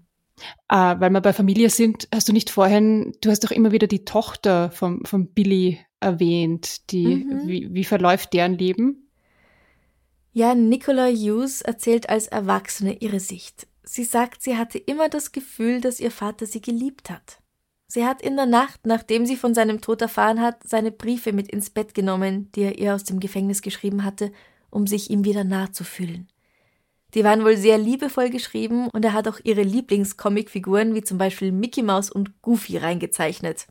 Äh, 0.70 1.00
weil 1.00 1.10
wir 1.10 1.22
bei 1.22 1.34
Familie 1.34 1.70
sind, 1.70 2.08
hast 2.14 2.28
du 2.28 2.34
nicht 2.34 2.50
vorhin, 2.50 3.14
du 3.22 3.30
hast 3.30 3.44
doch 3.44 3.52
immer 3.52 3.72
wieder 3.72 3.88
die 3.88 4.06
Tochter 4.06 4.72
vom, 4.72 5.04
vom 5.06 5.28
Billy 5.28 5.80
erwähnt. 6.00 6.92
Die, 6.92 7.08
mhm. 7.08 7.48
wie, 7.48 7.74
wie 7.74 7.84
verläuft 7.84 8.34
deren 8.34 8.58
Leben? 8.58 9.10
Ja, 10.32 10.56
Nicola 10.56 11.08
Hughes 11.08 11.62
erzählt 11.62 12.10
als 12.10 12.28
Erwachsene 12.28 12.98
ihre 13.00 13.20
Sicht. 13.20 13.68
Sie 13.84 14.04
sagt, 14.04 14.42
sie 14.42 14.58
hatte 14.58 14.78
immer 14.78 15.10
das 15.10 15.32
Gefühl, 15.32 15.82
dass 15.82 16.00
ihr 16.00 16.12
Vater 16.12 16.46
sie 16.46 16.62
geliebt 16.62 17.10
hat. 17.10 17.40
Sie 17.88 18.06
hat 18.06 18.22
in 18.22 18.36
der 18.36 18.46
Nacht, 18.46 18.86
nachdem 18.86 19.26
sie 19.26 19.36
von 19.36 19.54
seinem 19.54 19.82
Tod 19.82 20.02
erfahren 20.02 20.42
hat, 20.42 20.64
seine 20.64 20.92
Briefe 20.92 21.34
mit 21.34 21.50
ins 21.50 21.70
Bett 21.70 21.94
genommen, 21.94 22.52
die 22.54 22.62
er 22.62 22.80
ihr 22.80 22.96
aus 22.96 23.04
dem 23.04 23.20
Gefängnis 23.20 23.62
geschrieben 23.62 24.04
hatte, 24.04 24.32
um 24.70 24.88
sich 24.88 25.12
ihm 25.12 25.26
wieder 25.26 25.44
nah 25.44 25.72
zu 25.72 25.84
fühlen. 25.84 26.28
Die 27.14 27.24
waren 27.24 27.44
wohl 27.44 27.58
sehr 27.58 27.78
liebevoll 27.78 28.30
geschrieben 28.30 28.88
und 28.92 29.06
er 29.06 29.14
hat 29.14 29.28
auch 29.28 29.40
ihre 29.44 29.62
Lieblingscomicfiguren 29.62 30.96
wie 30.96 31.04
zum 31.04 31.20
Beispiel 31.20 31.52
Mickey 31.52 31.84
Mouse 31.84 32.10
und 32.10 32.42
Goofy 32.42 32.78
reingezeichnet. 32.78 33.68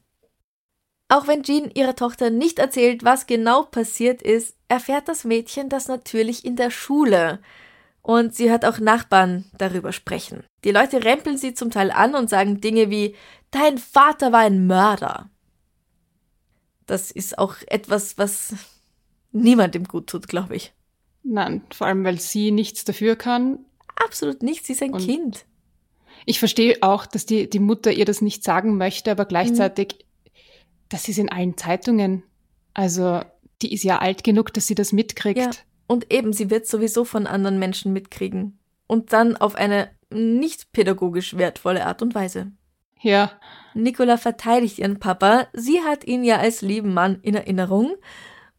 Auch 1.09 1.27
wenn 1.27 1.43
Jean 1.43 1.71
ihrer 1.75 1.97
Tochter 1.97 2.31
nicht 2.31 2.59
erzählt, 2.59 3.05
was 3.05 3.27
genau 3.27 3.65
passiert 3.65 4.23
ist, 4.23 4.57
erfährt 4.69 5.09
das 5.09 5.25
Mädchen 5.25 5.69
das 5.69 5.89
natürlich 5.89 6.45
in 6.45 6.57
der 6.57 6.71
Schule. 6.71 7.41
Und 8.03 8.35
sie 8.35 8.51
hört 8.51 8.65
auch 8.65 8.79
Nachbarn 8.79 9.45
darüber 9.57 9.93
sprechen. 9.93 10.43
Die 10.65 10.73
Leute 10.73 11.05
rempeln 11.05 11.39
sie 11.39 11.55
zum 11.55 11.71
Teil 11.71 11.91
an 11.91 12.15
und 12.15 12.29
sagen 12.29 12.61
Dinge 12.61 12.91
wie 12.91 13.15
Dein 13.53 13.79
Vater 13.79 14.33
war 14.33 14.41
ein 14.41 14.67
Mörder. 14.67 15.31
Das 16.87 17.11
ist 17.11 17.39
auch 17.39 17.57
etwas, 17.67 18.19
was 18.19 18.55
niemandem 19.31 19.85
gut 19.85 20.09
tut, 20.09 20.27
glaube 20.27 20.57
ich. 20.57 20.73
Nein, 21.23 21.63
vor 21.73 21.87
allem, 21.87 22.03
weil 22.05 22.19
sie 22.19 22.51
nichts 22.51 22.85
dafür 22.85 23.15
kann. 23.15 23.61
Absolut 23.95 24.43
nicht, 24.43 24.67
sie 24.67 24.73
ist 24.73 24.83
ein 24.83 24.95
und 24.95 25.05
Kind. 25.05 25.45
Ich 26.27 26.39
verstehe 26.39 26.79
auch, 26.81 27.07
dass 27.07 27.25
die, 27.25 27.49
die 27.49 27.61
Mutter 27.61 27.93
ihr 27.93 28.05
das 28.05 28.21
nicht 28.21 28.43
sagen 28.43 28.77
möchte, 28.77 29.11
aber 29.11 29.27
gleichzeitig 29.27 29.99
mhm 30.01 30.13
das 30.93 31.09
ist 31.09 31.19
in 31.19 31.31
allen 31.31 31.57
Zeitungen. 31.57 32.23
Also 32.75 33.23
die 33.63 33.73
ist 33.73 33.83
ja 33.83 33.99
alt 33.99 34.25
genug, 34.25 34.53
dass 34.53 34.67
sie 34.67 34.75
das 34.75 34.93
mitkriegt. 34.93 35.39
Ja. 35.39 35.51
Und 35.93 36.11
eben, 36.11 36.33
sie 36.33 36.49
wird 36.49 36.67
sowieso 36.67 37.05
von 37.05 37.27
anderen 37.27 37.59
Menschen 37.59 37.93
mitkriegen. 37.93 38.59
Und 38.87 39.13
dann 39.13 39.37
auf 39.37 39.55
eine 39.55 39.91
nicht 40.09 40.73
pädagogisch 40.73 41.37
wertvolle 41.37 41.85
Art 41.85 42.01
und 42.01 42.15
Weise. 42.15 42.51
Ja. 43.03 43.33
Nicola 43.75 44.17
verteidigt 44.17 44.79
ihren 44.79 45.01
Papa. 45.01 45.49
Sie 45.53 45.83
hat 45.83 46.05
ihn 46.05 46.25
ja 46.25 46.39
als 46.39 46.63
lieben 46.63 46.95
Mann 46.95 47.19
in 47.21 47.35
Erinnerung. 47.35 47.97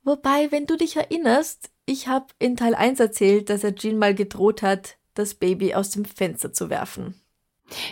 Wobei, 0.03 0.51
wenn 0.51 0.67
du 0.67 0.77
dich 0.77 0.95
erinnerst, 0.95 1.71
ich 1.87 2.07
habe 2.07 2.27
in 2.37 2.55
Teil 2.55 2.75
1 2.75 2.99
erzählt, 2.99 3.49
dass 3.49 3.63
er 3.63 3.73
Jean 3.73 3.97
mal 3.97 4.13
gedroht 4.13 4.61
hat, 4.61 4.97
das 5.15 5.33
Baby 5.33 5.73
aus 5.73 5.89
dem 5.89 6.05
Fenster 6.05 6.53
zu 6.53 6.69
werfen. 6.69 7.15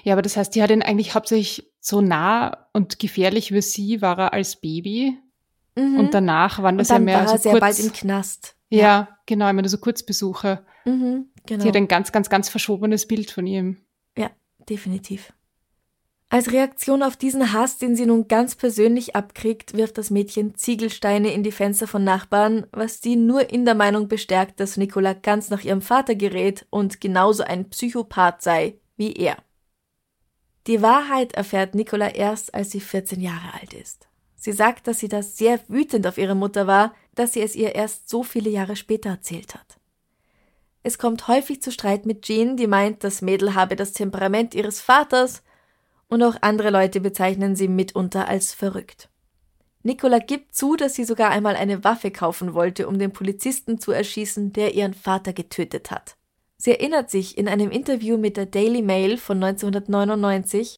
Ja, 0.04 0.14
aber 0.14 0.22
das 0.22 0.38
heißt, 0.38 0.54
die 0.54 0.62
hat 0.62 0.70
ihn 0.70 0.84
eigentlich 0.84 1.16
hauptsächlich 1.16 1.72
so 1.80 2.00
nah 2.00 2.68
und 2.74 3.00
gefährlich 3.00 3.48
für 3.48 3.64
sie 3.64 4.04
war 4.04 4.20
er 4.20 4.34
als 4.34 4.58
Baby. 4.58 5.18
Mhm. 5.76 5.98
Und 5.98 6.14
danach 6.14 6.62
waren 6.62 6.78
das 6.78 6.90
ja 6.90 7.00
mehr 7.00 7.22
war 7.22 7.28
so 7.28 7.34
er 7.34 7.40
sehr 7.40 7.52
kurz, 7.54 7.62
bald 7.62 7.80
im 7.80 7.92
Knast. 7.92 8.56
Ja, 8.80 9.18
genau, 9.26 9.50
immer 9.50 9.68
so 9.68 9.78
Kurzbesuche. 9.78 10.66
Mhm, 10.86 11.28
genau. 11.46 11.64
Die 11.64 11.68
hat 11.70 11.76
ein 11.76 11.88
ganz, 11.88 12.12
ganz, 12.12 12.30
ganz 12.30 12.50
verschobenes 12.50 13.08
Bild 13.08 13.32
von 13.32 13.46
ihm. 13.46 13.78
Ja, 14.18 14.32
definitiv. 14.70 15.34
Als 16.30 16.54
Reaktion 16.54 17.04
auf 17.04 17.18
diesen 17.18 17.52
Hass, 17.52 17.78
den 17.78 17.98
sie 17.98 18.06
nun 18.06 18.30
ganz 18.30 18.56
persönlich 18.56 19.18
abkriegt, 19.18 19.74
wirft 19.74 19.98
das 19.98 20.12
Mädchen 20.12 20.56
Ziegelsteine 20.56 21.34
in 21.34 21.44
die 21.44 21.52
Fenster 21.52 21.88
von 21.88 22.06
Nachbarn, 22.06 22.66
was 22.72 23.02
sie 23.02 23.18
nur 23.18 23.50
in 23.50 23.66
der 23.66 23.76
Meinung 23.76 24.08
bestärkt, 24.08 24.62
dass 24.62 24.78
Nicola 24.78 25.12
ganz 25.12 25.50
nach 25.50 25.66
ihrem 25.66 25.82
Vater 25.82 26.16
gerät 26.16 26.66
und 26.70 27.02
genauso 27.02 27.44
ein 27.44 27.70
Psychopath 27.70 28.42
sei 28.42 28.80
wie 28.96 29.12
er. 29.12 29.36
Die 30.68 30.82
Wahrheit 30.82 31.34
erfährt 31.34 31.76
Nicola 31.76 32.08
erst, 32.08 32.54
als 32.54 32.72
sie 32.72 32.80
14 32.80 33.20
Jahre 33.20 33.54
alt 33.60 33.74
ist. 33.74 34.08
Sie 34.44 34.54
sagt, 34.54 34.88
dass 34.88 34.98
sie 34.98 35.08
da 35.08 35.22
sehr 35.22 35.60
wütend 35.68 36.08
auf 36.08 36.18
ihre 36.18 36.34
Mutter 36.34 36.66
war, 36.66 36.96
dass 37.14 37.34
sie 37.34 37.42
es 37.42 37.56
ihr 37.56 37.76
erst 37.76 38.10
so 38.10 38.24
viele 38.24 38.50
Jahre 38.50 38.76
später 38.76 39.12
erzählt 39.12 39.54
hat. 39.54 39.78
Es 40.82 40.98
kommt 40.98 41.28
häufig 41.28 41.62
zu 41.62 41.72
Streit 41.72 42.08
mit 42.08 42.24
Jean, 42.24 42.58
die 42.58 42.66
meint, 42.66 43.04
das 43.04 43.22
Mädel 43.22 43.54
habe 43.54 43.76
das 43.76 43.92
Temperament 43.92 44.56
ihres 44.56 44.82
Vaters, 44.82 45.44
und 46.08 46.24
auch 46.24 46.38
andere 46.42 46.72
Leute 46.72 47.02
bezeichnen 47.02 47.56
sie 47.56 47.68
mitunter 47.68 48.28
als 48.28 48.52
verrückt. 48.52 49.10
Nicola 49.84 50.18
gibt 50.18 50.56
zu, 50.56 50.76
dass 50.76 50.96
sie 50.96 51.04
sogar 51.04 51.30
einmal 51.30 51.56
eine 51.56 51.84
Waffe 51.84 52.10
kaufen 52.10 52.56
wollte, 52.56 52.88
um 52.88 52.98
den 52.98 53.14
Polizisten 53.14 53.80
zu 53.80 53.92
erschießen, 53.92 54.54
der 54.54 54.74
ihren 54.74 54.96
Vater 54.96 55.34
getötet 55.34 55.92
hat. 55.92 56.18
Sie 56.58 56.72
erinnert 56.72 57.12
sich 57.12 57.38
in 57.38 57.48
einem 57.48 57.70
Interview 57.70 58.18
mit 58.18 58.38
der 58.38 58.48
Daily 58.48 58.82
Mail 58.82 59.18
von 59.18 59.44
1999 59.44 60.78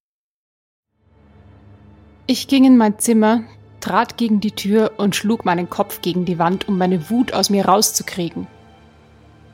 Ich 2.25 2.47
ging 2.47 2.63
in 2.65 2.77
mein 2.77 2.99
Zimmer, 2.99 3.43
trat 3.79 4.17
gegen 4.17 4.39
die 4.39 4.51
Tür 4.51 4.93
und 4.97 5.15
schlug 5.15 5.45
meinen 5.45 5.69
Kopf 5.69 6.01
gegen 6.01 6.25
die 6.25 6.39
Wand, 6.39 6.67
um 6.67 6.77
meine 6.77 7.09
Wut 7.09 7.33
aus 7.33 7.49
mir 7.49 7.65
rauszukriegen. 7.65 8.47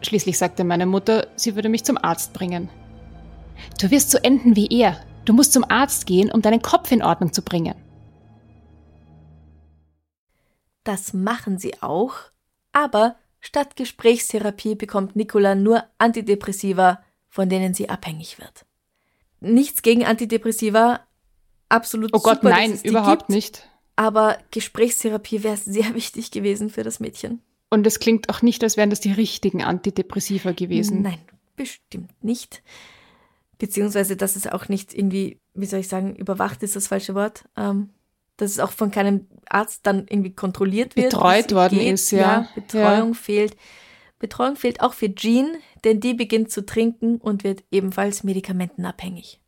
Schließlich 0.02 0.38
sagte 0.38 0.64
meine 0.64 0.86
Mutter, 0.86 1.28
sie 1.36 1.56
würde 1.56 1.70
mich 1.70 1.84
zum 1.84 1.98
Arzt 1.98 2.34
bringen. 2.34 2.70
Du 3.82 3.92
wirst 3.92 4.12
so 4.12 4.18
enden 4.18 4.56
wie 4.56 4.68
er. 4.68 4.98
Du 5.26 5.34
musst 5.34 5.54
zum 5.54 5.66
Arzt 5.68 6.06
gehen, 6.06 6.32
um 6.32 6.42
deinen 6.42 6.62
Kopf 6.62 6.92
in 6.92 7.04
Ordnung 7.04 7.34
zu 7.34 7.42
bringen. 7.42 7.76
Das 10.84 11.14
machen 11.14 11.58
sie 11.58 11.82
auch, 11.82 12.14
aber 12.72 13.16
Statt 13.42 13.76
Gesprächstherapie 13.76 14.76
bekommt 14.76 15.16
Nicola 15.16 15.56
nur 15.56 15.84
Antidepressiva, 15.98 17.04
von 17.30 17.50
denen 17.50 17.74
sie 17.74 17.90
abhängig 17.90 18.38
wird. 18.38 18.66
Nichts 19.40 19.82
gegen 19.82 20.06
Antidepressiva, 20.06 21.00
absolut 21.70 22.12
Oh 22.14 22.20
Gott, 22.20 22.38
super, 22.38 22.50
nein, 22.50 22.80
überhaupt 22.84 23.28
gibt, 23.28 23.30
nicht. 23.30 23.70
Aber 23.96 24.38
Gesprächstherapie 24.52 25.44
wäre 25.44 25.58
sehr 25.58 25.94
wichtig 25.96 26.32
gewesen 26.32 26.70
für 26.70 26.84
das 26.84 27.00
Mädchen. 27.00 27.42
Und 27.70 27.86
es 27.86 28.00
klingt 28.00 28.30
auch 28.30 28.42
nicht, 28.42 28.64
als 28.64 28.78
wären 28.78 28.90
das 28.90 29.00
die 29.00 29.12
richtigen 29.12 29.64
Antidepressiva 29.64 30.52
gewesen. 30.52 31.04
Nein, 31.04 31.20
bestimmt 31.56 32.12
nicht. 32.24 32.64
Beziehungsweise, 33.60 34.16
dass 34.16 34.36
es 34.36 34.48
auch 34.48 34.70
nicht 34.70 34.94
irgendwie, 34.94 35.38
wie 35.54 35.66
soll 35.66 35.82
ich 35.82 35.88
sagen, 35.88 36.16
überwacht 36.16 36.64
ist 36.64 36.76
das 36.76 36.88
falsche 36.88 37.14
Wort. 37.14 37.44
Ähm, 37.56 37.90
dass 38.40 38.52
es 38.52 38.60
auch 38.60 38.72
von 38.72 38.90
keinem 38.90 39.28
Arzt 39.50 39.86
dann 39.86 40.06
irgendwie 40.10 40.34
kontrolliert 40.34 40.96
wird. 40.96 41.10
Betreut 41.10 41.54
worden 41.54 41.80
geht. 41.80 41.94
ist, 41.94 42.12
ja. 42.12 42.20
ja 42.20 42.50
Betreuung 42.56 43.10
ja. 43.10 43.14
fehlt. 43.14 43.58
Betreuung 44.18 44.56
fehlt 44.56 44.82
auch 44.82 44.94
für 44.94 45.14
Jean, 45.14 45.58
denn 45.84 46.00
die 46.00 46.14
beginnt 46.14 46.52
zu 46.52 46.66
trinken 46.66 47.18
und 47.18 47.44
wird 47.44 47.64
ebenfalls 47.72 48.24
medikamentenabhängig. 48.24 49.39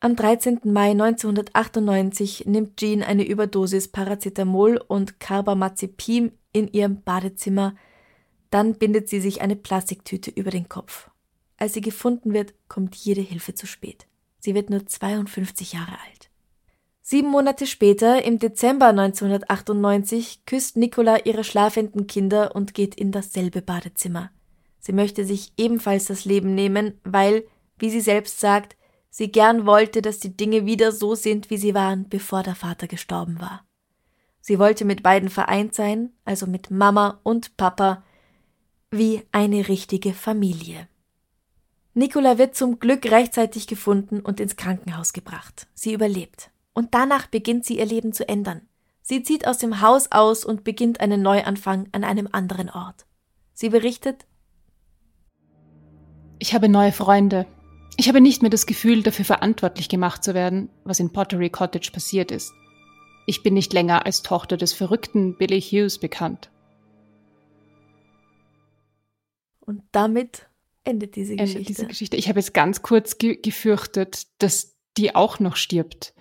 Am 0.00 0.14
13. 0.14 0.60
Mai 0.62 0.92
1998 0.92 2.46
nimmt 2.46 2.76
Jean 2.76 3.02
eine 3.02 3.26
Überdosis 3.26 3.88
Paracetamol 3.88 4.80
und 4.86 5.18
Carbamazepin 5.18 6.30
in 6.52 6.68
ihrem 6.68 7.02
Badezimmer. 7.02 7.74
Dann 8.50 8.74
bindet 8.74 9.08
sie 9.08 9.20
sich 9.20 9.40
eine 9.40 9.56
Plastiktüte 9.56 10.30
über 10.30 10.52
den 10.52 10.68
Kopf. 10.68 11.10
Als 11.56 11.74
sie 11.74 11.80
gefunden 11.80 12.32
wird, 12.32 12.54
kommt 12.68 12.94
jede 12.94 13.22
Hilfe 13.22 13.54
zu 13.54 13.66
spät. 13.66 14.06
Sie 14.38 14.54
wird 14.54 14.70
nur 14.70 14.86
52 14.86 15.72
Jahre 15.72 15.98
alt. 16.06 16.30
Sieben 17.02 17.28
Monate 17.28 17.66
später, 17.66 18.24
im 18.24 18.38
Dezember 18.38 18.86
1998, 18.86 20.44
küsst 20.46 20.76
Nicola 20.76 21.24
ihre 21.24 21.42
schlafenden 21.42 22.06
Kinder 22.06 22.54
und 22.54 22.72
geht 22.72 22.94
in 22.94 23.10
dasselbe 23.10 23.62
Badezimmer. 23.62 24.30
Sie 24.78 24.92
möchte 24.92 25.24
sich 25.24 25.52
ebenfalls 25.56 26.04
das 26.04 26.24
Leben 26.24 26.54
nehmen, 26.54 27.00
weil, 27.02 27.42
wie 27.78 27.90
sie 27.90 28.00
selbst 28.00 28.38
sagt, 28.38 28.76
sie 29.18 29.32
gern 29.32 29.66
wollte, 29.66 30.00
dass 30.00 30.20
die 30.20 30.36
Dinge 30.36 30.64
wieder 30.64 30.92
so 30.92 31.16
sind, 31.16 31.50
wie 31.50 31.56
sie 31.58 31.74
waren, 31.74 32.08
bevor 32.08 32.44
der 32.44 32.54
Vater 32.54 32.86
gestorben 32.86 33.40
war. 33.40 33.64
Sie 34.40 34.60
wollte 34.60 34.84
mit 34.84 35.02
beiden 35.02 35.28
vereint 35.28 35.74
sein, 35.74 36.12
also 36.24 36.46
mit 36.46 36.70
Mama 36.70 37.18
und 37.24 37.56
Papa, 37.56 38.04
wie 38.92 39.24
eine 39.32 39.66
richtige 39.66 40.14
Familie. 40.14 40.86
Nicola 41.94 42.38
wird 42.38 42.54
zum 42.54 42.78
Glück 42.78 43.10
rechtzeitig 43.10 43.66
gefunden 43.66 44.20
und 44.20 44.38
ins 44.38 44.54
Krankenhaus 44.54 45.12
gebracht. 45.12 45.66
Sie 45.74 45.92
überlebt. 45.92 46.52
Und 46.72 46.94
danach 46.94 47.26
beginnt 47.26 47.64
sie 47.64 47.78
ihr 47.78 47.86
Leben 47.86 48.12
zu 48.12 48.28
ändern. 48.28 48.68
Sie 49.02 49.24
zieht 49.24 49.48
aus 49.48 49.58
dem 49.58 49.80
Haus 49.80 50.12
aus 50.12 50.44
und 50.44 50.62
beginnt 50.62 51.00
einen 51.00 51.22
Neuanfang 51.22 51.88
an 51.90 52.04
einem 52.04 52.28
anderen 52.30 52.70
Ort. 52.70 53.04
Sie 53.52 53.70
berichtet 53.70 54.26
Ich 56.38 56.54
habe 56.54 56.68
neue 56.68 56.92
Freunde. 56.92 57.46
Ich 58.00 58.08
habe 58.08 58.20
nicht 58.20 58.42
mehr 58.42 58.50
das 58.50 58.66
Gefühl, 58.66 59.02
dafür 59.02 59.24
verantwortlich 59.24 59.88
gemacht 59.88 60.22
zu 60.22 60.32
werden, 60.32 60.70
was 60.84 61.00
in 61.00 61.12
Pottery 61.12 61.50
Cottage 61.50 61.90
passiert 61.92 62.30
ist. 62.30 62.52
Ich 63.26 63.42
bin 63.42 63.54
nicht 63.54 63.72
länger 63.72 64.06
als 64.06 64.22
Tochter 64.22 64.56
des 64.56 64.72
verrückten 64.72 65.36
Billy 65.36 65.60
Hughes 65.60 65.98
bekannt. 65.98 66.48
Und 69.58 69.82
damit 69.90 70.46
endet 70.84 71.16
diese 71.16 71.34
Geschichte. 71.34 71.58
Endet 71.58 71.68
diese 71.68 71.86
Geschichte. 71.86 72.16
Ich 72.16 72.28
habe 72.28 72.38
jetzt 72.38 72.54
ganz 72.54 72.82
kurz 72.82 73.18
ge 73.18 73.34
gefürchtet, 73.34 74.28
dass 74.38 74.76
die 74.96 75.16
auch 75.16 75.40
noch 75.40 75.56
stirbt. 75.56 76.14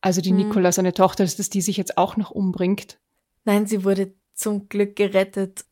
Also 0.00 0.22
die 0.22 0.30
hm. 0.30 0.36
Nicola, 0.38 0.72
seine 0.72 0.94
Tochter, 0.94 1.24
dass 1.24 1.50
die 1.50 1.60
sich 1.60 1.76
jetzt 1.76 1.98
auch 1.98 2.16
noch 2.16 2.30
umbringt. 2.30 2.98
Nein, 3.44 3.66
sie 3.66 3.84
wurde 3.84 4.14
zum 4.32 4.70
Glück 4.70 4.96
gerettet, 4.96 5.66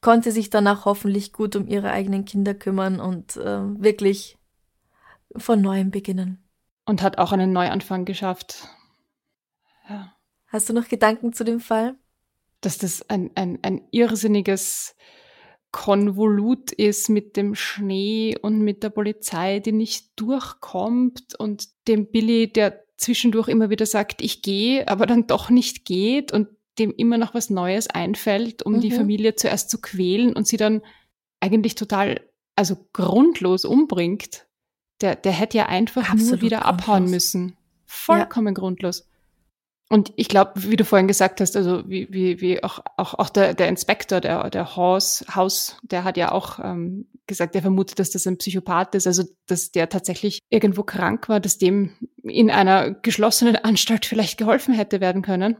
konnte 0.00 0.32
sich 0.32 0.50
danach 0.50 0.84
hoffentlich 0.84 1.32
gut 1.32 1.56
um 1.56 1.66
ihre 1.66 1.90
eigenen 1.90 2.24
Kinder 2.24 2.54
kümmern 2.54 3.00
und 3.00 3.36
äh, 3.36 3.60
wirklich 3.80 4.38
von 5.36 5.60
neuem 5.60 5.90
beginnen. 5.90 6.42
Und 6.84 7.02
hat 7.02 7.18
auch 7.18 7.32
einen 7.32 7.52
Neuanfang 7.52 8.04
geschafft. 8.04 8.68
Ja. 9.88 10.12
Hast 10.46 10.68
du 10.68 10.72
noch 10.72 10.88
Gedanken 10.88 11.32
zu 11.32 11.44
dem 11.44 11.60
Fall? 11.60 11.96
Dass 12.60 12.78
das 12.78 13.08
ein, 13.10 13.30
ein, 13.34 13.58
ein 13.62 13.82
irrsinniges 13.90 14.94
Konvolut 15.72 16.72
ist 16.72 17.08
mit 17.08 17.36
dem 17.36 17.54
Schnee 17.54 18.36
und 18.40 18.60
mit 18.60 18.82
der 18.82 18.90
Polizei, 18.90 19.60
die 19.60 19.72
nicht 19.72 20.18
durchkommt 20.18 21.34
und 21.38 21.68
dem 21.88 22.10
Billy, 22.10 22.50
der 22.50 22.84
zwischendurch 22.96 23.48
immer 23.48 23.68
wieder 23.68 23.84
sagt, 23.84 24.22
ich 24.22 24.42
gehe, 24.42 24.88
aber 24.88 25.06
dann 25.06 25.26
doch 25.26 25.50
nicht 25.50 25.84
geht 25.84 26.32
und 26.32 26.48
dem 26.78 26.92
immer 26.96 27.18
noch 27.18 27.34
was 27.34 27.50
Neues 27.50 27.88
einfällt, 27.88 28.62
um 28.62 28.74
mhm. 28.74 28.80
die 28.80 28.90
Familie 28.90 29.34
zuerst 29.34 29.70
zu 29.70 29.80
quälen 29.80 30.34
und 30.34 30.46
sie 30.46 30.56
dann 30.56 30.82
eigentlich 31.40 31.74
total, 31.74 32.20
also 32.54 32.76
grundlos 32.92 33.64
umbringt. 33.64 34.46
Der, 35.00 35.14
der 35.14 35.32
hätte 35.32 35.58
ja 35.58 35.66
einfach 35.66 36.10
Absolut 36.10 36.32
nur 36.32 36.42
wieder 36.42 36.60
grundlos. 36.60 36.82
abhauen 36.82 37.10
müssen. 37.10 37.56
Vollkommen 37.84 38.54
ja. 38.54 38.60
grundlos. 38.60 39.08
Und 39.88 40.12
ich 40.16 40.28
glaube, 40.28 40.52
wie 40.56 40.76
du 40.76 40.84
vorhin 40.84 41.06
gesagt 41.06 41.40
hast, 41.40 41.56
also 41.56 41.88
wie, 41.88 42.08
wie, 42.10 42.40
wie 42.40 42.64
auch, 42.64 42.80
auch, 42.96 43.14
auch 43.14 43.28
der, 43.28 43.54
der 43.54 43.68
Inspektor, 43.68 44.20
der, 44.20 44.50
der 44.50 44.74
Haus, 44.74 45.24
Haus, 45.32 45.76
der 45.82 46.02
hat 46.02 46.16
ja 46.16 46.32
auch 46.32 46.58
ähm, 46.58 47.06
gesagt, 47.28 47.54
er 47.54 47.62
vermutet, 47.62 48.00
dass 48.00 48.10
das 48.10 48.26
ein 48.26 48.38
Psychopath 48.38 48.96
ist, 48.96 49.06
also 49.06 49.22
dass 49.46 49.70
der 49.70 49.88
tatsächlich 49.88 50.40
irgendwo 50.50 50.82
krank 50.82 51.28
war, 51.28 51.38
dass 51.38 51.58
dem 51.58 51.92
in 52.24 52.50
einer 52.50 52.90
geschlossenen 52.90 53.56
Anstalt 53.56 54.06
vielleicht 54.06 54.38
geholfen 54.38 54.74
hätte 54.74 55.00
werden 55.00 55.22
können. 55.22 55.56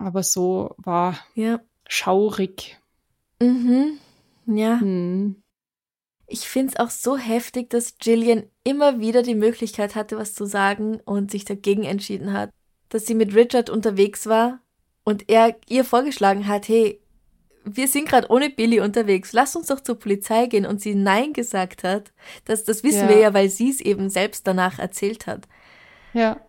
Aber 0.00 0.22
so 0.22 0.74
war 0.78 1.18
ja. 1.34 1.60
schaurig. 1.86 2.78
Mhm. 3.40 3.98
Ja. 4.46 4.80
Hm. 4.80 5.42
Ich 6.26 6.48
finde 6.48 6.72
es 6.72 6.78
auch 6.78 6.90
so 6.90 7.16
heftig, 7.16 7.70
dass 7.70 7.94
Jillian 8.00 8.44
immer 8.62 9.00
wieder 9.00 9.22
die 9.22 9.34
Möglichkeit 9.34 9.94
hatte, 9.94 10.16
was 10.16 10.34
zu 10.34 10.46
sagen 10.46 11.00
und 11.04 11.30
sich 11.30 11.44
dagegen 11.44 11.84
entschieden 11.84 12.32
hat 12.32 12.50
dass 12.90 13.06
sie 13.06 13.14
mit 13.14 13.34
Richard 13.34 13.70
unterwegs 13.70 14.26
war 14.26 14.60
und 15.04 15.30
er 15.30 15.56
ihr 15.68 15.84
vorgeschlagen 15.84 16.46
hat, 16.46 16.68
hey, 16.68 17.00
wir 17.64 17.88
sind 17.88 18.08
gerade 18.08 18.30
ohne 18.30 18.50
Billy 18.50 18.80
unterwegs, 18.80 19.32
lass 19.32 19.56
uns 19.56 19.68
doch 19.68 19.80
zur 19.80 19.98
Polizei 19.98 20.46
gehen 20.46 20.66
und 20.66 20.80
sie 20.80 20.94
Nein 20.94 21.32
gesagt 21.32 21.84
hat, 21.84 22.12
das, 22.44 22.64
das 22.64 22.82
wissen 22.82 23.02
ja. 23.02 23.08
wir 23.08 23.18
ja, 23.18 23.34
weil 23.34 23.48
sie 23.48 23.70
es 23.70 23.80
eben 23.80 24.10
selbst 24.10 24.46
danach 24.46 24.78
erzählt 24.78 25.26
hat. 25.26 25.46
Ja. 26.12 26.40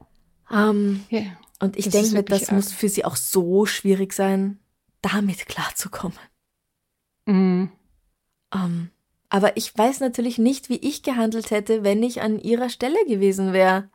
Ähm, 0.52 1.06
ja. 1.10 1.38
Und 1.62 1.78
ich 1.78 1.90
denke 1.90 2.12
mir, 2.12 2.24
das 2.24 2.50
arg. 2.50 2.54
muss 2.54 2.74
für 2.74 2.90
sie 2.90 3.06
auch 3.06 3.16
so 3.16 3.66
schwierig 3.66 4.14
sein, 4.14 4.60
damit 5.02 5.46
klarzukommen. 5.46 6.18
Mhm. 7.26 7.72
Ähm, 8.54 8.90
aber 9.30 9.56
ich 9.56 9.78
weiß 9.78 10.02
natürlich 10.02 10.38
nicht, 10.38 10.68
wie 10.68 10.78
ich 10.78 11.04
gehandelt 11.04 11.52
hätte, 11.52 11.84
wenn 11.84 12.04
ich 12.04 12.22
an 12.22 12.40
ihrer 12.40 12.70
Stelle 12.70 12.98
gewesen 13.08 13.54
wäre. 13.54 13.90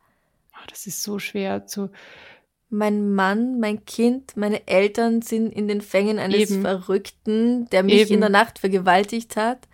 Oh, 0.55 0.67
das 0.71 0.87
ist 0.87 1.03
so 1.03 1.19
schwer 1.19 1.67
zu 1.67 1.91
mein 2.69 3.15
Mann, 3.15 3.61
mein 3.61 3.85
Kind, 3.85 4.37
meine 4.37 4.67
Eltern 4.67 5.23
sind 5.23 5.53
in 5.53 5.69
den 5.69 5.81
Fängen 5.81 6.19
eines 6.19 6.51
Eben. 6.51 6.63
Verrückten, 6.63 7.69
der 7.71 7.83
mich 7.83 7.95
Eben. 7.95 8.15
in 8.15 8.21
der 8.21 8.29
Nacht 8.29 8.59
vergewaltigt 8.59 9.37
hat. 9.37 9.69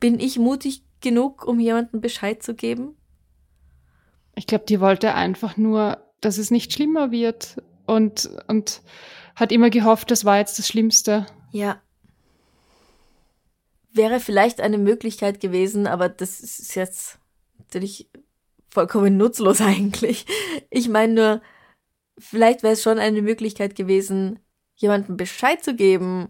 Bin 0.00 0.18
ich 0.18 0.38
mutig 0.38 0.82
genug, 1.00 1.46
um 1.46 1.60
jemandem 1.60 2.00
Bescheid 2.00 2.42
zu 2.42 2.54
geben? 2.54 2.96
Ich 4.34 4.46
glaube, 4.46 4.64
die 4.66 4.80
wollte 4.80 5.14
einfach 5.14 5.56
nur, 5.56 5.98
dass 6.24 6.38
es 6.38 6.50
nicht 6.50 6.72
schlimmer 6.72 7.10
wird 7.10 7.62
und, 7.86 8.30
und 8.48 8.82
hat 9.36 9.52
immer 9.52 9.70
gehofft, 9.70 10.10
das 10.10 10.24
war 10.24 10.38
jetzt 10.38 10.58
das 10.58 10.68
Schlimmste. 10.68 11.26
Ja. 11.50 11.80
Wäre 13.92 14.20
vielleicht 14.20 14.60
eine 14.60 14.78
Möglichkeit 14.78 15.40
gewesen, 15.40 15.86
aber 15.86 16.08
das 16.08 16.40
ist 16.40 16.74
jetzt 16.74 17.18
natürlich 17.58 18.08
vollkommen 18.68 19.16
nutzlos 19.16 19.60
eigentlich. 19.60 20.26
Ich 20.70 20.88
meine 20.88 21.12
nur, 21.14 21.40
Vielleicht 22.18 22.62
wäre 22.62 22.74
es 22.74 22.82
schon 22.82 22.98
eine 22.98 23.22
Möglichkeit 23.22 23.74
gewesen, 23.74 24.38
jemandem 24.76 25.16
Bescheid 25.16 25.64
zu 25.64 25.74
geben, 25.74 26.28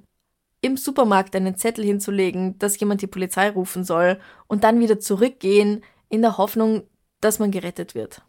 im 0.60 0.76
Supermarkt 0.78 1.36
einen 1.36 1.56
Zettel 1.56 1.84
hinzulegen, 1.84 2.58
dass 2.58 2.78
jemand 2.80 3.02
die 3.02 3.06
Polizei 3.06 3.50
rufen 3.50 3.84
soll 3.84 4.18
und 4.46 4.64
dann 4.64 4.80
wieder 4.80 4.98
zurückgehen 4.98 5.84
in 6.08 6.22
der 6.22 6.38
Hoffnung, 6.38 6.84
dass 7.20 7.38
man 7.38 7.50
gerettet 7.50 7.94
wird. 7.94 8.22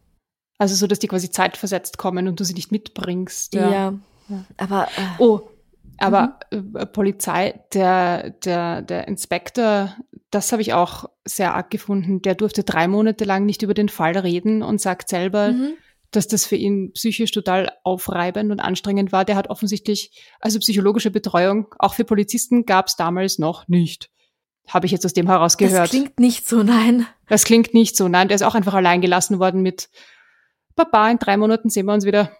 Also 0.57 0.75
so, 0.75 0.87
dass 0.87 0.99
die 0.99 1.07
quasi 1.07 1.29
zeitversetzt 1.31 1.97
kommen 1.97 2.27
und 2.27 2.39
du 2.39 2.43
sie 2.43 2.53
nicht 2.53 2.71
mitbringst. 2.71 3.53
Ja, 3.53 3.69
ja. 3.69 3.93
aber. 4.57 4.87
Äh, 4.95 5.21
oh, 5.21 5.41
aber 5.97 6.39
mhm. 6.51 6.75
äh, 6.75 6.85
Polizei, 6.85 7.61
der, 7.73 8.31
der, 8.31 8.81
der 8.81 9.07
Inspektor, 9.07 9.95
das 10.29 10.51
habe 10.51 10.61
ich 10.61 10.73
auch 10.73 11.05
sehr 11.23 11.53
arg 11.53 11.69
gefunden. 11.69 12.21
Der 12.21 12.35
durfte 12.35 12.63
drei 12.63 12.87
Monate 12.87 13.23
lang 13.23 13.45
nicht 13.45 13.61
über 13.61 13.73
den 13.73 13.87
Fall 13.87 14.17
reden 14.17 14.61
und 14.61 14.81
sagt 14.81 15.09
selber, 15.09 15.51
mhm 15.51 15.73
dass 16.15 16.27
das 16.27 16.45
für 16.45 16.55
ihn 16.55 16.91
psychisch 16.93 17.31
total 17.31 17.71
aufreibend 17.83 18.51
und 18.51 18.59
anstrengend 18.59 19.11
war. 19.11 19.25
Der 19.25 19.35
hat 19.35 19.49
offensichtlich, 19.49 20.11
also 20.39 20.59
psychologische 20.59 21.11
Betreuung, 21.11 21.67
auch 21.79 21.93
für 21.93 22.05
Polizisten 22.05 22.65
gab 22.65 22.87
es 22.87 22.95
damals 22.95 23.39
noch 23.39 23.67
nicht. 23.67 24.09
Habe 24.67 24.87
ich 24.87 24.91
jetzt 24.91 25.05
aus 25.05 25.13
dem 25.13 25.27
herausgehört. 25.27 25.83
Das 25.83 25.89
klingt 25.91 26.19
nicht 26.19 26.47
so, 26.47 26.63
nein. 26.63 27.05
Das 27.27 27.43
klingt 27.43 27.73
nicht 27.73 27.95
so, 27.95 28.07
nein. 28.07 28.27
Der 28.27 28.35
ist 28.35 28.41
auch 28.41 28.55
einfach 28.55 28.73
allein 28.73 29.01
gelassen 29.01 29.39
worden 29.39 29.61
mit 29.61 29.89
Papa, 30.75 31.09
in 31.09 31.19
drei 31.19 31.37
Monaten 31.37 31.69
sehen 31.69 31.85
wir 31.85 31.93
uns 31.93 32.05
wieder. 32.05 32.31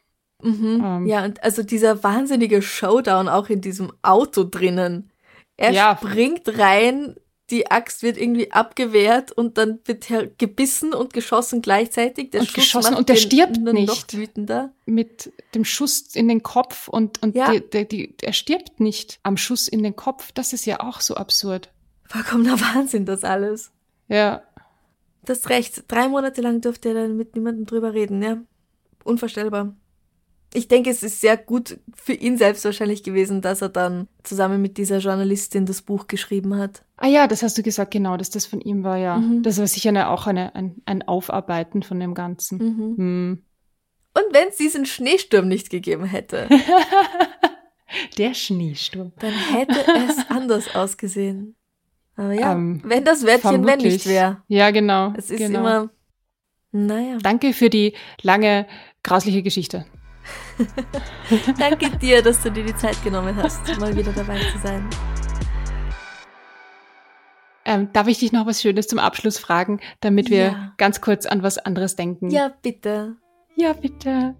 Mhm. 0.42 0.82
Ähm. 0.84 1.06
Ja, 1.06 1.26
und 1.26 1.44
also 1.44 1.64
dieser 1.64 2.04
wahnsinnige 2.04 2.62
Showdown 2.62 3.30
auch 3.30 3.50
in 3.50 3.62
diesem 3.62 3.92
Auto 4.02 4.44
drinnen. 4.44 5.12
Er 5.58 5.72
ja. 5.72 5.98
springt 5.98 6.60
rein, 6.60 7.16
die 7.50 7.70
Axt 7.70 8.02
wird 8.02 8.18
irgendwie 8.18 8.52
abgewehrt 8.52 9.32
und 9.32 9.58
dann 9.58 9.80
wird 9.86 10.10
er 10.10 10.28
gebissen 10.28 10.94
und 10.94 11.14
geschossen 11.14 11.62
gleichzeitig. 11.62 12.32
Der 12.32 12.42
und 12.42 12.48
Schuss 12.48 12.56
geschossen 12.56 12.96
und 12.96 13.08
der 13.08 13.16
stirbt 13.16 13.58
nicht. 13.58 14.16
Mit 14.86 15.32
dem 15.54 15.64
Schuss 15.64 16.16
in 16.16 16.28
den 16.28 16.42
Kopf 16.42 16.88
und, 16.88 17.22
und 17.22 17.36
ja. 17.36 17.52
die, 17.52 17.62
die, 17.62 17.88
die, 17.88 18.16
er 18.22 18.34
stirbt 18.34 18.80
nicht 18.80 19.20
am 19.24 19.38
Schuss 19.38 19.68
in 19.68 19.84
den 19.84 19.96
Kopf. 19.96 20.32
Das 20.34 20.54
ist 20.54 20.66
ja 20.66 20.80
auch 20.80 21.02
so 21.02 21.16
absurd. 21.16 21.72
Vollkommener 22.08 22.60
Wahnsinn, 22.60 23.06
das 23.06 23.24
alles. 23.24 23.72
Ja. 24.08 24.42
Das 25.26 25.40
ist 25.40 25.50
recht. 25.50 25.84
Drei 25.88 26.08
Monate 26.08 26.42
lang 26.42 26.62
durfte 26.62 26.90
er 26.90 26.96
dann 26.96 27.18
mit 27.18 27.36
niemandem 27.36 27.66
drüber 27.66 27.94
reden, 27.94 28.22
ja. 28.22 28.38
Unvorstellbar 29.04 29.76
ich 30.56 30.68
denke, 30.68 30.90
es 30.90 31.04
ist 31.04 31.22
sehr 31.22 31.38
gut 31.38 31.80
für 31.94 32.14
ihn 32.14 32.38
selbst 32.38 32.64
wahrscheinlich 32.66 33.04
gewesen, 33.04 33.42
dass 33.42 33.62
er 33.62 33.70
dann 33.70 34.08
zusammen 34.24 34.62
mit 34.62 34.78
dieser 34.78 35.00
Journalistin 35.00 35.66
das 35.66 35.82
Buch 35.82 36.08
geschrieben 36.08 36.56
hat. 36.56 36.84
Ah 36.98 37.08
ja, 37.08 37.28
das 37.28 37.44
hast 37.44 37.58
du 37.58 37.64
gesagt, 37.64 37.92
genau, 37.92 38.16
dass 38.16 38.30
das 38.30 38.46
von 38.46 38.62
ihm 38.62 38.84
war, 38.84 38.98
ja. 38.98 39.18
Mhm. 39.18 39.44
Das 39.44 39.60
war 39.60 39.68
sicher 39.68 39.90
eine, 39.90 40.10
auch 40.10 40.28
eine, 40.28 40.56
ein, 40.56 40.82
ein 40.86 41.04
Aufarbeiten 41.04 41.84
von 41.84 42.00
dem 42.00 42.14
Ganzen. 42.14 42.58
Mhm. 42.58 42.98
Hm. 42.98 43.44
Und 44.14 44.34
wenn 44.34 44.48
es 44.48 44.56
diesen 44.56 44.86
Schneesturm 44.86 45.48
nicht 45.48 45.70
gegeben 45.70 46.06
hätte. 46.06 46.48
Der 48.18 48.34
Schneesturm. 48.34 49.12
Dann 49.20 49.34
hätte 49.34 49.78
es 50.10 50.30
anders 50.30 50.74
ausgesehen. 50.74 51.56
Aber 52.16 52.34
ja, 52.34 52.53
ähm, 52.53 52.82
wenn 52.84 53.03
das 53.03 53.26
Wörtchen 53.26 53.66
wenn 53.66 53.80
nicht 53.80 54.05
wäre. 54.07 54.41
Ja, 54.47 54.72
genau. 54.72 55.13
Es 55.18 55.30
ist 55.30 55.39
genau. 55.39 55.59
immer, 55.59 55.89
naja. 56.72 57.18
Danke 57.22 57.53
für 57.53 57.70
die 57.70 57.93
lange, 58.22 58.68
grausliche 59.03 59.43
Geschichte. 59.43 59.86
Danke 61.59 61.89
dir, 61.97 62.22
dass 62.22 62.41
du 62.41 62.51
dir 62.51 62.66
die 62.66 62.76
Zeit 62.76 63.03
genommen 63.03 63.36
hast, 63.36 63.80
mal 63.80 63.95
wieder 63.95 64.11
dabei 64.13 64.39
zu 64.39 64.57
sein. 64.63 64.88
Ähm, 67.66 67.89
darf 67.93 68.07
ich 68.07 68.20
dich 68.20 68.32
noch 68.32 68.45
was 68.45 68.61
Schönes 68.61 68.88
zum 68.88 68.99
Abschluss 68.99 69.39
fragen, 69.39 69.80
damit 69.99 70.30
wir 70.30 70.38
Ja. 70.45 70.74
ganz 70.78 71.01
kurz 71.01 71.26
an 71.26 71.41
was 71.43 71.57
anderes 71.57 71.95
denken? 71.95 72.30
Ja, 72.30 72.51
bitte. 72.61 73.18
Ja, 73.55 73.74
bitte. 73.74 74.36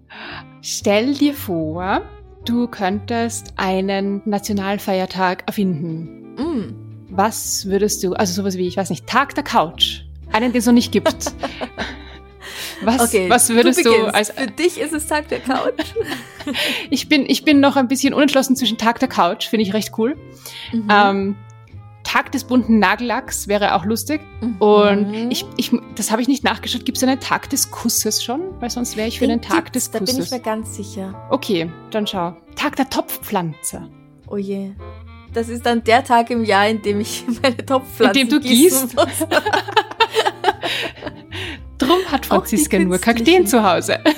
Stell 0.62 1.14
dir 1.14 1.34
vor, 1.34 2.02
du 2.44 2.68
könntest 2.68 3.52
einen 3.56 4.22
Nationalfeiertag 4.24 5.42
erfinden. 5.46 6.34
Mm. 6.36 6.85
Was 7.16 7.66
würdest 7.66 8.04
du, 8.04 8.12
also 8.14 8.32
sowas 8.34 8.56
wie, 8.56 8.66
ich 8.66 8.76
weiß 8.76 8.90
nicht, 8.90 9.06
Tag 9.06 9.34
der 9.34 9.44
Couch, 9.44 10.02
einen, 10.32 10.52
den 10.52 10.58
es 10.60 10.66
noch 10.66 10.72
nicht 10.72 10.92
gibt. 10.92 11.14
Was, 12.82 13.00
Okay, 13.08 13.30
was 13.30 13.48
würdest 13.48 13.84
du, 13.86 13.90
beginnst. 13.90 14.14
als 14.14 14.30
Für 14.32 14.46
dich 14.48 14.78
ist 14.78 14.92
es 14.92 15.06
Tag 15.06 15.28
der 15.28 15.40
Couch. 15.40 15.72
ich 16.90 17.08
bin 17.08 17.24
ich 17.26 17.42
bin 17.42 17.58
noch 17.58 17.74
ein 17.76 17.88
bisschen 17.88 18.12
unentschlossen 18.12 18.54
zwischen 18.54 18.76
Tag 18.76 18.98
der 19.00 19.08
Couch, 19.08 19.46
finde 19.48 19.62
ich 19.64 19.72
recht 19.72 19.92
cool. 19.96 20.14
Mhm. 20.72 20.88
Ähm, 20.90 21.36
Tag 22.04 22.30
des 22.32 22.44
bunten 22.44 22.78
Nagellacks 22.78 23.48
wäre 23.48 23.74
auch 23.74 23.84
lustig. 23.86 24.20
Und 24.58 25.30
ich, 25.30 25.44
ich, 25.56 25.72
das 25.96 26.10
habe 26.12 26.20
ich 26.22 26.28
nicht 26.28 26.44
nachgeschaut. 26.44 26.84
Gibt 26.84 26.98
es 26.98 27.02
einen 27.02 27.18
Tag 27.18 27.48
des 27.50 27.70
Kusses 27.70 28.22
schon? 28.22 28.42
Weil 28.60 28.68
sonst 28.70 28.96
wäre 28.96 29.08
ich 29.08 29.18
für 29.18 29.26
den, 29.26 29.40
Tag 29.40 29.72
gibt's, 29.72 29.90
des 29.90 29.90
Da 29.90 29.98
bin 30.00 30.08
ich 30.08 30.14
Kusses. 30.16 30.30
mir 30.32 30.40
ganz 30.40 30.76
sicher. 30.76 31.26
okay, 31.30 31.70
dann 31.90 32.06
schau. 32.06 32.36
Tag 32.56 32.76
der 32.76 32.88
Topfpflanze. 32.90 33.88
Oh 34.28 34.36
je. 34.36 34.70
Das 35.36 35.50
ist 35.50 35.66
dann 35.66 35.84
der 35.84 36.02
Tag 36.02 36.30
im 36.30 36.44
Jahr, 36.44 36.66
in 36.66 36.80
dem 36.80 36.98
ich 36.98 37.22
meine 37.42 37.58
Topfpflanzen 37.58 38.22
In 38.22 38.28
dem 38.30 38.40
du 38.40 38.48
gießt? 38.48 38.96
Drum 41.76 41.98
hat 42.10 42.24
Franziska 42.24 42.78
nur. 42.78 42.96
Kakteen 42.98 43.46
zu 43.46 43.62
Hause. 43.62 43.98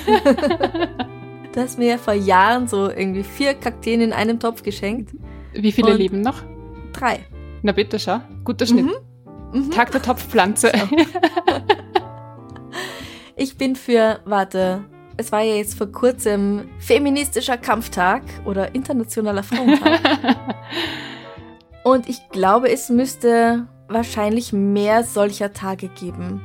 Du 1.51 1.61
hast 1.61 1.79
mir 1.79 1.87
ja 1.87 1.97
vor 1.97 2.13
Jahren 2.13 2.67
so 2.67 2.91
irgendwie 2.91 3.23
vier 3.23 3.55
Kakteen 3.55 4.01
in 4.01 4.13
einem 4.13 4.39
Topf 4.39 4.61
geschenkt. 4.61 5.15
Wie 5.51 5.71
viele 5.71 5.93
Und- 5.93 5.97
leben 5.97 6.21
noch? 6.21 6.43
Drei. 6.93 7.25
Na 7.63 7.71
bitte, 7.71 7.97
schau. 7.99 8.21
Guter 8.45 8.67
Schnitt. 8.67 8.85
Mhm. 9.51 9.71
Tag 9.71 9.91
der 9.91 10.03
Topfpflanze. 10.03 10.71
Ich 13.35 13.57
bin 13.57 13.75
für, 13.75 14.19
warte, 14.25 14.85
es 15.19 15.33
war 15.33 15.41
ja 15.41 15.55
jetzt 15.55 15.77
vor 15.77 15.91
kurzem 15.91 16.69
feministischer 16.79 17.57
Kampftag 17.57 18.23
oder 18.45 18.73
internationaler 18.73 19.43
Frauentag. 19.43 19.99
Und 21.83 22.07
ich 22.07 22.29
glaube, 22.29 22.71
es 22.71 22.89
müsste 22.89 23.67
wahrscheinlich 23.89 24.53
mehr 24.53 25.03
solcher 25.03 25.51
Tage 25.51 25.89
geben. 25.89 26.41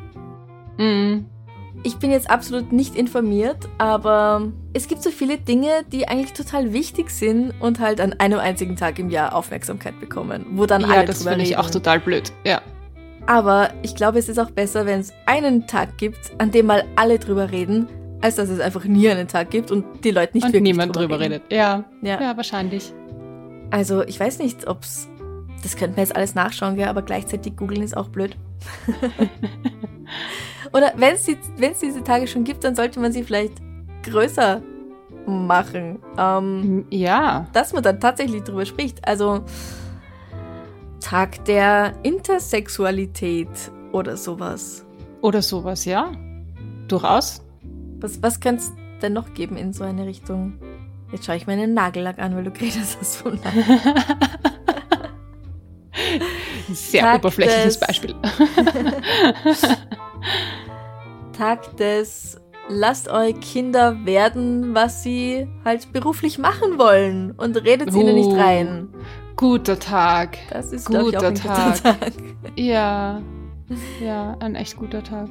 Mhm. 0.76 1.26
Ich 1.84 1.98
bin 1.98 2.10
jetzt 2.10 2.28
absolut 2.28 2.72
nicht 2.72 2.96
informiert, 2.96 3.68
aber 3.78 4.50
es 4.72 4.88
gibt 4.88 5.02
so 5.02 5.10
viele 5.10 5.38
Dinge, 5.38 5.84
die 5.92 6.08
eigentlich 6.08 6.32
total 6.32 6.72
wichtig 6.72 7.10
sind 7.10 7.52
und 7.60 7.78
halt 7.78 8.00
an 8.00 8.14
einem 8.14 8.40
einzigen 8.40 8.74
Tag 8.74 8.98
im 8.98 9.08
Jahr 9.08 9.36
Aufmerksamkeit 9.36 10.00
bekommen, 10.00 10.46
wo 10.52 10.66
dann 10.66 10.80
Ja, 10.80 10.88
alle 10.88 11.04
das 11.04 11.18
drüber 11.18 11.30
finde 11.32 11.44
ich 11.44 11.56
auch 11.58 11.70
total 11.70 12.00
blöd. 12.00 12.32
Ja. 12.44 12.60
Aber 13.26 13.70
ich 13.82 13.94
glaube, 13.94 14.18
es 14.18 14.28
ist 14.28 14.38
auch 14.38 14.50
besser, 14.50 14.84
wenn 14.84 15.00
es 15.00 15.12
einen 15.26 15.66
Tag 15.68 15.96
gibt, 15.96 16.32
an 16.38 16.50
dem 16.50 16.66
mal 16.66 16.84
alle 16.96 17.18
drüber 17.18 17.50
reden, 17.50 17.88
als 18.20 18.36
dass 18.36 18.48
es 18.48 18.60
einfach 18.60 18.84
nie 18.84 19.08
einen 19.08 19.28
Tag 19.28 19.50
gibt 19.50 19.70
und 19.70 19.84
die 20.04 20.10
Leute 20.10 20.34
nicht 20.34 20.44
Und 20.44 20.52
wirklich 20.52 20.72
niemand 20.72 20.96
drüber 20.96 21.18
reden. 21.20 21.34
redet. 21.34 21.52
Ja. 21.52 21.84
Ja. 22.02 22.20
ja, 22.20 22.36
wahrscheinlich. 22.36 22.92
Also 23.70 24.02
ich 24.02 24.18
weiß 24.20 24.38
nicht, 24.38 24.66
ob's 24.66 25.08
das 25.62 25.76
könnte 25.76 25.96
man 25.96 26.04
jetzt 26.04 26.14
alles 26.14 26.34
nachschauen, 26.34 26.76
gell, 26.76 26.88
aber 26.88 27.00
gleichzeitig 27.00 27.56
googeln 27.56 27.82
ist 27.82 27.96
auch 27.96 28.08
blöd. 28.08 28.36
Oder 30.72 30.92
wenn 30.96 31.14
es 31.14 31.78
diese 31.80 32.02
Tage 32.04 32.26
schon 32.26 32.44
gibt, 32.44 32.64
dann 32.64 32.74
sollte 32.74 33.00
man 33.00 33.12
sie 33.12 33.22
vielleicht 33.22 33.54
größer 34.02 34.60
machen. 35.26 36.00
Ähm, 36.18 36.84
Ja. 36.90 37.46
dass 37.52 37.72
man 37.72 37.82
dann 37.82 38.00
tatsächlich 38.00 38.42
drüber 38.42 38.66
spricht. 38.66 39.06
Also 39.06 39.42
Tag 41.00 41.44
der 41.46 41.92
Intersexualität 42.02 43.48
oder 43.92 44.16
sowas. 44.16 44.84
Oder 45.22 45.40
sowas, 45.42 45.84
ja. 45.84 46.10
Durchaus. 46.88 47.43
Was, 48.04 48.22
was 48.22 48.38
könnte 48.38 48.62
es 48.62 48.70
denn 49.00 49.14
noch 49.14 49.32
geben 49.32 49.56
in 49.56 49.72
so 49.72 49.82
eine 49.82 50.04
Richtung? 50.06 50.58
Jetzt 51.10 51.24
schaue 51.24 51.36
ich 51.36 51.46
meinen 51.46 51.72
Nagellack 51.72 52.18
an, 52.18 52.36
weil 52.36 52.44
du 52.44 52.50
geredet 52.50 52.98
hast 53.00 53.16
von 53.16 53.38
Sehr 56.70 57.00
Tag 57.00 57.20
oberflächliches 57.20 57.78
des- 57.78 57.86
Beispiel. 57.86 58.14
Tag 61.32 61.76
des 61.78 62.38
Lasst 62.68 63.08
eure 63.08 63.32
Kinder 63.34 64.04
werden, 64.06 64.74
was 64.74 65.02
sie 65.02 65.46
halt 65.64 65.90
beruflich 65.92 66.38
machen 66.38 66.78
wollen 66.78 67.30
und 67.32 67.56
redet 67.56 67.92
ihnen 67.94 68.14
nicht 68.14 68.28
Oh. 68.32 68.36
rein. 68.40 68.88
Guter 69.36 69.78
Tag. 69.78 70.36
Das 70.50 70.72
ist, 70.72 70.88
glaube 70.90 71.10
ich, 71.10 71.16
auch 71.16 71.22
Guter 71.22 71.32
guter 71.32 71.74
Tag. 71.74 71.82
Tag. 71.82 72.12
Ja. 72.56 73.20
Ja, 74.00 74.36
ein 74.40 74.54
echt 74.56 74.76
guter 74.76 75.02
Tag. 75.02 75.28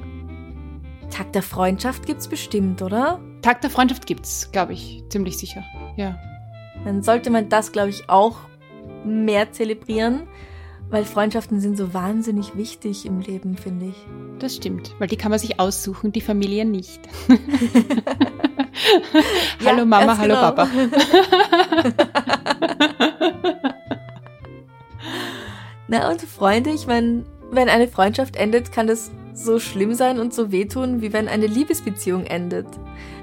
Tag 1.14 1.32
der 1.32 1.42
Freundschaft 1.42 2.06
gibt's 2.06 2.26
bestimmt, 2.26 2.82
oder? 2.82 3.20
Tag 3.40 3.60
der 3.60 3.70
Freundschaft 3.70 4.06
gibt's, 4.06 4.50
glaube 4.50 4.72
ich, 4.72 5.04
ziemlich 5.10 5.38
sicher. 5.38 5.62
Ja. 5.96 6.18
Dann 6.84 7.04
sollte 7.04 7.30
man 7.30 7.48
das, 7.48 7.70
glaube 7.70 7.90
ich, 7.90 8.10
auch 8.10 8.38
mehr 9.04 9.52
zelebrieren, 9.52 10.26
weil 10.90 11.04
Freundschaften 11.04 11.60
sind 11.60 11.76
so 11.76 11.94
wahnsinnig 11.94 12.56
wichtig 12.56 13.06
im 13.06 13.20
Leben, 13.20 13.56
finde 13.56 13.86
ich. 13.86 14.06
Das 14.40 14.56
stimmt, 14.56 14.92
weil 14.98 15.06
die 15.06 15.16
kann 15.16 15.30
man 15.30 15.38
sich 15.38 15.60
aussuchen, 15.60 16.10
die 16.10 16.20
Familie 16.20 16.64
nicht. 16.64 17.00
Ja, 19.60 19.70
hallo 19.70 19.86
Mama, 19.86 20.06
ganz 20.06 20.18
hallo 20.18 20.34
genau. 20.34 20.50
Papa. 20.50 20.68
Na, 25.86 26.10
und 26.10 26.22
Freunde, 26.22 26.70
ich 26.70 26.88
meine, 26.88 27.24
wenn 27.52 27.68
eine 27.68 27.86
Freundschaft 27.86 28.34
endet, 28.36 28.72
kann 28.72 28.88
das 28.88 29.12
so 29.34 29.58
schlimm 29.58 29.94
sein 29.94 30.18
und 30.20 30.32
so 30.32 30.50
wehtun, 30.52 31.02
wie 31.02 31.12
wenn 31.12 31.28
eine 31.28 31.46
Liebesbeziehung 31.46 32.24
endet. 32.24 32.66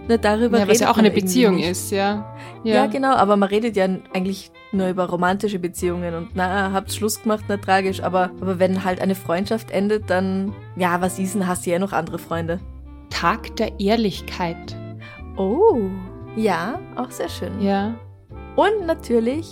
Nur 0.08 0.18
darüber 0.18 0.60
Ja, 0.60 0.68
was 0.68 0.80
ja 0.80 0.92
auch 0.92 0.98
eine 0.98 1.12
Beziehung 1.12 1.56
nicht. 1.56 1.70
ist, 1.70 1.92
ja. 1.92 2.36
Ja. 2.64 2.86
genau, 2.88 3.16
aber 3.16 3.38
man 3.38 3.50
redet 3.50 3.76
ja 3.78 3.86
eigentlich 4.14 4.52
nur 4.72 4.90
über 4.90 5.06
romantische 5.10 5.58
Beziehungen 5.60 6.14
und 6.14 6.30
na, 6.34 6.72
habt 6.74 6.92
Schluss 6.94 7.22
gemacht, 7.22 7.46
na 7.48 7.58
tragisch, 7.58 8.02
aber, 8.04 8.32
aber 8.42 8.60
wenn 8.60 8.84
halt 8.84 9.00
eine 9.02 9.16
Freundschaft 9.16 9.72
endet, 9.72 10.10
dann, 10.10 10.54
ja, 10.76 11.02
was 11.02 11.18
ist 11.18 11.36
denn, 11.36 11.48
hast 11.48 11.66
du 11.66 11.72
ja 11.72 11.80
noch 11.80 11.94
andere 11.94 12.20
Freunde. 12.20 12.60
Tag 13.10 13.56
der 13.58 13.80
Ehrlichkeit. 13.80 14.76
Oh, 15.38 15.80
ja, 16.36 16.80
auch 16.96 17.12
sehr 17.12 17.30
schön. 17.30 17.62
Ja. 17.62 17.94
Und 18.56 18.86
natürlich 18.86 19.48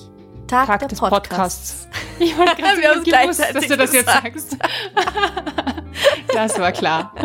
Tag, 0.48 0.68
Tag 0.68 0.80
der 0.80 0.88
des 0.90 1.00
Podcasts. 1.00 1.30
Podcasts. 1.30 1.88
Ich 2.20 2.38
wollte 2.38 2.56
gerade 2.62 2.82
gewusst, 2.82 2.98
dass 2.98 3.04
gleichzeitig 3.04 3.68
du 3.70 3.78
das 3.78 3.94
jetzt 3.94 4.08
gesagt. 4.08 4.40
sagst. 4.40 4.58
Das 6.34 6.60
war 6.60 6.72
klar. 6.72 7.14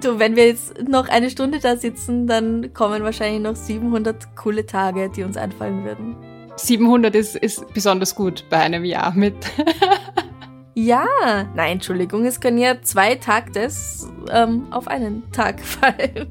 Du, 0.00 0.20
wenn 0.20 0.36
wir 0.36 0.46
jetzt 0.46 0.80
noch 0.86 1.08
eine 1.08 1.28
Stunde 1.28 1.58
da 1.58 1.76
sitzen, 1.76 2.28
dann 2.28 2.72
kommen 2.72 3.02
wahrscheinlich 3.02 3.42
noch 3.42 3.56
700 3.56 4.36
coole 4.36 4.64
Tage, 4.64 5.10
die 5.10 5.24
uns 5.24 5.36
einfallen 5.36 5.84
würden. 5.84 6.14
700 6.54 7.16
ist, 7.16 7.34
ist 7.34 7.72
besonders 7.74 8.14
gut 8.14 8.44
bei 8.48 8.58
einem 8.58 8.84
Jahr 8.84 9.12
mit. 9.14 9.34
Ja, 10.74 11.06
nein, 11.56 11.72
Entschuldigung, 11.72 12.24
es 12.24 12.38
können 12.38 12.56
ja 12.56 12.80
zwei 12.82 13.16
Taktes 13.16 14.08
ähm, 14.30 14.68
auf 14.70 14.86
einen 14.86 15.28
Tag 15.32 15.60
fallen. 15.64 16.28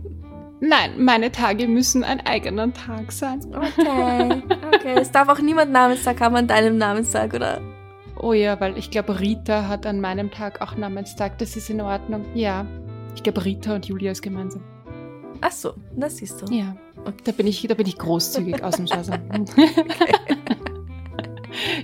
Nein, 0.62 1.04
meine 1.04 1.34
Tage 1.34 1.68
müssen 1.68 2.06
ein 2.06 2.26
eigener 2.26 2.72
Tag 2.72 3.12
sein. 3.12 3.42
Okay, 3.54 4.42
okay. 4.74 4.96
Es 4.96 5.12
darf 5.12 5.28
auch 5.28 5.40
niemand 5.40 5.74
Namenstag 5.74 6.22
haben 6.22 6.38
an 6.38 6.48
deinem 6.48 6.78
Namenstag, 6.78 7.34
oder? 7.34 7.60
Oh 8.22 8.34
ja, 8.34 8.60
weil 8.60 8.78
ich 8.78 8.92
glaube, 8.92 9.20
Rita 9.20 9.68
hat 9.68 9.86
an 9.86 10.02
meinem 10.02 10.32
Tag 10.32 10.62
auch 10.62 10.76
Namenstag. 10.76 11.38
Das 11.38 11.56
ist 11.56 11.70
in 11.70 11.82
Ordnung. 11.82 12.26
Ja. 12.34 12.66
Ich 13.16 13.24
glaube, 13.24 13.44
Rita 13.44 13.76
und 13.76 13.86
Julia 13.86 14.12
ist 14.12 14.22
gemeinsam. 14.22 14.64
Ach 15.42 15.52
so, 15.52 15.74
das 15.96 16.18
siehst 16.18 16.42
du. 16.42 16.54
Ja. 16.54 16.76
Da 17.24 17.32
bin 17.32 17.48
ich, 17.48 17.66
da 17.68 17.74
bin 17.74 17.88
ich 17.88 17.98
großzügig 17.98 18.64
ausnahmsweise. 18.64 19.14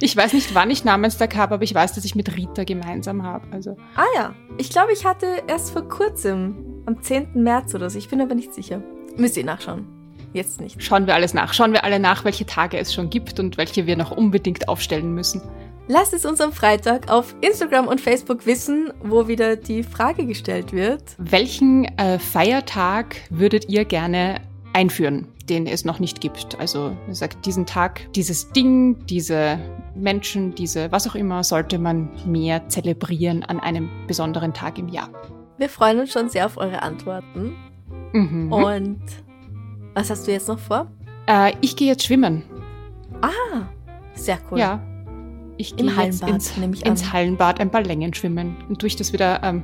Ich 0.01 0.15
weiß 0.15 0.33
nicht, 0.33 0.53
wann 0.53 0.69
ich 0.71 0.83
Namenstag 0.83 1.35
habe, 1.35 1.55
aber 1.55 1.63
ich 1.63 1.73
weiß, 1.73 1.93
dass 1.93 2.05
ich 2.05 2.15
mit 2.15 2.35
Rita 2.35 2.63
gemeinsam 2.63 3.23
habe. 3.23 3.45
Also 3.51 3.75
Ah 3.95 4.05
ja, 4.15 4.35
ich 4.57 4.69
glaube, 4.69 4.93
ich 4.93 5.05
hatte 5.05 5.27
erst 5.47 5.71
vor 5.71 5.87
kurzem, 5.87 6.83
am 6.85 7.01
10. 7.01 7.41
März 7.41 7.73
oder 7.75 7.89
so, 7.89 7.97
ich 7.97 8.09
bin 8.09 8.21
aber 8.21 8.35
nicht 8.35 8.53
sicher. 8.53 8.81
Müsst 9.15 9.37
ihr 9.37 9.45
nachschauen. 9.45 9.87
Jetzt 10.33 10.59
nicht. 10.59 10.81
schauen 10.83 11.05
wir 11.05 11.13
alles 11.13 11.35
nach. 11.35 11.53
Schauen 11.53 11.73
wir 11.73 11.83
alle 11.83 11.99
nach, 11.99 12.25
welche 12.25 12.45
Tage 12.45 12.77
es 12.79 12.91
schon 12.91 13.11
gibt 13.11 13.39
und 13.39 13.57
welche 13.57 13.85
wir 13.85 13.95
noch 13.95 14.11
unbedingt 14.11 14.67
aufstellen 14.67 15.13
müssen. 15.13 15.41
Lasst 15.87 16.13
es 16.13 16.25
uns 16.25 16.39
am 16.39 16.53
Freitag 16.53 17.11
auf 17.11 17.35
Instagram 17.41 17.87
und 17.87 17.99
Facebook 17.99 18.45
wissen, 18.45 18.93
wo 19.03 19.27
wieder 19.27 19.57
die 19.57 19.83
Frage 19.83 20.25
gestellt 20.25 20.71
wird. 20.71 21.03
Welchen 21.17 21.83
äh, 21.97 22.19
Feiertag 22.19 23.17
würdet 23.29 23.67
ihr 23.67 23.83
gerne 23.83 24.39
einführen, 24.71 25.27
den 25.49 25.67
es 25.67 25.83
noch 25.83 25.99
nicht 25.99 26.21
gibt? 26.21 26.57
Also, 26.57 26.95
ihr 27.09 27.15
sagt, 27.15 27.45
diesen 27.45 27.65
Tag, 27.65 28.13
dieses 28.13 28.49
Ding, 28.53 29.05
diese 29.07 29.59
Menschen, 29.93 30.55
diese 30.55 30.89
was 30.93 31.05
auch 31.05 31.15
immer, 31.15 31.43
sollte 31.43 31.77
man 31.77 32.09
mehr 32.25 32.69
zelebrieren 32.69 33.43
an 33.43 33.59
einem 33.59 33.89
besonderen 34.07 34.53
Tag 34.53 34.77
im 34.77 34.87
Jahr. 34.87 35.09
Wir 35.57 35.67
freuen 35.67 35.99
uns 35.99 36.13
schon 36.13 36.29
sehr 36.29 36.45
auf 36.45 36.55
eure 36.55 36.81
Antworten. 36.81 37.57
Mhm. 38.13 38.53
Und 38.53 39.01
was 39.95 40.09
hast 40.09 40.25
du 40.27 40.31
jetzt 40.31 40.47
noch 40.47 40.59
vor? 40.59 40.87
Äh, 41.27 41.51
ich 41.59 41.75
gehe 41.75 41.89
jetzt 41.89 42.05
schwimmen. 42.05 42.43
Ah, 43.21 43.67
sehr 44.13 44.39
cool. 44.49 44.59
Ja. 44.59 44.81
Ich 45.57 45.75
gehe 45.75 45.85
jetzt 45.85 46.23
Hallenbad, 46.23 46.29
ins, 46.29 46.81
ins. 46.81 47.13
Hallenbad 47.13 47.59
ein 47.59 47.69
paar 47.69 47.83
Längen 47.83 48.13
schwimmen 48.13 48.57
und 48.69 48.81
durch 48.81 48.95
das 48.95 49.13
wieder 49.13 49.41
ähm, 49.43 49.63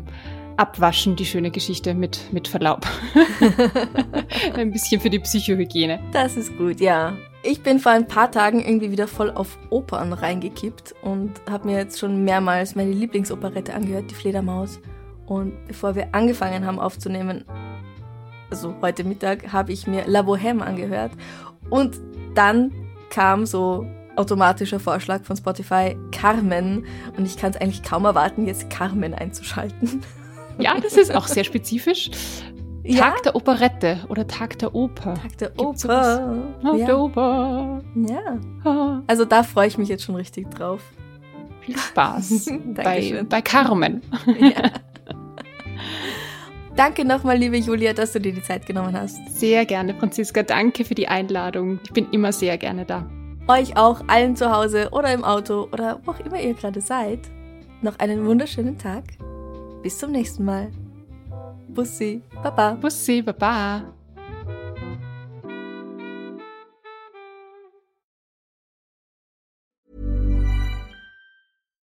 abwaschen, 0.58 1.16
die 1.16 1.26
schöne 1.26 1.52
Geschichte 1.52 1.94
mit, 1.94 2.32
mit 2.32 2.48
Verlaub. 2.48 2.86
ein 4.56 4.72
bisschen 4.72 5.00
für 5.00 5.10
die 5.10 5.20
Psychohygiene. 5.20 6.00
Das 6.12 6.36
ist 6.36 6.56
gut, 6.58 6.80
ja. 6.80 7.14
Ich 7.44 7.64
bin 7.64 7.80
vor 7.80 7.94
ein 7.94 8.06
paar 8.06 8.30
Tagen 8.30 8.60
irgendwie 8.60 8.92
wieder 8.92 9.08
voll 9.08 9.32
auf 9.32 9.58
Opern 9.70 10.12
reingekippt 10.12 10.94
und 11.02 11.32
habe 11.50 11.68
mir 11.68 11.78
jetzt 11.78 11.98
schon 11.98 12.26
mehrmals 12.26 12.76
meine 12.76 12.92
Lieblingsoperette 12.92 13.74
angehört, 13.74 14.12
die 14.12 14.16
Fledermaus. 14.16 14.82
Und 15.26 15.54
bevor 15.68 15.96
wir 15.96 16.14
angefangen 16.14 16.66
haben 16.66 16.80
aufzunehmen, 16.80 17.46
also 18.50 18.76
heute 18.82 19.06
Mittag, 19.06 19.54
habe 19.54 19.72
ich 19.72 19.88
mir 19.88 20.06
La 20.08 20.22
Bohème 20.22 20.60
angehört. 20.60 21.12
Und 21.70 21.98
dann 22.36 22.72
kam 23.10 23.46
so 23.46 23.86
automatischer 24.20 24.80
Vorschlag 24.80 25.24
von 25.24 25.36
Spotify 25.38 25.98
Carmen. 26.12 26.86
Und 27.18 27.26
ich 27.26 27.38
kann 27.38 27.52
es 27.52 27.58
eigentlich 27.58 27.82
kaum 27.84 28.06
erwarten, 28.06 28.46
jetzt 28.46 28.70
Carmen 28.70 29.14
einzuschalten. 29.14 30.02
Ja, 30.62 30.78
das 30.78 30.98
ist 30.98 31.16
auch 31.16 31.26
sehr 31.28 31.46
spezifisch. 31.46 32.12
Ja? 32.84 33.12
Tag 33.12 33.24
der 33.24 33.36
Operette 33.38 34.00
oder 34.10 34.28
Tag 34.28 34.60
der 34.60 34.76
Oper. 34.76 35.14
Tag 35.14 35.38
der 35.38 35.50
Gibt's? 35.52 35.86
Oper. 35.86 36.38
Tag 36.62 36.76
der 36.76 36.86
Ja. 36.88 36.98
Oper. 36.98 37.82
ja. 37.96 38.38
Ah, 38.66 39.02
Also 39.08 39.24
da 39.24 39.44
freue 39.44 39.70
ich 39.70 39.78
mich 39.78 39.88
jetzt 39.88 40.04
schon 40.04 40.16
richtig 40.16 40.52
drauf. 40.52 40.82
Viel 41.62 41.78
Spaß 41.78 42.50
bei, 42.76 43.24
bei 43.30 43.42
Carmen. 43.42 44.02
Ja. 44.38 44.70
Danke 46.76 47.06
nochmal, 47.06 47.38
liebe 47.38 47.56
Julia, 47.58 47.94
dass 47.94 48.12
du 48.12 48.20
dir 48.20 48.34
die 48.34 48.44
Zeit 48.44 48.66
genommen 48.66 48.98
hast. 49.00 49.18
Sehr 49.40 49.66
gerne, 49.66 49.94
Franziska. 49.96 50.44
Danke 50.44 50.84
für 50.84 50.96
die 50.96 51.08
Einladung. 51.08 51.80
Ich 51.86 51.92
bin 51.94 52.10
immer 52.12 52.34
sehr 52.34 52.58
gerne 52.58 52.84
da. 52.86 53.06
Euch 53.50 53.76
auch, 53.78 54.02
allen 54.06 54.36
zu 54.36 54.52
Hause 54.52 54.90
oder 54.92 55.12
im 55.12 55.24
Auto 55.24 55.68
oder 55.72 56.00
wo 56.06 56.12
auch 56.12 56.20
immer 56.20 56.40
ihr 56.40 56.54
gerade 56.54 56.82
seid, 56.82 57.32
noch 57.82 57.98
einen 57.98 58.24
wunderschönen 58.28 58.78
Tag. 58.78 59.04
Bis 59.82 59.98
zum 59.98 60.12
nächsten 60.12 60.46
Mal. 60.46 60.70
Bussi, 61.68 62.22
Baba. 62.44 62.76
Bussi, 62.76 63.24
Baba. 63.24 63.92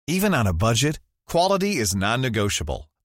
Even 0.06 0.34
on 0.34 0.46
a 0.46 0.52
budget, 0.52 1.00
quality 1.26 1.72
is 1.72 1.92
non-negotiable. 1.92 2.88